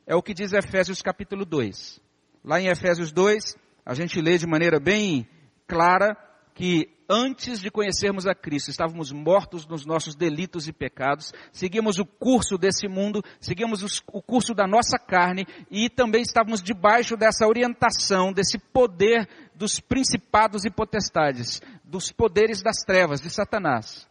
É 0.05 0.13
o 0.13 0.21
que 0.21 0.33
diz 0.33 0.51
Efésios 0.51 1.01
capítulo 1.01 1.45
2. 1.45 2.01
Lá 2.43 2.59
em 2.59 2.67
Efésios 2.67 3.13
2, 3.13 3.55
a 3.85 3.93
gente 3.93 4.21
lê 4.21 4.37
de 4.37 4.47
maneira 4.47 4.79
bem 4.79 5.27
clara 5.67 6.17
que 6.53 6.89
antes 7.09 7.59
de 7.59 7.69
conhecermos 7.69 8.25
a 8.25 8.33
Cristo, 8.33 8.69
estávamos 8.69 9.11
mortos 9.11 9.67
nos 9.67 9.85
nossos 9.85 10.15
delitos 10.15 10.67
e 10.67 10.73
pecados, 10.73 11.33
seguíamos 11.51 11.99
o 11.99 12.05
curso 12.05 12.57
desse 12.57 12.87
mundo, 12.87 13.21
seguíamos 13.39 14.01
o 14.07 14.21
curso 14.21 14.53
da 14.53 14.65
nossa 14.65 14.97
carne 14.97 15.45
e 15.69 15.89
também 15.89 16.21
estávamos 16.21 16.61
debaixo 16.61 17.17
dessa 17.17 17.45
orientação, 17.45 18.31
desse 18.31 18.57
poder 18.57 19.27
dos 19.53 19.79
principados 19.79 20.63
e 20.63 20.71
potestades, 20.71 21.61
dos 21.83 22.11
poderes 22.11 22.63
das 22.63 22.77
trevas, 22.85 23.19
de 23.19 23.29
Satanás. 23.29 24.07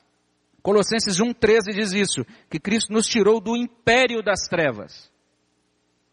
Colossenses 0.63 1.19
1,13 1.19 1.73
diz 1.73 1.93
isso, 1.93 2.25
que 2.51 2.61
Cristo 2.61 2.93
nos 2.93 3.07
tirou 3.07 3.41
do 3.41 3.57
império 3.57 4.23
das 4.23 4.47
trevas. 4.47 5.11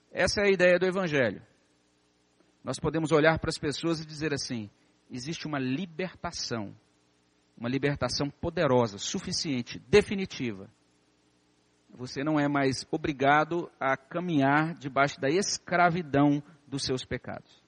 Essa 0.10 0.42
é 0.42 0.46
a 0.46 0.52
ideia 0.52 0.80
do 0.80 0.86
Evangelho. 0.86 1.42
Nós 2.64 2.80
podemos 2.80 3.12
olhar 3.12 3.40
para 3.40 3.50
as 3.50 3.58
pessoas 3.58 4.00
e 4.00 4.06
dizer 4.06 4.34
assim: 4.34 4.70
existe 5.10 5.48
uma 5.48 5.60
libertação, 5.60 6.76
uma 7.58 7.70
libertação 7.70 8.30
poderosa, 8.30 8.98
suficiente, 8.98 9.80
definitiva. 9.88 10.70
Você 11.96 12.24
não 12.24 12.40
é 12.40 12.48
mais 12.48 12.86
obrigado 12.92 13.72
a 13.80 13.96
caminhar 13.96 14.76
debaixo 14.76 15.20
da 15.20 15.30
escravidão 15.30 16.44
dos 16.68 16.84
seus 16.84 17.06
pecados. 17.06 17.64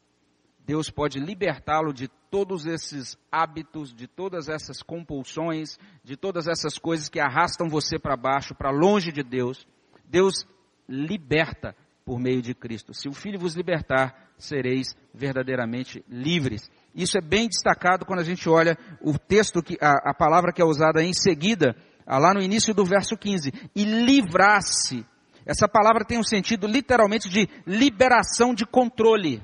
Deus 0.65 0.91
pode 0.91 1.19
libertá-lo 1.19 1.91
de 1.91 2.07
todos 2.29 2.67
esses 2.67 3.17
hábitos, 3.31 3.91
de 3.91 4.07
todas 4.07 4.49
essas 4.49 4.83
compulsões, 4.83 5.79
de 6.03 6.15
todas 6.15 6.47
essas 6.47 6.77
coisas 6.77 7.09
que 7.09 7.19
arrastam 7.19 7.67
você 7.67 7.97
para 7.97 8.15
baixo, 8.15 8.53
para 8.53 8.69
longe 8.69 9.11
de 9.11 9.23
Deus. 9.23 9.65
Deus 10.05 10.45
liberta 10.87 11.75
por 12.09 12.19
meio 12.19 12.41
de 12.41 12.55
Cristo. 12.55 12.91
Se 12.91 13.07
o 13.07 13.13
Filho 13.13 13.37
vos 13.37 13.53
libertar, 13.53 14.31
sereis 14.35 14.95
verdadeiramente 15.13 16.03
livres. 16.09 16.67
Isso 16.95 17.19
é 17.19 17.21
bem 17.21 17.47
destacado 17.47 18.03
quando 18.03 18.21
a 18.21 18.23
gente 18.23 18.49
olha 18.49 18.75
o 18.99 19.15
texto, 19.19 19.61
que, 19.61 19.77
a, 19.79 20.09
a 20.09 20.13
palavra 20.15 20.51
que 20.51 20.59
é 20.59 20.65
usada 20.65 21.03
em 21.03 21.13
seguida, 21.13 21.75
ah, 22.07 22.17
lá 22.17 22.33
no 22.33 22.41
início 22.41 22.73
do 22.73 22.83
verso 22.83 23.15
15. 23.15 23.53
E 23.75 23.85
livrar-se. 23.85 25.05
Essa 25.45 25.67
palavra 25.67 26.03
tem 26.03 26.17
um 26.17 26.23
sentido 26.23 26.65
literalmente 26.65 27.29
de 27.29 27.47
liberação 27.67 28.55
de 28.55 28.65
controle. 28.65 29.43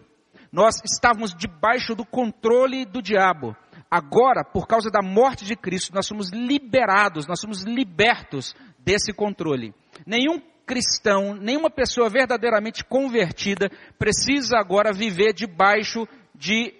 Nós 0.51 0.81
estávamos 0.83 1.35
debaixo 1.35 1.93
do 1.93 2.03
controle 2.03 2.83
do 2.83 2.99
diabo. 2.99 3.55
Agora, 3.91 4.43
por 4.43 4.65
causa 4.65 4.89
da 4.89 5.03
morte 5.03 5.45
de 5.45 5.55
Cristo, 5.55 5.93
nós 5.93 6.07
somos 6.07 6.31
liberados, 6.31 7.27
nós 7.27 7.39
somos 7.39 7.61
libertos 7.61 8.55
desse 8.79 9.13
controle. 9.13 9.71
Nenhum 10.03 10.41
cristão, 10.65 11.35
nenhuma 11.35 11.69
pessoa 11.69 12.09
verdadeiramente 12.09 12.83
convertida 12.83 13.69
precisa 13.97 14.57
agora 14.57 14.91
viver 14.91 15.33
debaixo 15.33 16.07
de 16.33 16.73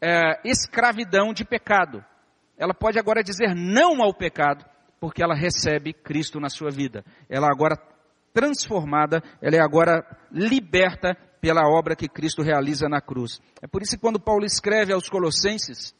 é, 0.00 0.40
escravidão 0.44 1.32
de 1.32 1.44
pecado. 1.44 2.04
Ela 2.56 2.72
pode 2.72 2.98
agora 2.98 3.22
dizer 3.22 3.54
não 3.54 4.02
ao 4.02 4.14
pecado, 4.14 4.64
porque 4.98 5.22
ela 5.22 5.34
recebe 5.34 5.92
Cristo 5.92 6.40
na 6.40 6.48
sua 6.48 6.70
vida. 6.70 7.04
Ela 7.28 7.48
agora 7.50 7.76
transformada, 8.32 9.22
ela 9.40 9.56
é 9.56 9.60
agora 9.60 10.04
liberta 10.30 11.16
pela 11.40 11.68
obra 11.68 11.94
que 11.94 12.08
Cristo 12.08 12.42
realiza 12.42 12.88
na 12.88 13.00
cruz. 13.00 13.40
É 13.62 13.66
por 13.66 13.82
isso 13.82 13.96
que 13.96 14.00
quando 14.00 14.20
Paulo 14.20 14.44
escreve 14.44 14.92
aos 14.92 15.08
Colossenses, 15.08 15.94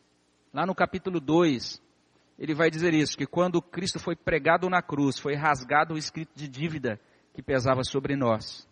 lá 0.53 0.66
no 0.66 0.75
capítulo 0.75 1.20
2, 1.20 1.81
ele 2.38 2.55
vai 2.55 2.70
dizer 2.70 2.92
isso, 2.92 3.16
que 3.16 3.27
quando 3.27 3.62
Cristo 3.62 3.99
foi 3.99 4.14
pregado 4.16 4.68
na 4.68 4.83
cruz, 4.83 5.18
foi 5.18 5.35
rasgado 5.35 5.94
o 5.94 5.99
escrito 5.99 6.33
de 6.35 6.49
dívida 6.49 7.01
que 7.37 7.42
pesava 7.42 7.85
sobre 7.85 8.16
nós. 8.16 8.66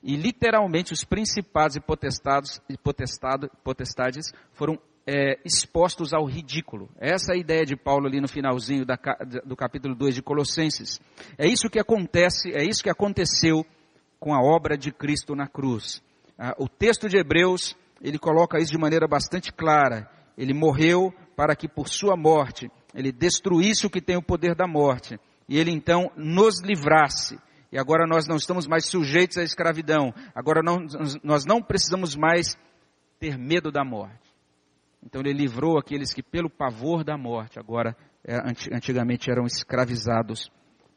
E 0.00 0.14
literalmente 0.14 0.92
os 0.92 1.02
principados 1.02 1.74
e 1.74 1.80
potestados 1.80 2.60
e 2.70 2.78
potestado, 2.78 3.50
potestades 3.64 4.32
foram 4.52 4.78
é, 5.04 5.40
expostos 5.44 6.14
ao 6.14 6.24
ridículo. 6.24 6.88
Essa 7.00 7.32
é 7.32 7.34
a 7.34 7.38
ideia 7.38 7.66
de 7.66 7.74
Paulo 7.74 8.06
ali 8.06 8.20
no 8.20 8.28
finalzinho 8.28 8.86
da, 8.86 8.96
do 9.44 9.56
capítulo 9.56 9.92
2 9.96 10.14
de 10.14 10.22
Colossenses. 10.22 11.00
É 11.36 11.48
isso 11.48 11.68
que 11.68 11.80
acontece, 11.80 12.52
é 12.54 12.62
isso 12.62 12.80
que 12.80 12.90
aconteceu 12.90 13.66
com 14.20 14.32
a 14.32 14.40
obra 14.40 14.78
de 14.78 14.92
Cristo 14.92 15.34
na 15.34 15.48
cruz. 15.48 16.00
Ah, 16.38 16.54
o 16.58 16.68
texto 16.68 17.08
de 17.08 17.18
Hebreus, 17.18 17.76
ele 18.00 18.20
coloca 18.20 18.60
isso 18.60 18.70
de 18.70 18.78
maneira 18.78 19.08
bastante 19.08 19.52
clara. 19.52 20.08
Ele 20.38 20.54
morreu 20.54 21.12
para 21.34 21.56
que 21.56 21.66
por 21.66 21.88
sua 21.88 22.16
morte 22.16 22.70
ele 22.94 23.10
destruísse 23.10 23.84
o 23.84 23.90
que 23.90 24.00
tem 24.00 24.16
o 24.16 24.22
poder 24.22 24.54
da 24.54 24.68
morte 24.68 25.18
e 25.48 25.58
ele 25.58 25.72
então 25.72 26.10
nos 26.16 26.62
livrasse 26.62 27.36
e 27.70 27.78
agora 27.78 28.06
nós 28.06 28.26
não 28.26 28.36
estamos 28.36 28.66
mais 28.66 28.86
sujeitos 28.86 29.38
à 29.38 29.42
escravidão. 29.42 30.14
Agora 30.34 30.62
não, 30.62 30.86
nós 31.22 31.44
não 31.44 31.60
precisamos 31.60 32.14
mais 32.14 32.56
ter 33.18 33.36
medo 33.36 33.70
da 33.70 33.84
morte. 33.84 34.26
Então 35.02 35.20
ele 35.20 35.32
livrou 35.32 35.78
aqueles 35.78 36.12
que 36.12 36.22
pelo 36.22 36.50
pavor 36.50 37.04
da 37.04 37.16
morte 37.16 37.58
agora 37.58 37.96
é, 38.24 38.36
antigamente 38.74 39.30
eram 39.30 39.44
escravizados 39.44 40.50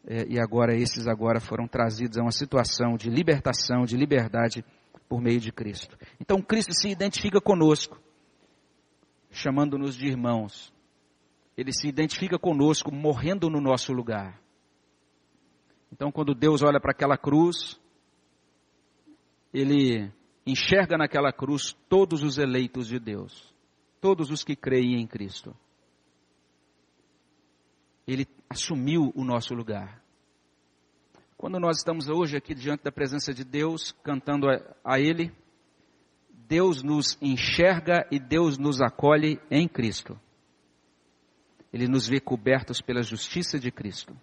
é, 0.08 0.26
e 0.28 0.40
agora 0.40 0.76
esses 0.76 1.08
agora 1.08 1.40
foram 1.40 1.68
trazidos 1.68 2.18
a 2.18 2.22
uma 2.22 2.32
situação 2.32 2.96
de 2.96 3.10
libertação, 3.10 3.86
de 3.86 3.96
liberdade 3.96 4.64
por 5.08 5.22
meio 5.22 5.40
de 5.40 5.52
Cristo. 5.52 5.98
Então 6.20 6.42
Cristo 6.42 6.74
se 6.74 6.90
identifica 6.90 7.42
conosco, 7.42 8.00
chamando-nos 9.32 9.96
de 9.96 10.08
irmãos. 10.08 10.74
Ele 11.58 11.74
se 11.74 11.88
identifica 11.88 12.40
conosco, 12.40 12.94
morrendo 12.94 13.50
no 13.50 13.60
nosso 13.60 13.92
lugar. 13.92 14.40
Então, 15.92 16.12
quando 16.12 16.36
Deus 16.36 16.62
olha 16.62 16.80
para 16.80 16.92
aquela 16.92 17.18
cruz, 17.18 17.80
ele 19.54 20.12
enxerga 20.46 20.98
naquela 20.98 21.32
cruz 21.32 21.76
todos 21.88 22.24
os 22.24 22.38
eleitos 22.38 22.88
de 22.88 23.00
Deus, 23.00 23.54
todos 24.00 24.30
os 24.32 24.44
que 24.44 24.56
creem 24.56 25.00
em 25.00 25.08
Cristo. 25.08 25.56
Ele 28.08 28.28
assumiu 28.50 29.12
o 29.16 29.24
nosso 29.24 29.54
lugar. 29.54 30.02
Quando 31.38 31.60
nós 31.60 31.78
estamos 31.78 32.10
hoje 32.10 32.36
aqui 32.36 32.54
diante 32.54 32.84
da 32.84 32.92
presença 32.92 33.34
de 33.34 33.44
Deus, 33.44 33.94
cantando 34.04 34.48
a, 34.84 35.00
Ele, 35.00 35.32
Deus 36.48 36.84
nos 36.84 37.18
enxerga 37.22 38.06
e 38.12 38.20
Deus 38.20 38.58
nos 38.58 38.82
acolhe 38.82 39.40
em 39.50 39.68
Cristo. 39.68 40.20
Ele 41.72 41.88
nos 41.88 42.08
vê 42.08 42.20
cobertos 42.20 42.82
pela 42.82 43.04
justiça 43.04 43.60
de 43.60 43.72
Cristo. 43.72 44.14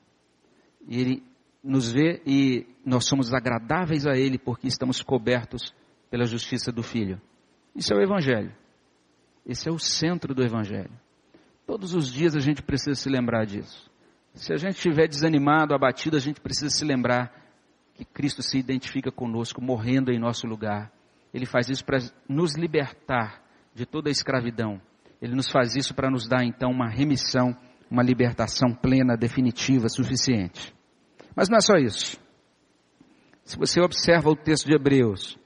E 0.87 1.01
Ele 1.01 1.23
nos 1.67 1.93
vê 1.93 2.23
e 2.25 2.67
nós 2.85 3.07
somos 3.07 3.35
agradáveis 3.35 4.07
a 4.07 4.17
Ele 4.17 4.39
porque 4.39 4.69
estamos 4.69 5.03
cobertos 5.03 5.75
pela 6.09 6.25
justiça 6.25 6.71
do 6.71 6.83
Filho. 6.83 7.21
Isso 7.75 7.93
é 7.93 7.97
o 7.97 8.01
Evangelho. 8.01 8.55
Esse 9.45 9.69
é 9.69 9.73
o 9.73 9.79
centro 9.79 10.35
do 10.35 10.43
Evangelho. 10.43 10.93
Todos 11.67 11.95
os 11.95 12.13
dias 12.13 12.37
a 12.37 12.41
gente 12.41 12.63
precisa 12.63 12.95
se 12.95 13.09
lembrar 13.09 13.45
disso. 13.45 13.91
Se 14.35 14.53
a 14.53 14.57
gente 14.57 14.77
estiver 14.77 15.09
desanimado, 15.09 15.75
abatido, 15.75 16.17
a 16.17 16.21
gente 16.21 16.41
precisa 16.41 16.71
se 16.71 16.85
lembrar 16.85 17.33
que 17.95 18.05
Cristo 18.05 18.43
se 18.43 18.59
identifica 18.59 19.11
conosco, 19.11 19.61
morrendo 19.61 20.13
em 20.13 20.19
nosso 20.19 20.47
lugar. 20.47 20.93
Ele 21.35 21.47
faz 21.47 21.69
isso 21.69 21.85
para 21.85 21.99
nos 22.29 22.55
libertar 22.55 23.43
de 23.75 23.85
toda 23.85 24.09
a 24.09 24.13
escravidão. 24.13 24.81
Ele 25.21 25.35
nos 25.35 25.51
faz 25.51 25.75
isso 25.75 25.95
para 25.95 26.11
nos 26.11 26.29
dar 26.29 26.45
então 26.45 26.71
uma 26.71 26.89
remissão, 26.89 27.57
uma 27.91 28.03
libertação 28.03 28.75
plena, 28.75 29.17
definitiva, 29.17 29.89
suficiente. 29.89 30.75
Mas 31.37 31.51
não 31.51 31.59
é 31.59 31.61
só 31.61 31.75
isso. 31.77 32.19
Se 33.45 33.59
você 33.59 33.81
observa 33.81 34.31
o 34.31 34.35
texto 34.35 34.67
de 34.67 34.75
Hebreus, 34.75 35.39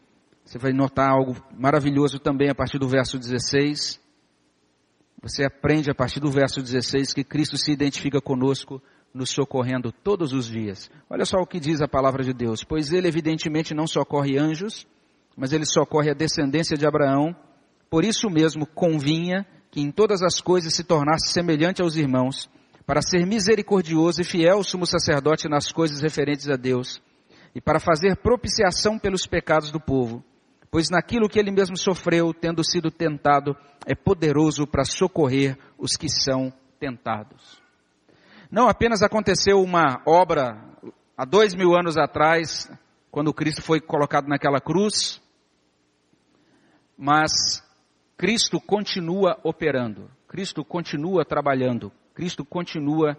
você 0.44 0.56
vai 0.56 0.72
notar 0.72 1.10
algo 1.10 1.36
maravilhoso 1.52 2.20
também 2.20 2.48
a 2.48 2.54
partir 2.54 2.78
do 2.78 2.88
verso 2.88 3.18
16. 3.18 4.00
Você 5.20 5.44
aprende 5.44 5.90
a 5.90 5.94
partir 5.94 6.20
do 6.20 6.30
verso 6.30 6.62
16 6.62 7.12
que 7.12 7.24
Cristo 7.24 7.58
se 7.58 7.72
identifica 7.72 8.20
conosco 8.20 8.80
nos 9.12 9.30
socorrendo 9.30 9.90
todos 9.92 10.32
os 10.32 10.46
dias. 10.46 10.90
Olha 11.10 11.24
só 11.24 11.38
o 11.38 11.46
que 11.46 11.58
diz 11.58 11.82
a 11.82 11.88
palavra 11.88 12.22
de 12.22 12.32
Deus. 12.32 12.62
Pois 12.62 12.92
ele 12.92 13.08
evidentemente 13.08 13.74
não 13.74 13.86
socorre 13.86 14.38
anjos, 14.38 14.86
mas 15.36 15.52
ele 15.52 15.66
socorre 15.66 16.10
a 16.10 16.14
descendência 16.14 16.76
de 16.76 16.86
Abraão. 16.86 17.34
Por 17.90 18.04
isso 18.04 18.30
mesmo 18.30 18.64
convinha 18.64 19.44
que 19.70 19.80
em 19.80 19.90
todas 19.90 20.22
as 20.22 20.40
coisas 20.40 20.74
se 20.74 20.84
tornasse 20.84 21.32
semelhante 21.32 21.82
aos 21.82 21.96
irmãos, 21.96 22.48
para 22.86 23.02
ser 23.02 23.26
misericordioso 23.26 24.20
e 24.20 24.24
fiel 24.24 24.62
sumo 24.62 24.86
sacerdote 24.86 25.48
nas 25.48 25.70
coisas 25.70 26.00
referentes 26.00 26.48
a 26.48 26.56
Deus, 26.56 27.02
e 27.54 27.60
para 27.60 27.80
fazer 27.80 28.16
propiciação 28.16 28.98
pelos 28.98 29.26
pecados 29.26 29.70
do 29.70 29.80
povo. 29.80 30.24
Pois 30.70 30.88
naquilo 30.88 31.28
que 31.28 31.38
ele 31.38 31.50
mesmo 31.50 31.76
sofreu, 31.76 32.32
tendo 32.32 32.62
sido 32.64 32.90
tentado, 32.90 33.56
é 33.84 33.94
poderoso 33.94 34.66
para 34.66 34.84
socorrer 34.84 35.58
os 35.76 35.96
que 35.96 36.08
são 36.08 36.52
tentados. 36.78 37.60
Não 38.50 38.68
apenas 38.68 39.02
aconteceu 39.02 39.60
uma 39.60 40.00
obra 40.06 40.60
há 41.16 41.24
dois 41.24 41.54
mil 41.54 41.74
anos 41.74 41.96
atrás, 41.96 42.70
quando 43.10 43.34
Cristo 43.34 43.62
foi 43.62 43.80
colocado 43.80 44.28
naquela 44.28 44.60
cruz, 44.60 45.20
mas 46.96 47.30
Cristo 48.16 48.60
continua 48.60 49.38
operando, 49.42 50.10
Cristo 50.28 50.64
continua 50.64 51.24
trabalhando, 51.24 51.90
Cristo 52.20 52.44
continua 52.44 53.16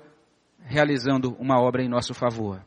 realizando 0.60 1.36
uma 1.40 1.60
obra 1.60 1.82
em 1.82 1.90
nosso 1.90 2.14
favor. 2.14 2.64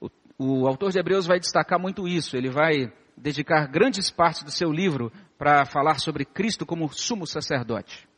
O, 0.00 0.08
o 0.38 0.68
autor 0.68 0.92
de 0.92 1.00
Hebreus 1.00 1.26
vai 1.26 1.40
destacar 1.40 1.80
muito 1.80 2.06
isso, 2.06 2.36
ele 2.36 2.48
vai 2.48 2.92
dedicar 3.16 3.66
grandes 3.66 4.08
partes 4.08 4.44
do 4.44 4.52
seu 4.52 4.70
livro 4.70 5.10
para 5.36 5.66
falar 5.66 5.98
sobre 5.98 6.24
Cristo 6.24 6.64
como 6.64 6.88
sumo 6.92 7.26
sacerdote. 7.26 8.08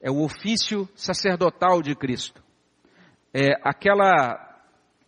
É 0.00 0.10
o 0.10 0.24
ofício 0.24 0.88
sacerdotal 0.96 1.80
de 1.80 1.94
Cristo 1.94 2.42
é 3.32 3.52
aquela 3.62 4.60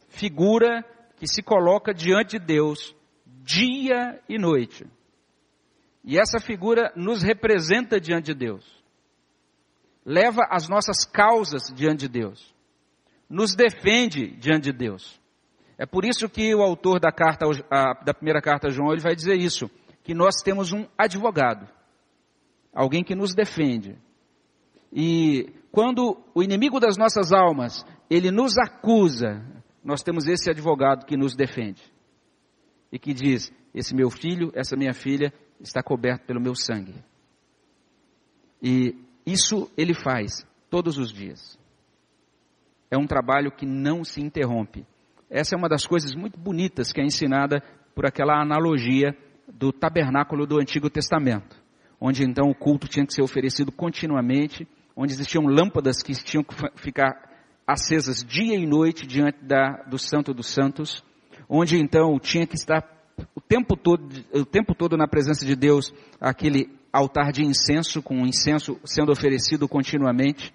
figura 0.08 0.84
que 1.16 1.26
se 1.26 1.42
coloca 1.42 1.92
diante 1.92 2.38
de 2.38 2.44
Deus 2.44 2.94
dia 3.42 4.20
e 4.28 4.38
noite. 4.38 4.86
E 6.04 6.18
essa 6.18 6.38
figura 6.38 6.92
nos 6.94 7.24
representa 7.24 8.00
diante 8.00 8.26
de 8.26 8.34
Deus. 8.34 8.75
Leva 10.06 10.46
as 10.48 10.68
nossas 10.68 11.04
causas 11.04 11.64
diante 11.74 12.02
de 12.02 12.08
Deus. 12.08 12.54
Nos 13.28 13.56
defende 13.56 14.28
diante 14.36 14.70
de 14.70 14.72
Deus. 14.72 15.20
É 15.76 15.84
por 15.84 16.04
isso 16.04 16.28
que 16.28 16.54
o 16.54 16.62
autor 16.62 17.00
da 17.00 17.10
carta, 17.10 17.44
da 18.04 18.14
primeira 18.14 18.40
carta 18.40 18.68
a 18.68 18.70
João, 18.70 18.92
ele 18.92 19.02
vai 19.02 19.16
dizer 19.16 19.34
isso, 19.34 19.68
que 20.04 20.14
nós 20.14 20.36
temos 20.42 20.72
um 20.72 20.86
advogado, 20.96 21.68
alguém 22.72 23.02
que 23.02 23.16
nos 23.16 23.34
defende. 23.34 23.98
E 24.92 25.52
quando 25.72 26.16
o 26.32 26.40
inimigo 26.40 26.78
das 26.78 26.96
nossas 26.96 27.32
almas, 27.32 27.84
ele 28.08 28.30
nos 28.30 28.56
acusa, 28.56 29.44
nós 29.84 30.04
temos 30.04 30.28
esse 30.28 30.48
advogado 30.48 31.04
que 31.04 31.16
nos 31.16 31.34
defende. 31.34 31.82
E 32.92 32.98
que 32.98 33.12
diz: 33.12 33.52
esse 33.74 33.92
meu 33.92 34.08
filho, 34.08 34.52
essa 34.54 34.76
minha 34.76 34.94
filha 34.94 35.34
está 35.60 35.82
coberto 35.82 36.24
pelo 36.24 36.40
meu 36.40 36.54
sangue. 36.54 36.94
E 38.62 38.96
isso 39.26 39.70
ele 39.76 39.94
faz 39.94 40.46
todos 40.70 40.98
os 40.98 41.12
dias. 41.12 41.58
É 42.90 42.96
um 42.96 43.06
trabalho 43.06 43.50
que 43.50 43.66
não 43.66 44.04
se 44.04 44.20
interrompe. 44.22 44.86
Essa 45.28 45.56
é 45.56 45.58
uma 45.58 45.68
das 45.68 45.84
coisas 45.84 46.14
muito 46.14 46.38
bonitas 46.38 46.92
que 46.92 47.00
é 47.00 47.04
ensinada 47.04 47.60
por 47.94 48.06
aquela 48.06 48.40
analogia 48.40 49.16
do 49.52 49.72
tabernáculo 49.72 50.46
do 50.46 50.60
Antigo 50.60 50.88
Testamento, 50.88 51.56
onde 52.00 52.22
então 52.22 52.48
o 52.48 52.54
culto 52.54 52.86
tinha 52.86 53.04
que 53.04 53.12
ser 53.12 53.22
oferecido 53.22 53.72
continuamente 53.72 54.66
onde 54.96 55.12
existiam 55.12 55.44
lâmpadas 55.44 56.02
que 56.02 56.12
tinham 56.24 56.42
que 56.42 56.54
ficar 56.76 57.14
acesas 57.66 58.24
dia 58.24 58.56
e 58.56 58.66
noite 58.66 59.06
diante 59.06 59.44
da, 59.44 59.82
do 59.82 59.98
Santo 59.98 60.32
dos 60.32 60.46
Santos, 60.46 61.04
onde 61.48 61.78
então 61.78 62.18
tinha 62.18 62.46
que 62.46 62.54
estar 62.54 62.82
o 63.34 63.40
tempo 63.40 63.76
todo, 63.76 64.08
o 64.32 64.44
tempo 64.44 64.74
todo 64.74 64.96
na 64.96 65.06
presença 65.06 65.44
de 65.44 65.54
Deus, 65.54 65.92
aquele 66.20 66.70
altar 66.96 67.32
de 67.32 67.44
incenso, 67.44 68.02
com 68.02 68.22
o 68.22 68.26
incenso 68.26 68.78
sendo 68.84 69.12
oferecido 69.12 69.68
continuamente, 69.68 70.52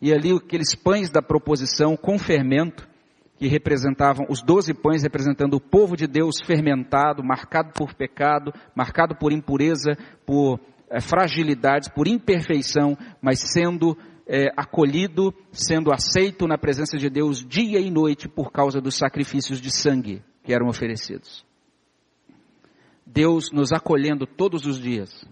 e 0.00 0.12
ali 0.12 0.32
aqueles 0.32 0.74
pães 0.74 1.10
da 1.10 1.22
proposição 1.22 1.96
com 1.96 2.18
fermento, 2.18 2.88
que 3.36 3.48
representavam, 3.48 4.26
os 4.28 4.40
doze 4.40 4.72
pães 4.72 5.02
representando 5.02 5.54
o 5.54 5.60
povo 5.60 5.96
de 5.96 6.06
Deus 6.06 6.36
fermentado, 6.46 7.24
marcado 7.24 7.72
por 7.72 7.92
pecado, 7.94 8.52
marcado 8.74 9.16
por 9.16 9.32
impureza, 9.32 9.96
por 10.24 10.60
é, 10.88 11.00
fragilidades, 11.00 11.88
por 11.88 12.06
imperfeição, 12.06 12.96
mas 13.20 13.40
sendo 13.40 13.96
é, 14.26 14.48
acolhido, 14.56 15.34
sendo 15.50 15.92
aceito 15.92 16.46
na 16.46 16.56
presença 16.56 16.96
de 16.96 17.10
Deus 17.10 17.44
dia 17.44 17.80
e 17.80 17.90
noite 17.90 18.28
por 18.28 18.52
causa 18.52 18.80
dos 18.80 18.96
sacrifícios 18.96 19.60
de 19.60 19.70
sangue 19.70 20.22
que 20.44 20.54
eram 20.54 20.68
oferecidos. 20.68 21.44
Deus 23.04 23.50
nos 23.52 23.72
acolhendo 23.72 24.26
todos 24.26 24.66
os 24.66 24.78
dias. 24.80 25.26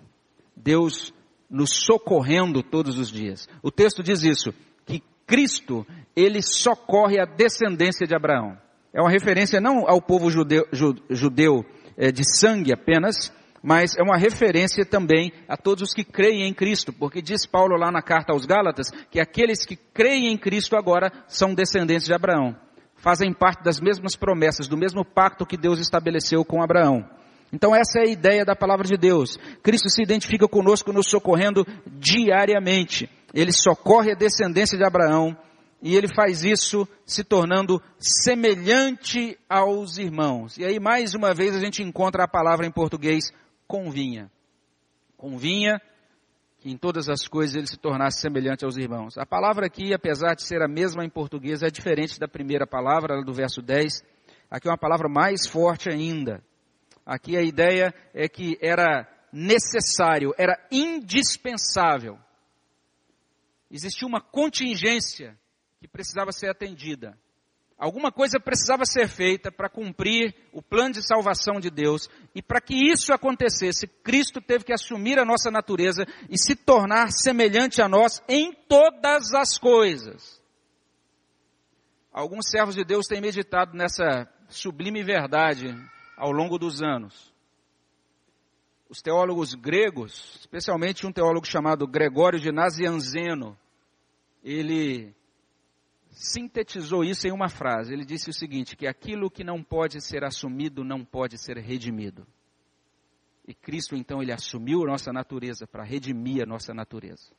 Deus 0.62 1.12
nos 1.48 1.70
socorrendo 1.84 2.62
todos 2.62 2.98
os 2.98 3.10
dias. 3.10 3.48
O 3.62 3.70
texto 3.70 4.02
diz 4.02 4.22
isso, 4.22 4.54
que 4.86 5.02
Cristo, 5.26 5.86
ele 6.14 6.40
socorre 6.42 7.20
a 7.20 7.24
descendência 7.24 8.06
de 8.06 8.14
Abraão. 8.14 8.56
É 8.92 9.00
uma 9.00 9.10
referência 9.10 9.60
não 9.60 9.88
ao 9.88 10.00
povo 10.00 10.30
judeu, 10.30 10.66
judeu 11.10 11.64
é, 11.96 12.10
de 12.10 12.22
sangue 12.24 12.72
apenas, 12.72 13.32
mas 13.62 13.96
é 13.96 14.02
uma 14.02 14.16
referência 14.16 14.84
também 14.84 15.32
a 15.48 15.56
todos 15.56 15.88
os 15.88 15.94
que 15.94 16.04
creem 16.04 16.48
em 16.48 16.54
Cristo, 16.54 16.92
porque 16.92 17.20
diz 17.20 17.46
Paulo 17.46 17.76
lá 17.76 17.90
na 17.90 18.02
carta 18.02 18.32
aos 18.32 18.46
Gálatas 18.46 18.90
que 19.10 19.20
aqueles 19.20 19.66
que 19.66 19.76
creem 19.76 20.32
em 20.32 20.38
Cristo 20.38 20.76
agora 20.76 21.12
são 21.28 21.54
descendentes 21.54 22.06
de 22.06 22.14
Abraão, 22.14 22.56
fazem 22.96 23.32
parte 23.32 23.62
das 23.62 23.80
mesmas 23.80 24.16
promessas, 24.16 24.66
do 24.66 24.76
mesmo 24.76 25.04
pacto 25.04 25.46
que 25.46 25.56
Deus 25.56 25.78
estabeleceu 25.78 26.44
com 26.44 26.62
Abraão. 26.62 27.06
Então 27.52 27.74
essa 27.74 27.98
é 27.98 28.02
a 28.02 28.10
ideia 28.10 28.44
da 28.44 28.54
palavra 28.54 28.86
de 28.86 28.96
Deus. 28.96 29.36
Cristo 29.62 29.88
se 29.88 30.02
identifica 30.02 30.46
conosco 30.46 30.92
nos 30.92 31.08
socorrendo 31.08 31.66
diariamente. 31.86 33.08
Ele 33.34 33.52
socorre 33.52 34.12
a 34.12 34.16
descendência 34.16 34.78
de 34.78 34.84
Abraão 34.84 35.36
e 35.82 35.96
ele 35.96 36.08
faz 36.14 36.44
isso 36.44 36.86
se 37.04 37.24
tornando 37.24 37.82
semelhante 37.98 39.38
aos 39.48 39.98
irmãos. 39.98 40.56
E 40.58 40.64
aí 40.64 40.78
mais 40.78 41.14
uma 41.14 41.34
vez 41.34 41.54
a 41.54 41.60
gente 41.60 41.82
encontra 41.82 42.24
a 42.24 42.28
palavra 42.28 42.66
em 42.66 42.70
português 42.70 43.32
convinha. 43.66 44.30
Convinha 45.16 45.80
que 46.58 46.70
em 46.70 46.76
todas 46.76 47.08
as 47.08 47.26
coisas 47.26 47.56
ele 47.56 47.66
se 47.66 47.78
tornasse 47.78 48.20
semelhante 48.20 48.64
aos 48.64 48.76
irmãos. 48.76 49.16
A 49.16 49.24
palavra 49.24 49.66
aqui, 49.66 49.94
apesar 49.94 50.34
de 50.34 50.42
ser 50.42 50.60
a 50.60 50.68
mesma 50.68 51.04
em 51.04 51.08
português, 51.08 51.62
é 51.62 51.70
diferente 51.70 52.18
da 52.18 52.28
primeira 52.28 52.66
palavra, 52.66 53.22
do 53.22 53.32
verso 53.32 53.62
10. 53.62 54.02
Aqui 54.50 54.68
é 54.68 54.70
uma 54.70 54.78
palavra 54.78 55.08
mais 55.08 55.46
forte 55.46 55.88
ainda. 55.88 56.42
Aqui 57.04 57.36
a 57.36 57.42
ideia 57.42 57.94
é 58.14 58.28
que 58.28 58.58
era 58.60 59.08
necessário, 59.32 60.34
era 60.38 60.58
indispensável. 60.70 62.18
Existia 63.70 64.06
uma 64.06 64.20
contingência 64.20 65.38
que 65.78 65.86
precisava 65.86 66.32
ser 66.32 66.50
atendida. 66.50 67.16
Alguma 67.78 68.12
coisa 68.12 68.38
precisava 68.38 68.84
ser 68.84 69.08
feita 69.08 69.50
para 69.50 69.70
cumprir 69.70 70.34
o 70.52 70.60
plano 70.60 70.92
de 70.92 71.06
salvação 71.06 71.58
de 71.58 71.70
Deus. 71.70 72.10
E 72.34 72.42
para 72.42 72.60
que 72.60 72.74
isso 72.74 73.10
acontecesse, 73.10 73.86
Cristo 73.86 74.38
teve 74.38 74.64
que 74.64 74.72
assumir 74.72 75.18
a 75.18 75.24
nossa 75.24 75.50
natureza 75.50 76.04
e 76.28 76.36
se 76.36 76.54
tornar 76.54 77.10
semelhante 77.10 77.80
a 77.80 77.88
nós 77.88 78.22
em 78.28 78.52
todas 78.52 79.32
as 79.32 79.56
coisas. 79.56 80.42
Alguns 82.12 82.50
servos 82.50 82.74
de 82.74 82.84
Deus 82.84 83.06
têm 83.06 83.20
meditado 83.20 83.74
nessa 83.74 84.28
sublime 84.48 85.02
verdade 85.02 85.74
ao 86.20 86.30
longo 86.30 86.58
dos 86.58 86.82
anos. 86.82 87.32
Os 88.90 89.00
teólogos 89.00 89.54
gregos, 89.54 90.36
especialmente 90.40 91.06
um 91.06 91.12
teólogo 91.12 91.46
chamado 91.46 91.86
Gregório 91.86 92.38
de 92.38 92.52
Nazianzeno, 92.52 93.56
ele 94.44 95.14
sintetizou 96.10 97.02
isso 97.02 97.26
em 97.26 97.32
uma 97.32 97.48
frase. 97.48 97.94
Ele 97.94 98.04
disse 98.04 98.28
o 98.28 98.34
seguinte: 98.34 98.76
que 98.76 98.86
aquilo 98.86 99.30
que 99.30 99.42
não 99.42 99.62
pode 99.62 100.02
ser 100.02 100.22
assumido 100.22 100.84
não 100.84 101.04
pode 101.04 101.38
ser 101.38 101.56
redimido. 101.56 102.26
E 103.48 103.54
Cristo 103.54 103.96
então 103.96 104.22
ele 104.22 104.32
assumiu 104.32 104.82
a 104.82 104.90
nossa 104.90 105.12
natureza 105.12 105.66
para 105.66 105.84
redimir 105.84 106.42
a 106.42 106.46
nossa 106.46 106.74
natureza. 106.74 107.32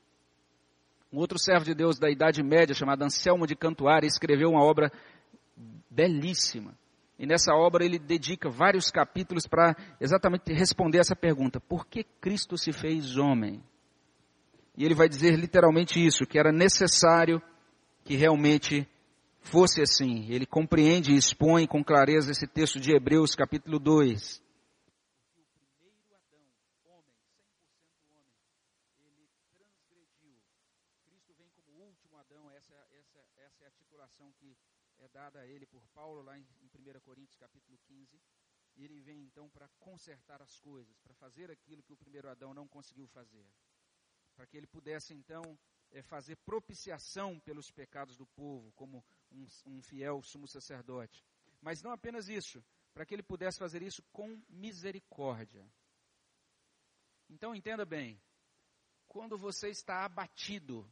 Um 1.13 1.20
outro 1.20 1.38
servo 1.38 1.65
de 1.65 1.76
Deus 1.76 2.00
da 2.00 2.10
Idade 2.10 2.41
Média, 2.41 2.74
chamado 2.74 3.04
Anselmo 3.04 3.46
de 3.46 3.56
Cantuária, 3.56 4.08
escreveu 4.08 4.50
uma 4.50 4.63
obra 4.63 4.91
belíssima. 5.89 6.74
E 7.21 7.25
nessa 7.27 7.53
obra 7.53 7.86
ele 7.86 7.99
dedica 7.99 8.49
vários 8.49 8.89
capítulos 8.89 9.45
para 9.45 9.75
exatamente 9.99 10.51
responder 10.53 10.97
essa 10.97 11.15
pergunta: 11.15 11.60
por 11.60 11.86
que 11.86 12.03
Cristo 12.19 12.57
se 12.57 12.73
fez 12.73 13.15
homem? 13.15 13.63
E 14.75 14.84
ele 14.84 14.95
vai 14.95 15.07
dizer 15.07 15.38
literalmente 15.38 16.03
isso, 16.03 16.25
que 16.25 16.39
era 16.39 16.51
necessário 16.51 17.39
que 18.03 18.15
realmente 18.15 18.89
fosse 19.39 19.84
assim. 19.84 20.25
Ele 20.31 20.47
compreende 20.47 21.12
e 21.12 21.15
expõe 21.15 21.67
com 21.67 21.84
clareza 21.84 22.31
esse 22.31 22.47
texto 22.47 22.79
de 22.79 22.91
Hebreus, 22.91 23.36
capítulo 23.36 23.77
2. 23.77 24.41
último 31.86 32.17
Adão, 32.17 32.49
essa, 32.51 32.73
essa, 32.97 33.19
essa 33.38 33.63
é 33.63 33.65
a 33.65 33.69
articulação 33.69 34.31
que 34.39 34.57
é 35.01 35.07
dada 35.10 35.39
a 35.39 35.47
ele 35.47 35.65
por 35.65 35.81
Paulo 35.95 36.21
lá 36.21 36.38
em, 36.38 36.45
em 36.62 36.67
1 36.67 36.99
Coríntios 37.01 37.36
capítulo 37.38 37.77
15. 37.88 38.21
E 38.77 38.84
ele 38.86 39.01
vem 39.01 39.21
então 39.32 39.50
para 39.50 39.67
consertar 39.80 40.41
as 40.41 40.60
coisas, 40.60 41.00
para 41.00 41.13
fazer 41.13 41.50
aquilo 41.50 41.82
que 41.82 41.94
o 41.94 41.98
primeiro 41.98 42.30
Adão 42.30 42.54
não 42.54 42.67
conseguiu 42.67 43.08
fazer. 43.08 43.46
Para 44.36 44.46
que 44.46 44.58
ele 44.58 44.67
pudesse 44.67 45.13
então 45.13 45.58
é, 45.91 46.02
fazer 46.02 46.36
propiciação 46.38 47.39
pelos 47.39 47.72
pecados 47.72 48.17
do 48.17 48.26
povo, 48.26 48.72
como 48.74 49.04
um, 49.32 49.48
um 49.65 49.82
fiel 49.82 50.22
sumo 50.22 50.48
sacerdote. 50.48 51.26
Mas 51.62 51.82
não 51.82 51.91
apenas 51.91 52.28
isso, 52.28 52.63
para 52.94 53.06
que 53.06 53.13
ele 53.13 53.24
pudesse 53.24 53.58
fazer 53.58 53.82
isso 53.82 54.04
com 54.12 54.41
misericórdia. 54.50 55.65
Então 57.30 57.56
entenda 57.56 57.86
bem, 57.86 58.22
quando 59.08 59.38
você 59.38 59.70
está 59.70 60.04
abatido, 60.04 60.89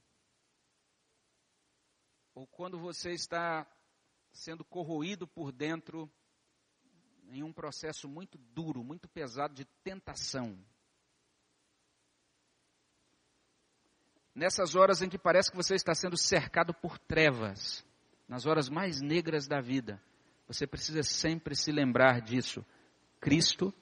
ou 2.34 2.48
quando 2.48 2.80
você 2.80 3.12
está 3.12 3.68
sendo 4.32 4.64
corroído 4.64 5.28
por 5.28 5.52
dentro 5.52 6.10
em 7.32 7.44
um 7.44 7.54
processo 7.54 8.08
muito 8.08 8.38
duro, 8.54 8.84
muito 8.84 9.08
pesado 9.08 9.54
de 9.54 9.66
tentação. 9.84 10.58
Nessas 14.34 14.76
horas 14.76 15.02
em 15.02 15.10
que 15.10 15.18
parece 15.18 15.52
que 15.52 15.58
você 15.58 15.76
está 15.76 15.94
sendo 15.94 16.18
cercado 16.18 16.74
por 16.74 16.98
trevas, 16.98 17.86
nas 18.28 18.46
horas 18.46 18.70
mais 18.70 19.02
negras 19.02 19.48
da 19.48 19.60
vida, 19.60 20.02
você 20.48 20.66
precisa 20.66 21.04
sempre 21.04 21.56
se 21.56 21.72
lembrar 21.72 22.22
disso. 22.22 22.66
Cristo, 23.20 23.74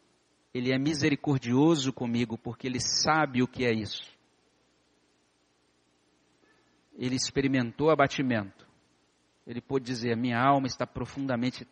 Ele 0.53 0.73
é 0.73 0.77
misericordioso 0.77 1.93
comigo 1.93 2.37
porque 2.37 2.67
Ele 2.67 2.79
sabe 2.79 3.41
o 3.43 3.47
que 3.47 3.65
é 3.65 3.71
isso. 3.71 4.11
Ele 6.97 7.15
experimentou 7.15 7.91
abatimento. 7.91 8.67
Ele 9.45 9.61
pôde 9.61 9.85
dizer: 9.85 10.17
Minha 10.17 10.41
alma 10.41 10.65
está 10.65 10.87
profundamente 10.87 11.67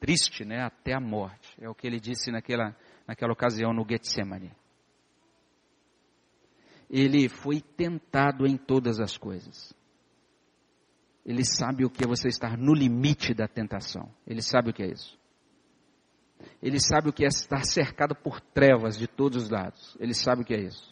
triste, 0.00 0.44
né, 0.44 0.62
até 0.62 0.94
a 0.94 1.00
morte. 1.00 1.54
É 1.60 1.68
o 1.68 1.74
que 1.74 1.86
ele 1.86 2.00
disse 2.00 2.32
naquela, 2.32 2.74
naquela 3.06 3.32
ocasião 3.32 3.72
no 3.72 3.86
Getsemane. 3.88 4.50
Ele 6.88 7.28
foi 7.28 7.60
tentado 7.60 8.46
em 8.46 8.56
todas 8.56 8.98
as 8.98 9.16
coisas. 9.16 9.72
Ele 11.24 11.44
sabe 11.44 11.84
o 11.84 11.90
que 11.90 12.02
é 12.02 12.08
você 12.08 12.28
estar 12.28 12.56
no 12.56 12.74
limite 12.74 13.34
da 13.34 13.46
tentação. 13.46 14.10
Ele 14.26 14.42
sabe 14.42 14.70
o 14.70 14.72
que 14.72 14.82
é 14.82 14.90
isso. 14.90 15.20
Ele 16.62 16.80
sabe 16.80 17.10
o 17.10 17.12
que 17.12 17.24
é 17.24 17.28
estar 17.28 17.64
cercado 17.64 18.14
por 18.14 18.40
trevas 18.40 18.98
de 18.98 19.06
todos 19.06 19.44
os 19.44 19.50
lados. 19.50 19.96
Ele 20.00 20.14
sabe 20.14 20.42
o 20.42 20.44
que 20.44 20.54
é 20.54 20.60
isso. 20.60 20.90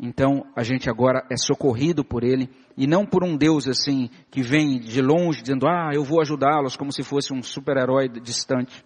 Então 0.00 0.44
a 0.54 0.62
gente 0.62 0.88
agora 0.88 1.26
é 1.30 1.36
socorrido 1.36 2.04
por 2.04 2.22
Ele 2.22 2.48
e 2.76 2.86
não 2.86 3.04
por 3.04 3.24
um 3.24 3.36
Deus 3.36 3.66
assim 3.66 4.08
que 4.30 4.42
vem 4.42 4.78
de 4.78 5.02
longe 5.02 5.42
dizendo, 5.42 5.66
ah, 5.66 5.90
eu 5.92 6.04
vou 6.04 6.20
ajudá-los 6.20 6.76
como 6.76 6.92
se 6.92 7.02
fosse 7.02 7.32
um 7.32 7.42
super-herói 7.42 8.08
distante. 8.08 8.84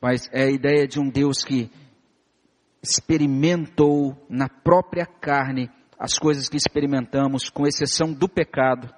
Mas 0.00 0.28
é 0.32 0.44
a 0.44 0.50
ideia 0.50 0.86
de 0.86 1.00
um 1.00 1.08
Deus 1.08 1.44
que 1.44 1.70
experimentou 2.82 4.16
na 4.28 4.48
própria 4.48 5.06
carne 5.06 5.70
as 5.98 6.18
coisas 6.18 6.48
que 6.48 6.56
experimentamos, 6.56 7.48
com 7.48 7.64
exceção 7.64 8.12
do 8.12 8.28
pecado. 8.28 8.92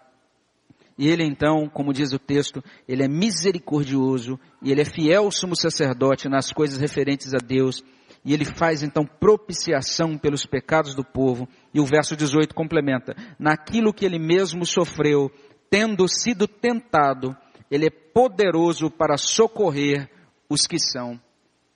E 0.96 1.08
ele 1.08 1.22
então, 1.22 1.68
como 1.68 1.92
diz 1.92 2.14
o 2.14 2.18
texto, 2.18 2.64
ele 2.88 3.02
é 3.04 3.08
misericordioso 3.08 4.40
e 4.62 4.72
ele 4.72 4.80
é 4.80 4.84
fiel 4.86 5.30
sumo 5.30 5.54
sacerdote 5.54 6.28
nas 6.28 6.50
coisas 6.50 6.78
referentes 6.78 7.34
a 7.34 7.38
Deus. 7.44 7.84
E 8.24 8.32
ele 8.32 8.44
faz 8.44 8.82
então 8.82 9.04
propiciação 9.04 10.16
pelos 10.16 10.46
pecados 10.46 10.94
do 10.94 11.04
povo. 11.04 11.46
E 11.74 11.80
o 11.80 11.84
verso 11.84 12.16
18 12.16 12.54
complementa: 12.54 13.14
naquilo 13.38 13.92
que 13.92 14.04
ele 14.04 14.18
mesmo 14.18 14.64
sofreu, 14.64 15.30
tendo 15.68 16.08
sido 16.08 16.48
tentado, 16.48 17.36
ele 17.70 17.86
é 17.86 17.90
poderoso 17.90 18.90
para 18.90 19.16
socorrer 19.16 20.08
os 20.48 20.66
que 20.66 20.78
são 20.78 21.20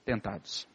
tentados. 0.04 0.66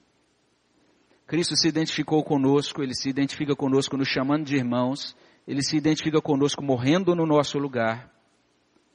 Cristo 1.25 1.55
se 1.55 1.67
identificou 1.67 2.23
conosco, 2.23 2.83
ele 2.83 2.93
se 2.93 3.09
identifica 3.09 3.55
conosco 3.55 3.97
nos 3.97 4.07
chamando 4.07 4.45
de 4.45 4.55
irmãos, 4.55 5.15
ele 5.47 5.63
se 5.63 5.75
identifica 5.75 6.21
conosco 6.21 6.61
morrendo 6.63 7.15
no 7.15 7.25
nosso 7.25 7.57
lugar, 7.57 8.11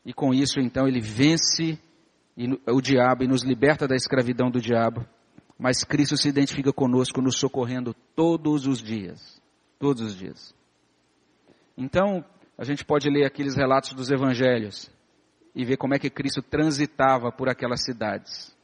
e 0.05 0.13
com 0.13 0.33
isso 0.33 0.61
então 0.61 0.87
ele 0.87 1.01
vence 1.01 1.79
o 2.67 2.81
diabo 2.81 3.25
e 3.25 3.27
nos 3.27 3.43
liberta 3.43 3.89
da 3.89 3.97
escravidão 3.97 4.51
do 4.51 4.61
diabo, 4.61 5.05
mas 5.59 5.83
Cristo 5.83 6.17
se 6.17 6.29
identifica 6.29 6.73
conosco 6.73 7.21
nos 7.21 7.37
socorrendo 7.37 7.93
todos 8.15 8.67
os 8.67 8.81
dias, 8.81 9.43
todos 9.79 10.03
os 10.03 10.17
dias. 10.17 10.55
Então, 11.77 12.25
a 12.57 12.65
gente 12.65 12.85
pode 12.85 13.11
ler 13.11 13.25
aqueles 13.25 13.57
relatos 13.57 13.93
dos 13.93 14.11
evangelhos 14.11 14.91
e 15.55 15.65
ver 15.65 15.77
como 15.77 15.95
é 15.95 15.99
que 15.99 16.11
Cristo 16.11 16.41
transitava 16.41 17.33
por 17.33 17.49
aquelas 17.49 17.85
cidades 17.85 18.57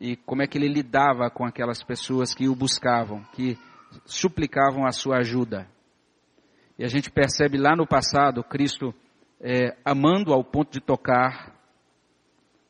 e 0.00 0.16
como 0.16 0.42
é 0.42 0.46
que 0.46 0.56
ele 0.56 0.68
lidava 0.68 1.28
com 1.30 1.44
aquelas 1.44 1.82
pessoas 1.82 2.34
que 2.34 2.48
o 2.48 2.54
buscavam, 2.54 3.24
que 3.32 3.58
suplicavam 4.04 4.86
a 4.86 4.92
sua 4.92 5.18
ajuda. 5.18 5.68
E 6.78 6.84
a 6.84 6.88
gente 6.88 7.10
percebe 7.10 7.58
lá 7.58 7.74
no 7.74 7.86
passado 7.86 8.44
Cristo 8.44 8.94
é, 9.40 9.76
amando 9.84 10.32
ao 10.32 10.44
ponto 10.44 10.72
de 10.72 10.80
tocar, 10.80 11.54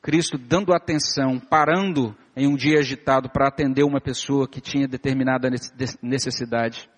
Cristo 0.00 0.38
dando 0.38 0.72
atenção, 0.72 1.38
parando 1.38 2.16
em 2.38 2.46
um 2.46 2.54
dia 2.54 2.78
agitado 2.78 3.28
para 3.28 3.48
atender 3.48 3.82
uma 3.82 4.00
pessoa 4.00 4.48
que 4.48 4.60
tinha 4.60 4.86
determinada 4.86 5.50
necessidade. 6.00 6.88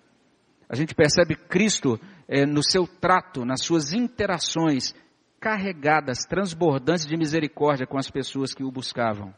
A 0.69 0.75
gente 0.75 0.93
percebe 0.93 1.35
Cristo 1.35 1.99
é, 2.27 2.45
no 2.45 2.61
seu 2.63 2.85
trato, 2.87 3.43
nas 3.43 3.61
suas 3.61 3.91
interações 3.91 4.93
carregadas, 5.39 6.19
transbordantes 6.29 7.07
de 7.07 7.17
misericórdia 7.17 7.87
com 7.87 7.97
as 7.97 8.11
pessoas 8.11 8.53
que 8.53 8.63
o 8.63 8.71
buscavam. 8.71 9.33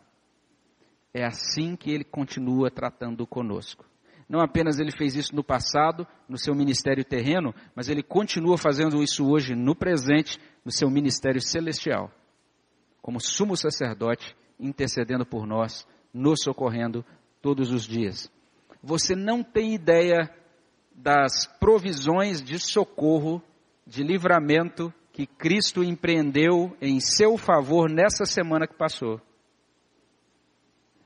É 1.13 1.24
assim 1.24 1.74
que 1.74 1.89
ele 1.89 2.04
continua 2.04 2.70
tratando 2.70 3.26
conosco. 3.26 3.86
Não 4.28 4.42
apenas 4.42 4.80
ele 4.80 4.92
fez 4.92 5.16
isso 5.16 5.34
no 5.34 5.44
passado, 5.44 6.06
no 6.28 6.38
seu 6.38 6.54
ministério 6.54 7.06
terreno, 7.06 7.56
mas 7.74 7.88
ele 7.88 8.04
continua 8.04 8.58
fazendo 8.58 9.02
isso 9.02 9.26
hoje 9.26 9.56
no 9.56 9.74
presente, 9.74 10.38
no 10.66 10.72
seu 10.72 10.89
ministério 10.89 11.39
celestial. 11.39 12.12
Como 13.02 13.22
sumo 13.22 13.56
sacerdote, 13.56 14.36
intercedendo 14.60 15.26
por 15.26 15.46
nós, 15.46 15.88
nos 16.13 16.41
socorrendo 16.43 17.04
todos 17.41 17.71
os 17.71 17.86
dias. 17.86 18.32
Você 18.82 19.15
não 19.15 19.43
tem 19.43 19.73
ideia 19.73 20.30
das 20.93 21.47
provisões 21.60 22.41
de 22.41 22.60
socorro, 22.60 23.41
de 23.86 24.04
livramento 24.04 24.93
que 25.12 25.26
Cristo 25.26 25.84
empreendeu 25.84 26.76
em 26.82 26.99
seu 26.99 27.38
favor 27.38 27.89
nessa 27.89 28.26
semana 28.26 28.67
que 28.67 28.76
passou. 28.76 29.21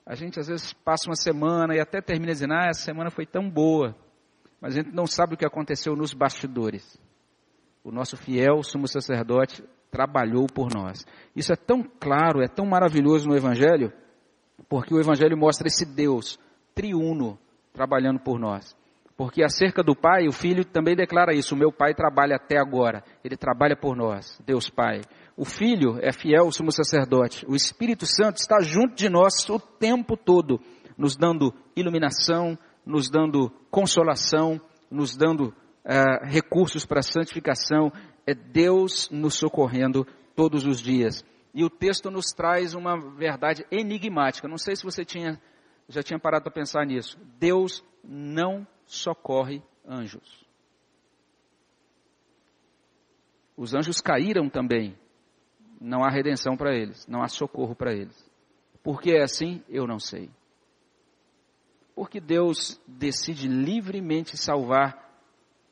A 0.05 0.15
gente 0.15 0.39
às 0.39 0.47
vezes 0.47 0.71
passa 0.73 1.09
uma 1.09 1.15
semana 1.15 1.75
e 1.75 1.79
até 1.79 2.01
termina 2.01 2.31
dizendo, 2.31 2.53
ah, 2.53 2.67
essa 2.69 2.81
semana 2.81 3.11
foi 3.11 3.25
tão 3.25 3.49
boa. 3.49 3.95
Mas 4.61 4.73
a 4.73 4.81
gente 4.81 4.95
não 4.95 5.05
sabe 5.05 5.33
o 5.33 5.37
que 5.37 5.45
aconteceu 5.45 5.95
nos 5.95 6.13
bastidores. 6.13 6.97
O 7.83 7.91
nosso 7.91 8.15
fiel 8.15 8.63
sumo 8.63 8.87
sacerdote 8.87 9.63
trabalhou 9.91 10.47
por 10.47 10.69
nós. 10.73 11.05
Isso 11.35 11.51
é 11.51 11.55
tão 11.55 11.83
claro, 11.83 12.41
é 12.41 12.47
tão 12.47 12.65
maravilhoso 12.65 13.27
no 13.27 13.35
Evangelho, 13.35 13.91
porque 14.69 14.93
o 14.93 14.99
Evangelho 14.99 15.37
mostra 15.37 15.67
esse 15.67 15.85
Deus 15.85 16.39
triuno 16.73 17.37
trabalhando 17.73 18.19
por 18.19 18.39
nós. 18.39 18.75
Porque 19.17 19.43
acerca 19.43 19.81
do 19.81 19.95
Pai, 19.95 20.27
o 20.27 20.31
Filho 20.31 20.63
também 20.63 20.95
declara 20.95 21.33
isso: 21.33 21.55
o 21.55 21.57
meu 21.57 21.71
Pai 21.71 21.95
trabalha 21.95 22.35
até 22.35 22.59
agora, 22.59 23.03
ele 23.23 23.35
trabalha 23.35 23.75
por 23.75 23.95
nós, 23.95 24.39
Deus 24.45 24.69
Pai. 24.69 25.01
O 25.35 25.43
Filho 25.43 25.97
é 26.01 26.11
fiel, 26.11 26.51
sumo 26.51 26.71
sacerdote. 26.71 27.45
O 27.47 27.55
Espírito 27.55 28.05
Santo 28.05 28.37
está 28.37 28.59
junto 28.61 28.95
de 28.95 29.09
nós 29.09 29.47
o 29.49 29.59
tempo 29.59 30.15
todo, 30.15 30.59
nos 30.97 31.15
dando 31.15 31.53
iluminação, 31.75 32.57
nos 32.85 33.09
dando 33.09 33.51
consolação, 33.71 34.61
nos 34.89 35.15
dando 35.15 35.47
uh, 35.47 36.25
recursos 36.25 36.85
para 36.85 37.01
santificação. 37.01 37.91
É 38.25 38.33
Deus 38.33 39.09
nos 39.11 39.35
socorrendo 39.35 40.05
todos 40.35 40.65
os 40.65 40.79
dias. 40.79 41.23
E 41.57 41.63
o 41.63 41.71
texto 41.71 42.11
nos 42.11 42.27
traz 42.27 42.75
uma 42.75 42.95
verdade 43.15 43.65
enigmática. 43.71 44.47
Não 44.47 44.59
sei 44.59 44.75
se 44.75 44.83
você 44.83 45.03
tinha, 45.03 45.41
já 45.89 46.03
tinha 46.03 46.19
parado 46.19 46.43
para 46.43 46.53
pensar 46.53 46.85
nisso. 46.85 47.17
Deus 47.39 47.83
não 48.03 48.67
socorre 48.85 49.63
anjos. 49.83 50.45
Os 53.57 53.73
anjos 53.73 53.99
caíram 53.99 54.47
também 54.47 54.95
não 55.81 56.03
há 56.03 56.11
redenção 56.11 56.55
para 56.55 56.75
eles, 56.75 57.07
não 57.07 57.23
há 57.23 57.27
socorro 57.27 57.75
para 57.75 57.91
eles. 57.91 58.15
Por 58.83 59.01
que 59.01 59.15
é 59.15 59.23
assim? 59.23 59.63
Eu 59.67 59.87
não 59.87 59.97
sei. 59.97 60.29
Porque 61.95 62.19
Deus 62.19 62.79
decide 62.85 63.47
livremente 63.47 64.37
salvar 64.37 65.11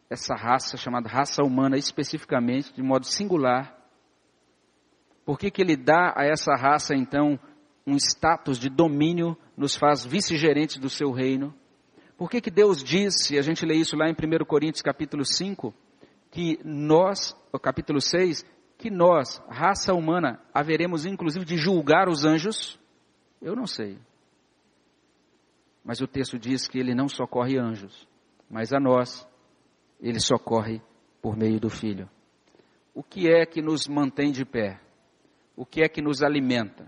essa 0.09 0.33
raça, 0.33 0.77
chamada 0.77 1.07
raça 1.07 1.43
humana 1.43 1.77
especificamente, 1.77 2.73
de 2.73 2.81
modo 2.81 3.05
singular. 3.05 3.84
Por 5.25 5.39
que, 5.39 5.49
que 5.49 5.61
Ele 5.61 5.75
dá 5.75 6.13
a 6.15 6.23
essa 6.23 6.53
raça, 6.53 6.95
então, 6.95 7.39
um 7.85 7.95
status 7.95 8.59
de 8.59 8.69
domínio, 8.69 9.35
nos 9.57 9.75
faz 9.75 10.05
vice-gerentes 10.05 10.77
do 10.77 10.89
seu 10.89 11.11
reino? 11.11 11.53
Por 12.17 12.29
que, 12.29 12.39
que 12.39 12.51
Deus 12.51 12.83
diz, 12.83 13.29
e 13.31 13.37
a 13.37 13.41
gente 13.41 13.65
lê 13.65 13.75
isso 13.75 13.97
lá 13.97 14.07
em 14.07 14.13
1 14.13 14.45
Coríntios 14.45 14.81
capítulo 14.81 15.25
5, 15.25 15.73
que 16.31 16.59
nós, 16.63 17.35
capítulo 17.61 17.99
6, 17.99 18.45
que 18.77 18.89
nós, 18.89 19.41
raça 19.49 19.93
humana, 19.93 20.39
haveremos 20.53 21.05
inclusive 21.05 21.43
de 21.43 21.57
julgar 21.57 22.07
os 22.07 22.23
anjos? 22.23 22.79
Eu 23.41 23.55
não 23.55 23.65
sei. 23.65 23.97
Mas 25.83 26.01
o 26.01 26.07
texto 26.07 26.39
diz 26.39 26.67
que 26.67 26.79
ele 26.79 26.95
não 26.95 27.07
socorre 27.07 27.57
anjos, 27.57 28.07
mas 28.49 28.73
a 28.73 28.79
nós, 28.79 29.27
ele 29.99 30.19
socorre 30.19 30.81
por 31.21 31.35
meio 31.35 31.59
do 31.59 31.69
Filho. 31.69 32.09
O 32.93 33.03
que 33.03 33.29
é 33.29 33.45
que 33.45 33.61
nos 33.61 33.87
mantém 33.87 34.31
de 34.31 34.45
pé? 34.45 34.79
O 35.55 35.65
que 35.65 35.81
é 35.81 35.89
que 35.89 36.01
nos 36.01 36.21
alimenta? 36.21 36.85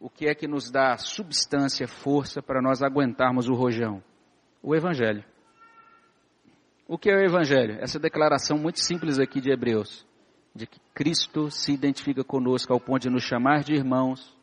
O 0.00 0.08
que 0.08 0.26
é 0.28 0.34
que 0.34 0.46
nos 0.46 0.70
dá 0.70 0.96
substância, 0.96 1.88
força 1.88 2.40
para 2.40 2.62
nós 2.62 2.82
aguentarmos 2.82 3.48
o 3.48 3.54
rojão? 3.54 4.02
O 4.62 4.74
Evangelho. 4.74 5.24
O 6.86 6.96
que 6.96 7.10
é 7.10 7.16
o 7.16 7.24
Evangelho? 7.24 7.78
Essa 7.80 7.98
declaração 7.98 8.56
muito 8.56 8.80
simples 8.80 9.18
aqui 9.18 9.40
de 9.40 9.50
Hebreus, 9.50 10.06
de 10.54 10.66
que 10.66 10.80
Cristo 10.94 11.50
se 11.50 11.72
identifica 11.72 12.22
conosco 12.22 12.72
ao 12.72 12.80
ponto 12.80 13.02
de 13.02 13.10
nos 13.10 13.24
chamar 13.24 13.64
de 13.64 13.74
irmãos, 13.74 14.34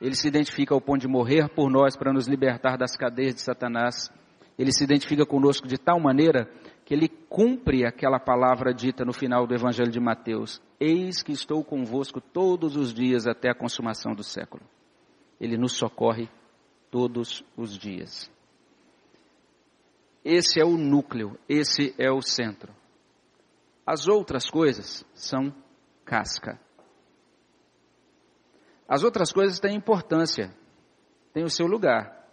ele 0.00 0.14
se 0.14 0.26
identifica 0.26 0.74
ao 0.74 0.80
ponto 0.80 1.00
de 1.00 1.08
morrer 1.08 1.48
por 1.48 1.70
nós 1.70 1.96
para 1.96 2.12
nos 2.12 2.26
libertar 2.26 2.76
das 2.76 2.96
cadeias 2.96 3.34
de 3.34 3.42
Satanás, 3.42 4.10
ele 4.58 4.72
se 4.72 4.84
identifica 4.84 5.26
conosco 5.26 5.66
de 5.66 5.78
tal 5.78 6.00
maneira 6.00 6.48
que 6.84 6.94
ele 6.94 7.08
cumpre 7.08 7.84
aquela 7.84 8.18
palavra 8.18 8.74
dita 8.74 9.04
no 9.04 9.12
final 9.12 9.46
do 9.46 9.54
Evangelho 9.54 9.90
de 9.90 10.00
Mateus: 10.00 10.60
Eis 10.80 11.22
que 11.22 11.32
estou 11.32 11.64
convosco 11.64 12.20
todos 12.20 12.76
os 12.76 12.92
dias 12.92 13.26
até 13.26 13.50
a 13.50 13.54
consumação 13.54 14.14
do 14.14 14.22
século. 14.22 14.62
Ele 15.40 15.56
nos 15.56 15.72
socorre 15.72 16.28
todos 16.90 17.44
os 17.56 17.76
dias. 17.78 18.30
Esse 20.24 20.60
é 20.60 20.64
o 20.64 20.76
núcleo, 20.76 21.38
esse 21.48 21.94
é 21.98 22.10
o 22.10 22.20
centro. 22.20 22.72
As 23.84 24.06
outras 24.06 24.48
coisas 24.48 25.04
são 25.14 25.52
casca. 26.04 26.60
As 28.88 29.02
outras 29.02 29.32
coisas 29.32 29.58
têm 29.58 29.74
importância, 29.74 30.54
têm 31.32 31.44
o 31.44 31.50
seu 31.50 31.66
lugar. 31.66 32.28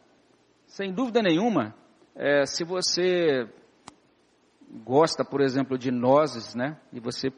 Sem 0.67 0.93
dúvida 0.93 1.21
nenhuma, 1.21 1.73
é, 2.15 2.45
se 2.45 2.63
você 2.63 3.49
gosta, 4.69 5.25
por 5.25 5.41
exemplo, 5.41 5.77
de 5.77 5.91
nozes, 5.91 6.55
né? 6.55 6.77
E 6.93 6.99
você 6.99 7.31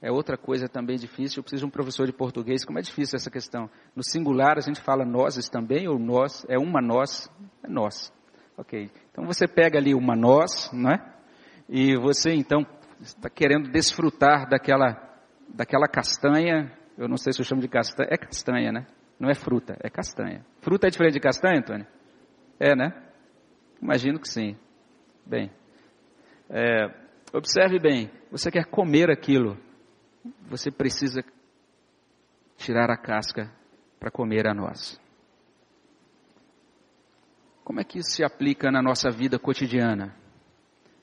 é 0.00 0.10
outra 0.10 0.36
coisa 0.36 0.68
também 0.68 0.96
difícil. 0.96 1.40
Eu 1.40 1.42
preciso 1.42 1.62
de 1.62 1.66
um 1.66 1.70
professor 1.70 2.06
de 2.06 2.12
português. 2.12 2.64
Como 2.64 2.78
é 2.78 2.82
difícil 2.82 3.16
essa 3.16 3.30
questão? 3.30 3.68
No 3.94 4.02
singular 4.02 4.56
a 4.56 4.60
gente 4.60 4.80
fala 4.80 5.04
nozes 5.04 5.48
também 5.48 5.88
ou 5.88 5.98
nós? 5.98 6.46
É 6.48 6.58
uma 6.58 6.80
nós? 6.80 7.28
É 7.62 7.68
nós. 7.68 8.12
Ok. 8.56 8.90
Então 9.10 9.24
você 9.24 9.46
pega 9.46 9.78
ali 9.78 9.94
uma 9.94 10.14
noz, 10.14 10.70
né? 10.72 10.98
E 11.68 11.96
você 11.96 12.32
então 12.32 12.66
está 13.00 13.28
querendo 13.28 13.70
desfrutar 13.70 14.48
daquela, 14.48 14.96
daquela 15.48 15.88
castanha. 15.88 16.72
Eu 16.96 17.08
não 17.08 17.16
sei 17.16 17.32
se 17.32 17.40
eu 17.40 17.44
chamo 17.44 17.60
de 17.60 17.68
castanha. 17.68 18.08
É 18.10 18.16
castanha, 18.16 18.72
né? 18.72 18.86
Não 19.18 19.28
é 19.28 19.34
fruta, 19.34 19.76
é 19.82 19.90
castanha. 19.90 20.44
Fruta 20.60 20.86
é 20.86 20.90
diferente 20.90 21.14
de 21.14 21.20
castanha, 21.20 21.58
Antônio? 21.58 21.86
É, 22.60 22.76
né? 22.76 22.92
Imagino 23.82 24.20
que 24.20 24.28
sim. 24.28 24.56
Bem, 25.26 25.50
é, 26.50 26.86
observe 27.32 27.78
bem. 27.78 28.10
Você 28.30 28.50
quer 28.50 28.64
comer 28.66 29.10
aquilo, 29.10 29.58
você 30.48 30.70
precisa 30.70 31.22
tirar 32.56 32.90
a 32.90 32.96
casca 32.96 33.52
para 33.98 34.10
comer 34.10 34.46
a 34.46 34.54
nós. 34.54 35.00
Como 37.64 37.80
é 37.80 37.84
que 37.84 37.98
isso 37.98 38.12
se 38.12 38.24
aplica 38.24 38.70
na 38.70 38.80
nossa 38.80 39.10
vida 39.10 39.38
cotidiana? 39.38 40.16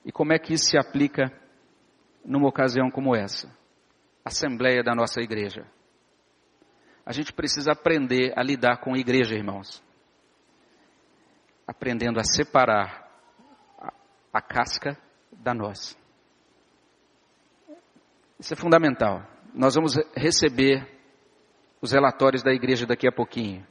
E 0.04 0.10
como 0.10 0.32
é 0.32 0.38
que 0.38 0.52
isso 0.52 0.70
se 0.70 0.78
aplica 0.78 1.32
numa 2.24 2.48
ocasião 2.48 2.90
como 2.90 3.14
essa? 3.14 3.48
Assembleia 4.24 4.82
da 4.82 4.94
nossa 4.94 5.20
igreja. 5.20 5.64
A 7.04 7.12
gente 7.12 7.32
precisa 7.32 7.70
aprender 7.70 8.32
a 8.36 8.42
lidar 8.42 8.78
com 8.78 8.94
a 8.94 8.98
igreja, 8.98 9.34
irmãos. 9.34 9.80
Aprendendo 11.66 12.18
a 12.18 12.24
separar 12.24 13.08
a, 13.78 13.92
a 14.32 14.42
casca 14.42 14.98
da 15.46 15.54
nossa. 15.54 15.96
Isso 18.36 18.52
é 18.52 18.56
fundamental. 18.56 19.22
Nós 19.54 19.76
vamos 19.76 19.96
receber 20.16 20.84
os 21.80 21.92
relatórios 21.92 22.42
da 22.42 22.52
igreja 22.52 22.84
daqui 22.84 23.06
a 23.06 23.12
pouquinho. 23.12 23.64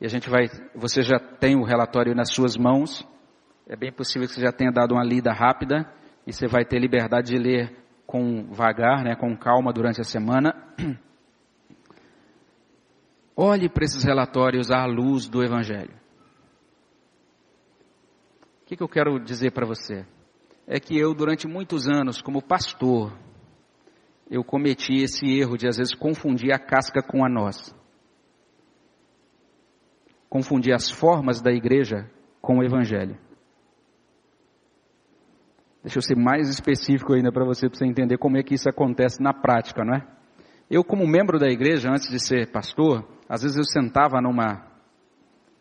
E 0.00 0.06
a 0.06 0.08
gente 0.08 0.30
vai, 0.30 0.46
você 0.74 1.02
já 1.02 1.18
tem 1.18 1.56
o 1.56 1.62
relatório 1.62 2.14
nas 2.14 2.32
suas 2.32 2.56
mãos. 2.56 3.06
É 3.68 3.76
bem 3.76 3.92
possível 3.92 4.26
que 4.26 4.34
você 4.34 4.40
já 4.40 4.50
tenha 4.50 4.72
dado 4.72 4.92
uma 4.92 5.04
lida 5.04 5.30
rápida 5.30 5.92
e 6.26 6.32
você 6.32 6.46
vai 6.46 6.64
ter 6.64 6.78
liberdade 6.78 7.32
de 7.32 7.38
ler 7.38 7.76
com 8.06 8.50
vagar, 8.50 9.04
né, 9.04 9.14
com 9.14 9.36
calma 9.36 9.74
durante 9.74 10.00
a 10.00 10.04
semana. 10.04 10.54
Olhe 13.36 13.68
para 13.68 13.84
esses 13.84 14.02
relatórios 14.02 14.70
à 14.70 14.86
luz 14.86 15.28
do 15.28 15.44
Evangelho. 15.44 15.94
O 18.62 18.66
que, 18.66 18.74
que 18.74 18.82
eu 18.82 18.88
quero 18.88 19.20
dizer 19.20 19.52
para 19.52 19.66
você? 19.66 20.06
É 20.66 20.80
que 20.80 20.98
eu, 20.98 21.14
durante 21.14 21.46
muitos 21.46 21.88
anos, 21.88 22.20
como 22.20 22.42
pastor, 22.42 23.16
eu 24.30 24.42
cometi 24.42 25.02
esse 25.02 25.26
erro 25.26 25.56
de 25.56 25.68
às 25.68 25.76
vezes 25.76 25.94
confundir 25.94 26.52
a 26.52 26.58
casca 26.58 27.00
com 27.02 27.24
a 27.24 27.28
noz 27.28 27.74
confundir 30.28 30.74
as 30.74 30.90
formas 30.90 31.40
da 31.40 31.50
igreja 31.50 32.10
com 32.40 32.58
o 32.58 32.62
evangelho. 32.62 33.16
Deixa 35.82 35.98
eu 35.98 36.02
ser 36.02 36.16
mais 36.16 36.48
específico 36.48 37.14
ainda 37.14 37.30
para 37.30 37.44
você, 37.44 37.68
para 37.68 37.78
você 37.78 37.86
entender 37.86 38.18
como 38.18 38.36
é 38.36 38.42
que 38.42 38.54
isso 38.54 38.68
acontece 38.68 39.22
na 39.22 39.32
prática, 39.32 39.84
não 39.84 39.94
é? 39.94 40.06
Eu, 40.68 40.82
como 40.82 41.06
membro 41.06 41.38
da 41.38 41.48
igreja, 41.48 41.88
antes 41.88 42.10
de 42.10 42.18
ser 42.18 42.50
pastor, 42.50 43.06
às 43.28 43.42
vezes 43.42 43.56
eu 43.56 43.64
sentava 43.64 44.20
numa, 44.20 44.66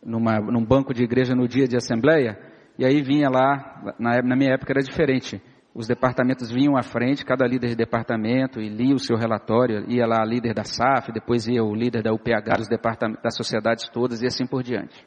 numa, 0.03 0.39
num 0.39 0.66
banco 0.66 0.93
de 0.93 1.03
igreja 1.03 1.36
no 1.36 1.47
dia 1.47 1.68
de 1.68 1.78
assembleia, 1.78 2.38
e 2.78 2.86
aí 2.86 3.01
vinha 3.01 3.30
lá, 3.30 3.93
na, 3.99 4.21
na 4.21 4.36
minha 4.36 4.53
época 4.53 4.73
era 4.73 4.82
diferente, 4.82 5.41
os 5.76 5.88
departamentos 5.88 6.49
vinham 6.49 6.78
à 6.78 6.82
frente, 6.82 7.26
cada 7.26 7.45
líder 7.45 7.67
de 7.67 7.76
departamento, 7.76 8.61
e 8.61 8.69
lia 8.69 8.95
o 8.95 8.99
seu 8.99 9.17
relatório, 9.17 9.86
ia 9.89 10.05
lá 10.05 10.21
a 10.21 10.26
líder 10.26 10.53
da 10.53 10.63
SAF, 10.63 11.11
depois 11.11 11.47
ia 11.47 11.61
o 11.61 11.76
líder 11.76 12.01
da 12.01 12.13
UPH, 12.13 12.57
dos 12.57 12.69
departamentos, 12.69 13.21
das 13.21 13.36
sociedades 13.36 13.89
todas, 13.89 14.21
e 14.21 14.26
assim 14.26 14.47
por 14.47 14.63
diante. 14.63 15.05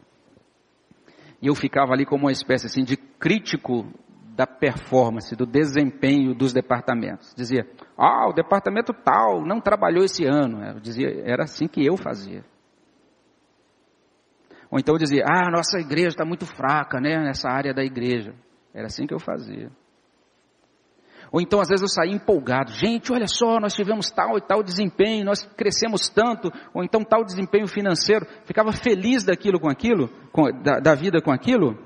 E 1.40 1.46
eu 1.46 1.54
ficava 1.54 1.94
ali 1.94 2.04
como 2.04 2.24
uma 2.24 2.32
espécie 2.32 2.66
assim 2.66 2.84
de 2.84 2.96
crítico 2.96 3.90
da 4.36 4.46
performance, 4.46 5.34
do 5.34 5.46
desempenho 5.46 6.34
dos 6.34 6.52
departamentos. 6.52 7.34
Dizia, 7.34 7.66
ah, 7.96 8.28
o 8.28 8.32
departamento 8.32 8.92
tal 8.92 9.44
não 9.44 9.60
trabalhou 9.60 10.04
esse 10.04 10.24
ano. 10.24 10.62
Eu 10.62 10.80
dizia, 10.80 11.08
era 11.24 11.44
assim 11.44 11.66
que 11.66 11.84
eu 11.84 11.96
fazia. 11.96 12.44
Ou 14.70 14.78
então 14.78 14.96
dizia, 14.96 15.24
ah, 15.26 15.50
nossa 15.50 15.78
igreja 15.78 16.08
está 16.08 16.24
muito 16.24 16.44
fraca, 16.46 17.00
né, 17.00 17.18
nessa 17.18 17.48
área 17.48 17.72
da 17.72 17.82
igreja. 17.82 18.34
Era 18.74 18.86
assim 18.86 19.06
que 19.06 19.14
eu 19.14 19.18
fazia. 19.18 19.70
Ou 21.30 21.40
então, 21.40 21.60
às 21.60 21.68
vezes, 21.68 21.82
eu 21.82 21.88
saí 21.88 22.10
empolgado. 22.10 22.72
Gente, 22.72 23.12
olha 23.12 23.26
só, 23.26 23.60
nós 23.60 23.74
tivemos 23.74 24.10
tal 24.10 24.38
e 24.38 24.40
tal 24.40 24.62
desempenho, 24.62 25.24
nós 25.24 25.44
crescemos 25.56 26.08
tanto, 26.08 26.50
ou 26.72 26.82
então 26.82 27.04
tal 27.04 27.24
desempenho 27.24 27.66
financeiro. 27.66 28.26
Ficava 28.44 28.72
feliz 28.72 29.24
daquilo 29.24 29.60
com 29.60 29.68
aquilo, 29.68 30.08
com, 30.32 30.50
da, 30.62 30.78
da 30.80 30.94
vida 30.94 31.20
com 31.20 31.30
aquilo. 31.30 31.78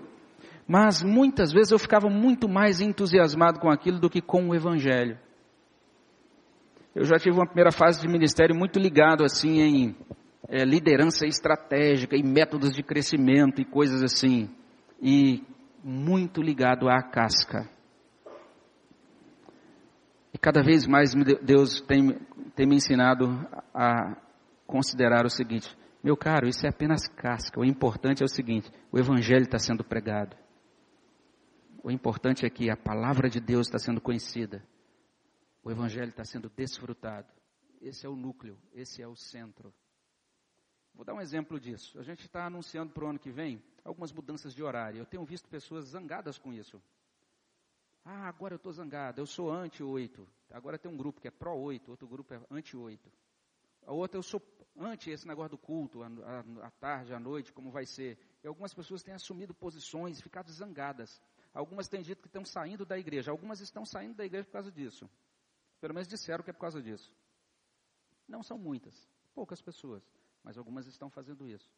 Mas 0.66 1.03
muitas 1.03 1.53
vezes 1.53 1.72
eu 1.72 1.78
ficava 1.78 2.09
muito 2.09 2.49
mais 2.49 2.80
entusiasmado 2.80 3.59
com 3.59 3.68
aquilo 3.68 3.99
do 3.99 4.09
que 4.09 4.20
com 4.20 4.49
o 4.49 4.55
Evangelho. 4.55 5.18
Eu 6.95 7.05
já 7.05 7.16
tive 7.16 7.37
uma 7.37 7.47
primeira 7.47 7.72
fase 7.72 8.01
de 8.01 8.07
ministério 8.07 8.55
muito 8.55 8.78
ligado 8.78 9.24
assim 9.24 9.61
em 9.61 9.97
é, 10.53 10.64
liderança 10.64 11.26
estratégica 11.26 12.16
e 12.16 12.22
métodos 12.22 12.70
de 12.72 12.82
crescimento 12.84 13.61
e 13.61 13.64
coisas 13.64 14.03
assim. 14.03 14.48
E 15.00 15.42
muito 15.82 16.40
ligado 16.40 16.88
à 16.88 17.03
casca 17.03 17.68
cada 20.42 20.61
vez 20.61 20.84
mais 20.88 21.14
Deus 21.40 21.80
tem, 21.82 22.18
tem 22.57 22.66
me 22.66 22.74
ensinado 22.74 23.26
a 23.72 24.20
considerar 24.66 25.24
o 25.24 25.30
seguinte: 25.30 25.74
meu 26.03 26.16
caro, 26.16 26.48
isso 26.48 26.66
é 26.66 26.68
apenas 26.68 27.07
casca. 27.07 27.61
O 27.61 27.64
importante 27.64 28.22
é 28.22 28.24
o 28.24 28.28
seguinte: 28.28 28.68
o 28.90 28.98
Evangelho 28.98 29.44
está 29.44 29.59
sendo 29.59 29.84
pregado. 29.84 30.36
O 31.84 31.90
importante 31.90 32.44
é 32.44 32.50
que 32.50 32.68
a 32.68 32.76
palavra 32.76 33.28
de 33.30 33.40
Deus 33.40 33.68
está 33.68 33.78
sendo 33.78 34.00
conhecida. 34.00 34.62
O 35.62 35.70
Evangelho 35.70 36.09
está 36.09 36.24
sendo 36.24 36.50
desfrutado. 36.50 37.28
Esse 37.80 38.05
é 38.05 38.09
o 38.09 38.16
núcleo, 38.16 38.59
esse 38.74 39.00
é 39.00 39.07
o 39.07 39.16
centro. 39.16 39.72
Vou 40.95 41.05
dar 41.05 41.14
um 41.14 41.20
exemplo 41.20 41.59
disso. 41.59 41.99
A 41.99 42.03
gente 42.03 42.20
está 42.20 42.47
anunciando 42.47 42.93
para 42.93 43.05
o 43.05 43.09
ano 43.09 43.18
que 43.18 43.30
vem 43.30 43.62
algumas 43.84 44.12
mudanças 44.12 44.55
de 44.55 44.62
horário. 44.62 44.99
Eu 44.99 45.07
tenho 45.07 45.24
visto 45.24 45.49
pessoas 45.49 45.86
zangadas 45.86 46.38
com 46.38 46.53
isso. 46.53 46.80
Ah, 48.05 48.28
agora 48.28 48.55
eu 48.55 48.57
estou 48.57 48.72
zangado, 48.72 49.20
eu 49.20 49.26
sou 49.26 49.51
anti-8. 49.51 50.26
Agora 50.51 50.78
tem 50.78 50.90
um 50.90 50.97
grupo 50.97 51.20
que 51.20 51.28
é 51.28 51.30
pró-8, 51.30 51.88
outro 51.88 52.07
grupo 52.09 52.34
é 52.34 52.40
anti-8. 52.51 52.99
A 53.86 53.93
outra, 53.93 54.18
eu 54.18 54.22
sou 54.22 54.43
anti 54.76 55.11
esse 55.11 55.26
negócio 55.26 55.51
do 55.51 55.59
culto, 55.59 56.03
à 56.03 56.70
tarde, 56.80 57.14
à 57.14 57.20
noite, 57.20 57.53
como 57.53 57.70
vai 57.70 57.86
ser. 57.86 58.18
E 58.43 58.47
algumas 58.47 58.74
pessoas 58.74 59.03
têm 59.03 59.14
assumido 59.14 59.55
posições, 59.55 60.20
ficado 60.20 60.51
zangadas. 60.51 61.20
Algumas 61.55 61.88
têm 61.88 62.03
dito 62.03 62.22
que 62.22 62.28
estão 62.28 62.45
saindo 62.45 62.84
da 62.84 62.99
igreja. 62.99 63.30
Algumas 63.30 63.61
estão 63.61 63.84
saindo 63.84 64.14
da 64.14 64.24
igreja 64.24 64.45
por 64.45 64.53
causa 64.53 64.72
disso. 64.72 65.09
Pelo 65.80 65.95
menos 65.95 66.09
disseram 66.09 66.43
que 66.43 66.51
é 66.51 66.53
por 66.53 66.61
causa 66.61 66.82
disso. 66.82 67.12
Não 68.26 68.43
são 68.43 68.57
muitas, 68.57 68.95
poucas 69.34 69.61
pessoas, 69.61 70.03
mas 70.43 70.59
algumas 70.59 70.86
estão 70.86 71.09
fazendo 71.11 71.47
isso. 71.49 71.70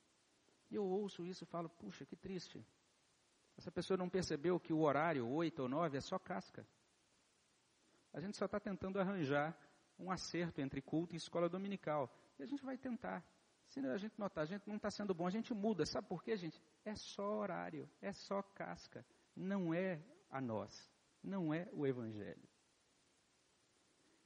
E 0.70 0.74
eu 0.74 0.84
ouço 0.84 1.24
isso 1.24 1.44
e 1.44 1.46
falo, 1.46 1.68
puxa, 1.68 2.04
que 2.04 2.16
triste. 2.16 2.64
Essa 3.56 3.70
pessoa 3.70 3.96
não 3.96 4.08
percebeu 4.08 4.58
que 4.58 4.72
o 4.72 4.80
horário, 4.80 5.28
oito 5.28 5.62
ou 5.62 5.68
nove, 5.68 5.96
é 5.96 6.00
só 6.00 6.18
casca. 6.18 6.66
A 8.12 8.20
gente 8.20 8.36
só 8.36 8.46
está 8.46 8.58
tentando 8.58 8.98
arranjar 8.98 9.56
um 9.98 10.10
acerto 10.10 10.60
entre 10.60 10.80
culto 10.80 11.14
e 11.14 11.16
escola 11.16 11.48
dominical. 11.48 12.12
E 12.38 12.42
a 12.42 12.46
gente 12.46 12.64
vai 12.64 12.76
tentar. 12.76 13.24
Se 13.68 13.80
a 13.80 13.96
gente 13.96 14.18
notar, 14.18 14.44
a 14.44 14.46
gente 14.46 14.68
não 14.68 14.76
está 14.76 14.90
sendo 14.90 15.14
bom, 15.14 15.26
a 15.26 15.30
gente 15.30 15.52
muda. 15.52 15.84
Sabe 15.86 16.08
por 16.08 16.22
quê, 16.22 16.36
gente? 16.36 16.60
É 16.84 16.94
só 16.94 17.38
horário, 17.38 17.88
é 18.00 18.12
só 18.12 18.42
casca. 18.42 19.04
Não 19.34 19.74
é 19.74 20.02
a 20.30 20.40
nós, 20.40 20.92
não 21.22 21.52
é 21.52 21.68
o 21.72 21.86
Evangelho. 21.86 22.48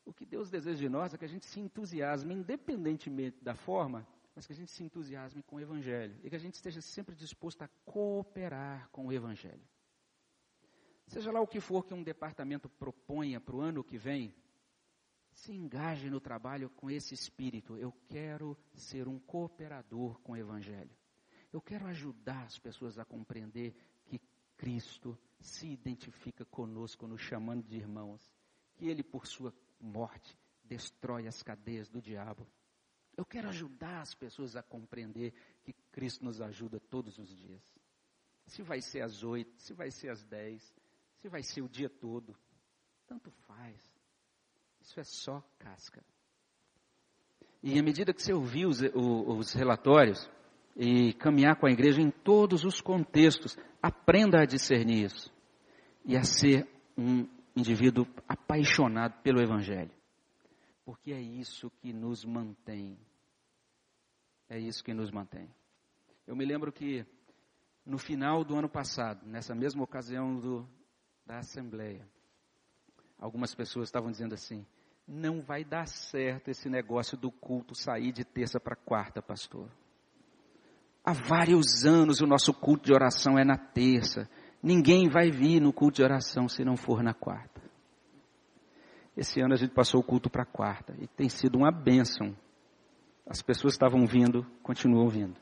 O 0.04 0.12
que 0.12 0.24
Deus 0.24 0.50
deseja 0.50 0.78
de 0.78 0.88
nós 0.88 1.12
é 1.12 1.18
que 1.18 1.24
a 1.24 1.28
gente 1.28 1.46
se 1.46 1.60
entusiasme, 1.60 2.34
independentemente 2.34 3.42
da 3.42 3.54
forma, 3.54 4.06
mas 4.38 4.46
que 4.46 4.52
a 4.52 4.56
gente 4.56 4.70
se 4.70 4.84
entusiasme 4.84 5.42
com 5.42 5.56
o 5.56 5.60
Evangelho 5.60 6.16
e 6.22 6.30
que 6.30 6.36
a 6.36 6.38
gente 6.38 6.54
esteja 6.54 6.80
sempre 6.80 7.12
disposto 7.16 7.62
a 7.62 7.68
cooperar 7.84 8.88
com 8.90 9.08
o 9.08 9.12
Evangelho. 9.12 9.66
Seja 11.08 11.32
lá 11.32 11.40
o 11.40 11.46
que 11.48 11.58
for 11.60 11.84
que 11.84 11.92
um 11.92 12.04
departamento 12.04 12.68
proponha 12.68 13.40
para 13.40 13.56
o 13.56 13.60
ano 13.60 13.82
que 13.82 13.98
vem, 13.98 14.32
se 15.32 15.52
engaje 15.52 16.08
no 16.08 16.20
trabalho 16.20 16.70
com 16.70 16.88
esse 16.88 17.14
espírito. 17.14 17.76
Eu 17.78 17.92
quero 18.08 18.56
ser 18.76 19.08
um 19.08 19.18
cooperador 19.18 20.20
com 20.20 20.34
o 20.34 20.36
Evangelho. 20.36 20.96
Eu 21.52 21.60
quero 21.60 21.86
ajudar 21.86 22.44
as 22.44 22.60
pessoas 22.60 22.96
a 22.96 23.04
compreender 23.04 23.74
que 24.06 24.20
Cristo 24.56 25.18
se 25.40 25.66
identifica 25.66 26.44
conosco, 26.44 27.08
nos 27.08 27.22
chamando 27.22 27.66
de 27.66 27.76
irmãos, 27.76 28.32
que 28.76 28.86
Ele, 28.86 29.02
por 29.02 29.26
sua 29.26 29.52
morte, 29.80 30.38
destrói 30.62 31.26
as 31.26 31.42
cadeias 31.42 31.88
do 31.88 32.00
diabo 32.00 32.46
eu 33.18 33.24
quero 33.24 33.48
ajudar 33.48 34.00
as 34.00 34.14
pessoas 34.14 34.54
a 34.54 34.62
compreender 34.62 35.34
que 35.64 35.72
Cristo 35.90 36.24
nos 36.24 36.40
ajuda 36.40 36.78
todos 36.78 37.18
os 37.18 37.28
dias. 37.28 37.60
Se 38.46 38.62
vai 38.62 38.80
ser 38.80 39.00
às 39.00 39.24
oito, 39.24 39.60
se 39.60 39.74
vai 39.74 39.90
ser 39.90 40.10
às 40.10 40.22
dez, 40.22 40.72
se 41.16 41.28
vai 41.28 41.42
ser 41.42 41.60
o 41.60 41.68
dia 41.68 41.90
todo, 41.90 42.32
tanto 43.08 43.32
faz. 43.48 43.76
Isso 44.80 45.00
é 45.00 45.02
só 45.02 45.42
casca. 45.58 46.00
E 47.60 47.76
à 47.76 47.82
medida 47.82 48.14
que 48.14 48.22
você 48.22 48.32
ouvir 48.32 48.66
os, 48.66 48.80
os 48.94 49.52
relatórios 49.52 50.30
e 50.76 51.12
caminhar 51.14 51.58
com 51.58 51.66
a 51.66 51.72
igreja 51.72 52.00
em 52.00 52.12
todos 52.12 52.64
os 52.64 52.80
contextos, 52.80 53.58
aprenda 53.82 54.42
a 54.42 54.46
discernir 54.46 55.06
isso 55.06 55.34
e 56.04 56.16
a 56.16 56.22
ser 56.22 56.68
um 56.96 57.28
indivíduo 57.56 58.06
apaixonado 58.28 59.20
pelo 59.22 59.42
Evangelho. 59.42 59.90
Porque 60.84 61.12
é 61.12 61.20
isso 61.20 61.68
que 61.82 61.92
nos 61.92 62.24
mantém 62.24 62.96
é 64.48 64.58
isso 64.58 64.82
que 64.82 64.94
nos 64.94 65.10
mantém. 65.10 65.48
Eu 66.26 66.36
me 66.36 66.44
lembro 66.44 66.72
que 66.72 67.04
no 67.84 67.98
final 67.98 68.44
do 68.44 68.56
ano 68.56 68.68
passado, 68.68 69.26
nessa 69.26 69.54
mesma 69.54 69.82
ocasião 69.82 70.36
do, 70.36 70.68
da 71.24 71.38
Assembleia, 71.38 72.06
algumas 73.18 73.54
pessoas 73.54 73.88
estavam 73.88 74.10
dizendo 74.10 74.34
assim: 74.34 74.66
não 75.06 75.40
vai 75.40 75.64
dar 75.64 75.86
certo 75.86 76.48
esse 76.50 76.68
negócio 76.68 77.16
do 77.16 77.30
culto 77.30 77.74
sair 77.74 78.12
de 78.12 78.24
terça 78.24 78.60
para 78.60 78.76
quarta, 78.76 79.22
pastor. 79.22 79.70
Há 81.04 81.12
vários 81.12 81.86
anos 81.86 82.20
o 82.20 82.26
nosso 82.26 82.52
culto 82.52 82.84
de 82.84 82.92
oração 82.92 83.38
é 83.38 83.44
na 83.44 83.56
terça. 83.56 84.28
Ninguém 84.62 85.08
vai 85.08 85.30
vir 85.30 85.60
no 85.60 85.72
culto 85.72 85.96
de 85.96 86.02
oração 86.02 86.48
se 86.48 86.64
não 86.64 86.76
for 86.76 87.02
na 87.02 87.14
quarta. 87.14 87.62
Esse 89.16 89.40
ano 89.40 89.54
a 89.54 89.56
gente 89.56 89.72
passou 89.72 90.00
o 90.00 90.04
culto 90.04 90.28
para 90.28 90.44
quarta 90.44 90.94
e 91.00 91.06
tem 91.06 91.28
sido 91.28 91.56
uma 91.56 91.72
bênção 91.72 92.36
as 93.28 93.42
pessoas 93.42 93.74
estavam 93.74 94.06
vindo, 94.06 94.46
continuam 94.62 95.08
vindo. 95.08 95.36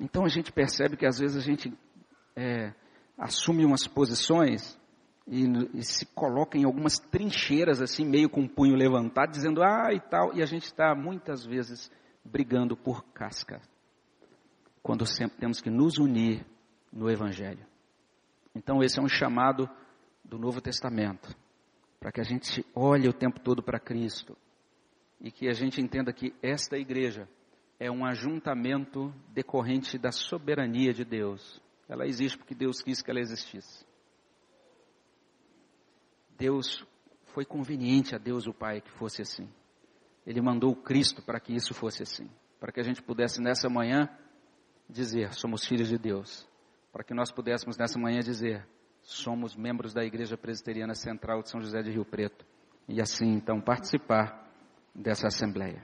Então 0.00 0.24
a 0.24 0.28
gente 0.28 0.52
percebe 0.52 0.96
que 0.96 1.06
às 1.06 1.18
vezes 1.18 1.36
a 1.36 1.40
gente 1.40 1.72
é, 2.34 2.72
assume 3.16 3.64
umas 3.64 3.86
posições 3.86 4.78
e, 5.26 5.44
e, 5.74 5.82
se 5.82 6.06
coloca 6.06 6.58
em 6.58 6.64
algumas 6.64 6.98
trincheiras 6.98 7.80
assim, 7.80 8.04
meio 8.04 8.28
com 8.28 8.42
o 8.42 8.48
punho 8.48 8.74
levantado, 8.74 9.30
dizendo 9.30 9.62
ah 9.62 9.92
e 9.92 10.00
tal, 10.00 10.34
e 10.34 10.42
a 10.42 10.46
gente 10.46 10.64
está 10.64 10.94
muitas 10.94 11.44
vezes 11.44 11.90
brigando 12.24 12.76
por 12.76 13.04
casca, 13.12 13.60
quando 14.82 15.06
sempre 15.06 15.38
temos 15.38 15.60
que 15.60 15.70
nos 15.70 15.98
unir 15.98 16.44
no 16.92 17.10
Evangelho. 17.10 17.64
Então 18.54 18.82
esse 18.82 18.98
é 18.98 19.02
um 19.02 19.08
chamado 19.08 19.68
do 20.24 20.38
Novo 20.38 20.60
Testamento, 20.60 21.34
para 22.00 22.10
que 22.10 22.20
a 22.20 22.24
gente 22.24 22.64
olhe 22.74 23.08
o 23.08 23.12
tempo 23.12 23.38
todo 23.40 23.62
para 23.62 23.78
Cristo, 23.78 24.36
e 25.20 25.30
que 25.30 25.48
a 25.48 25.52
gente 25.52 25.80
entenda 25.80 26.12
que 26.12 26.34
esta 26.42 26.76
igreja 26.76 27.28
é 27.78 27.90
um 27.90 28.04
ajuntamento 28.04 29.12
decorrente 29.30 29.98
da 29.98 30.10
soberania 30.10 30.92
de 30.92 31.04
Deus. 31.04 31.60
Ela 31.88 32.06
existe 32.06 32.36
porque 32.36 32.54
Deus 32.54 32.82
quis 32.82 33.00
que 33.00 33.10
ela 33.10 33.20
existisse. 33.20 33.86
Deus 36.36 36.86
foi 37.26 37.44
conveniente 37.44 38.14
a 38.14 38.18
Deus 38.18 38.46
o 38.46 38.54
Pai 38.54 38.80
que 38.80 38.90
fosse 38.92 39.22
assim. 39.22 39.48
Ele 40.26 40.40
mandou 40.40 40.72
o 40.72 40.76
Cristo 40.76 41.22
para 41.22 41.40
que 41.40 41.54
isso 41.54 41.72
fosse 41.72 42.02
assim, 42.02 42.28
para 42.60 42.70
que 42.70 42.80
a 42.80 42.82
gente 42.82 43.02
pudesse 43.02 43.40
nessa 43.40 43.68
manhã 43.68 44.08
dizer 44.88 45.32
somos 45.34 45.64
filhos 45.64 45.88
de 45.88 45.98
Deus, 45.98 46.48
para 46.92 47.02
que 47.02 47.14
nós 47.14 47.32
pudéssemos 47.32 47.76
nessa 47.76 47.98
manhã 47.98 48.20
dizer 48.20 48.66
somos 49.02 49.56
membros 49.56 49.94
da 49.94 50.04
Igreja 50.04 50.36
Presbiteriana 50.36 50.94
Central 50.94 51.42
de 51.42 51.50
São 51.50 51.60
José 51.60 51.82
de 51.82 51.90
Rio 51.90 52.04
Preto 52.04 52.44
e 52.86 53.00
assim 53.00 53.32
então 53.32 53.60
participar 53.60 54.47
dessa 54.94 55.28
Assembleia. 55.28 55.82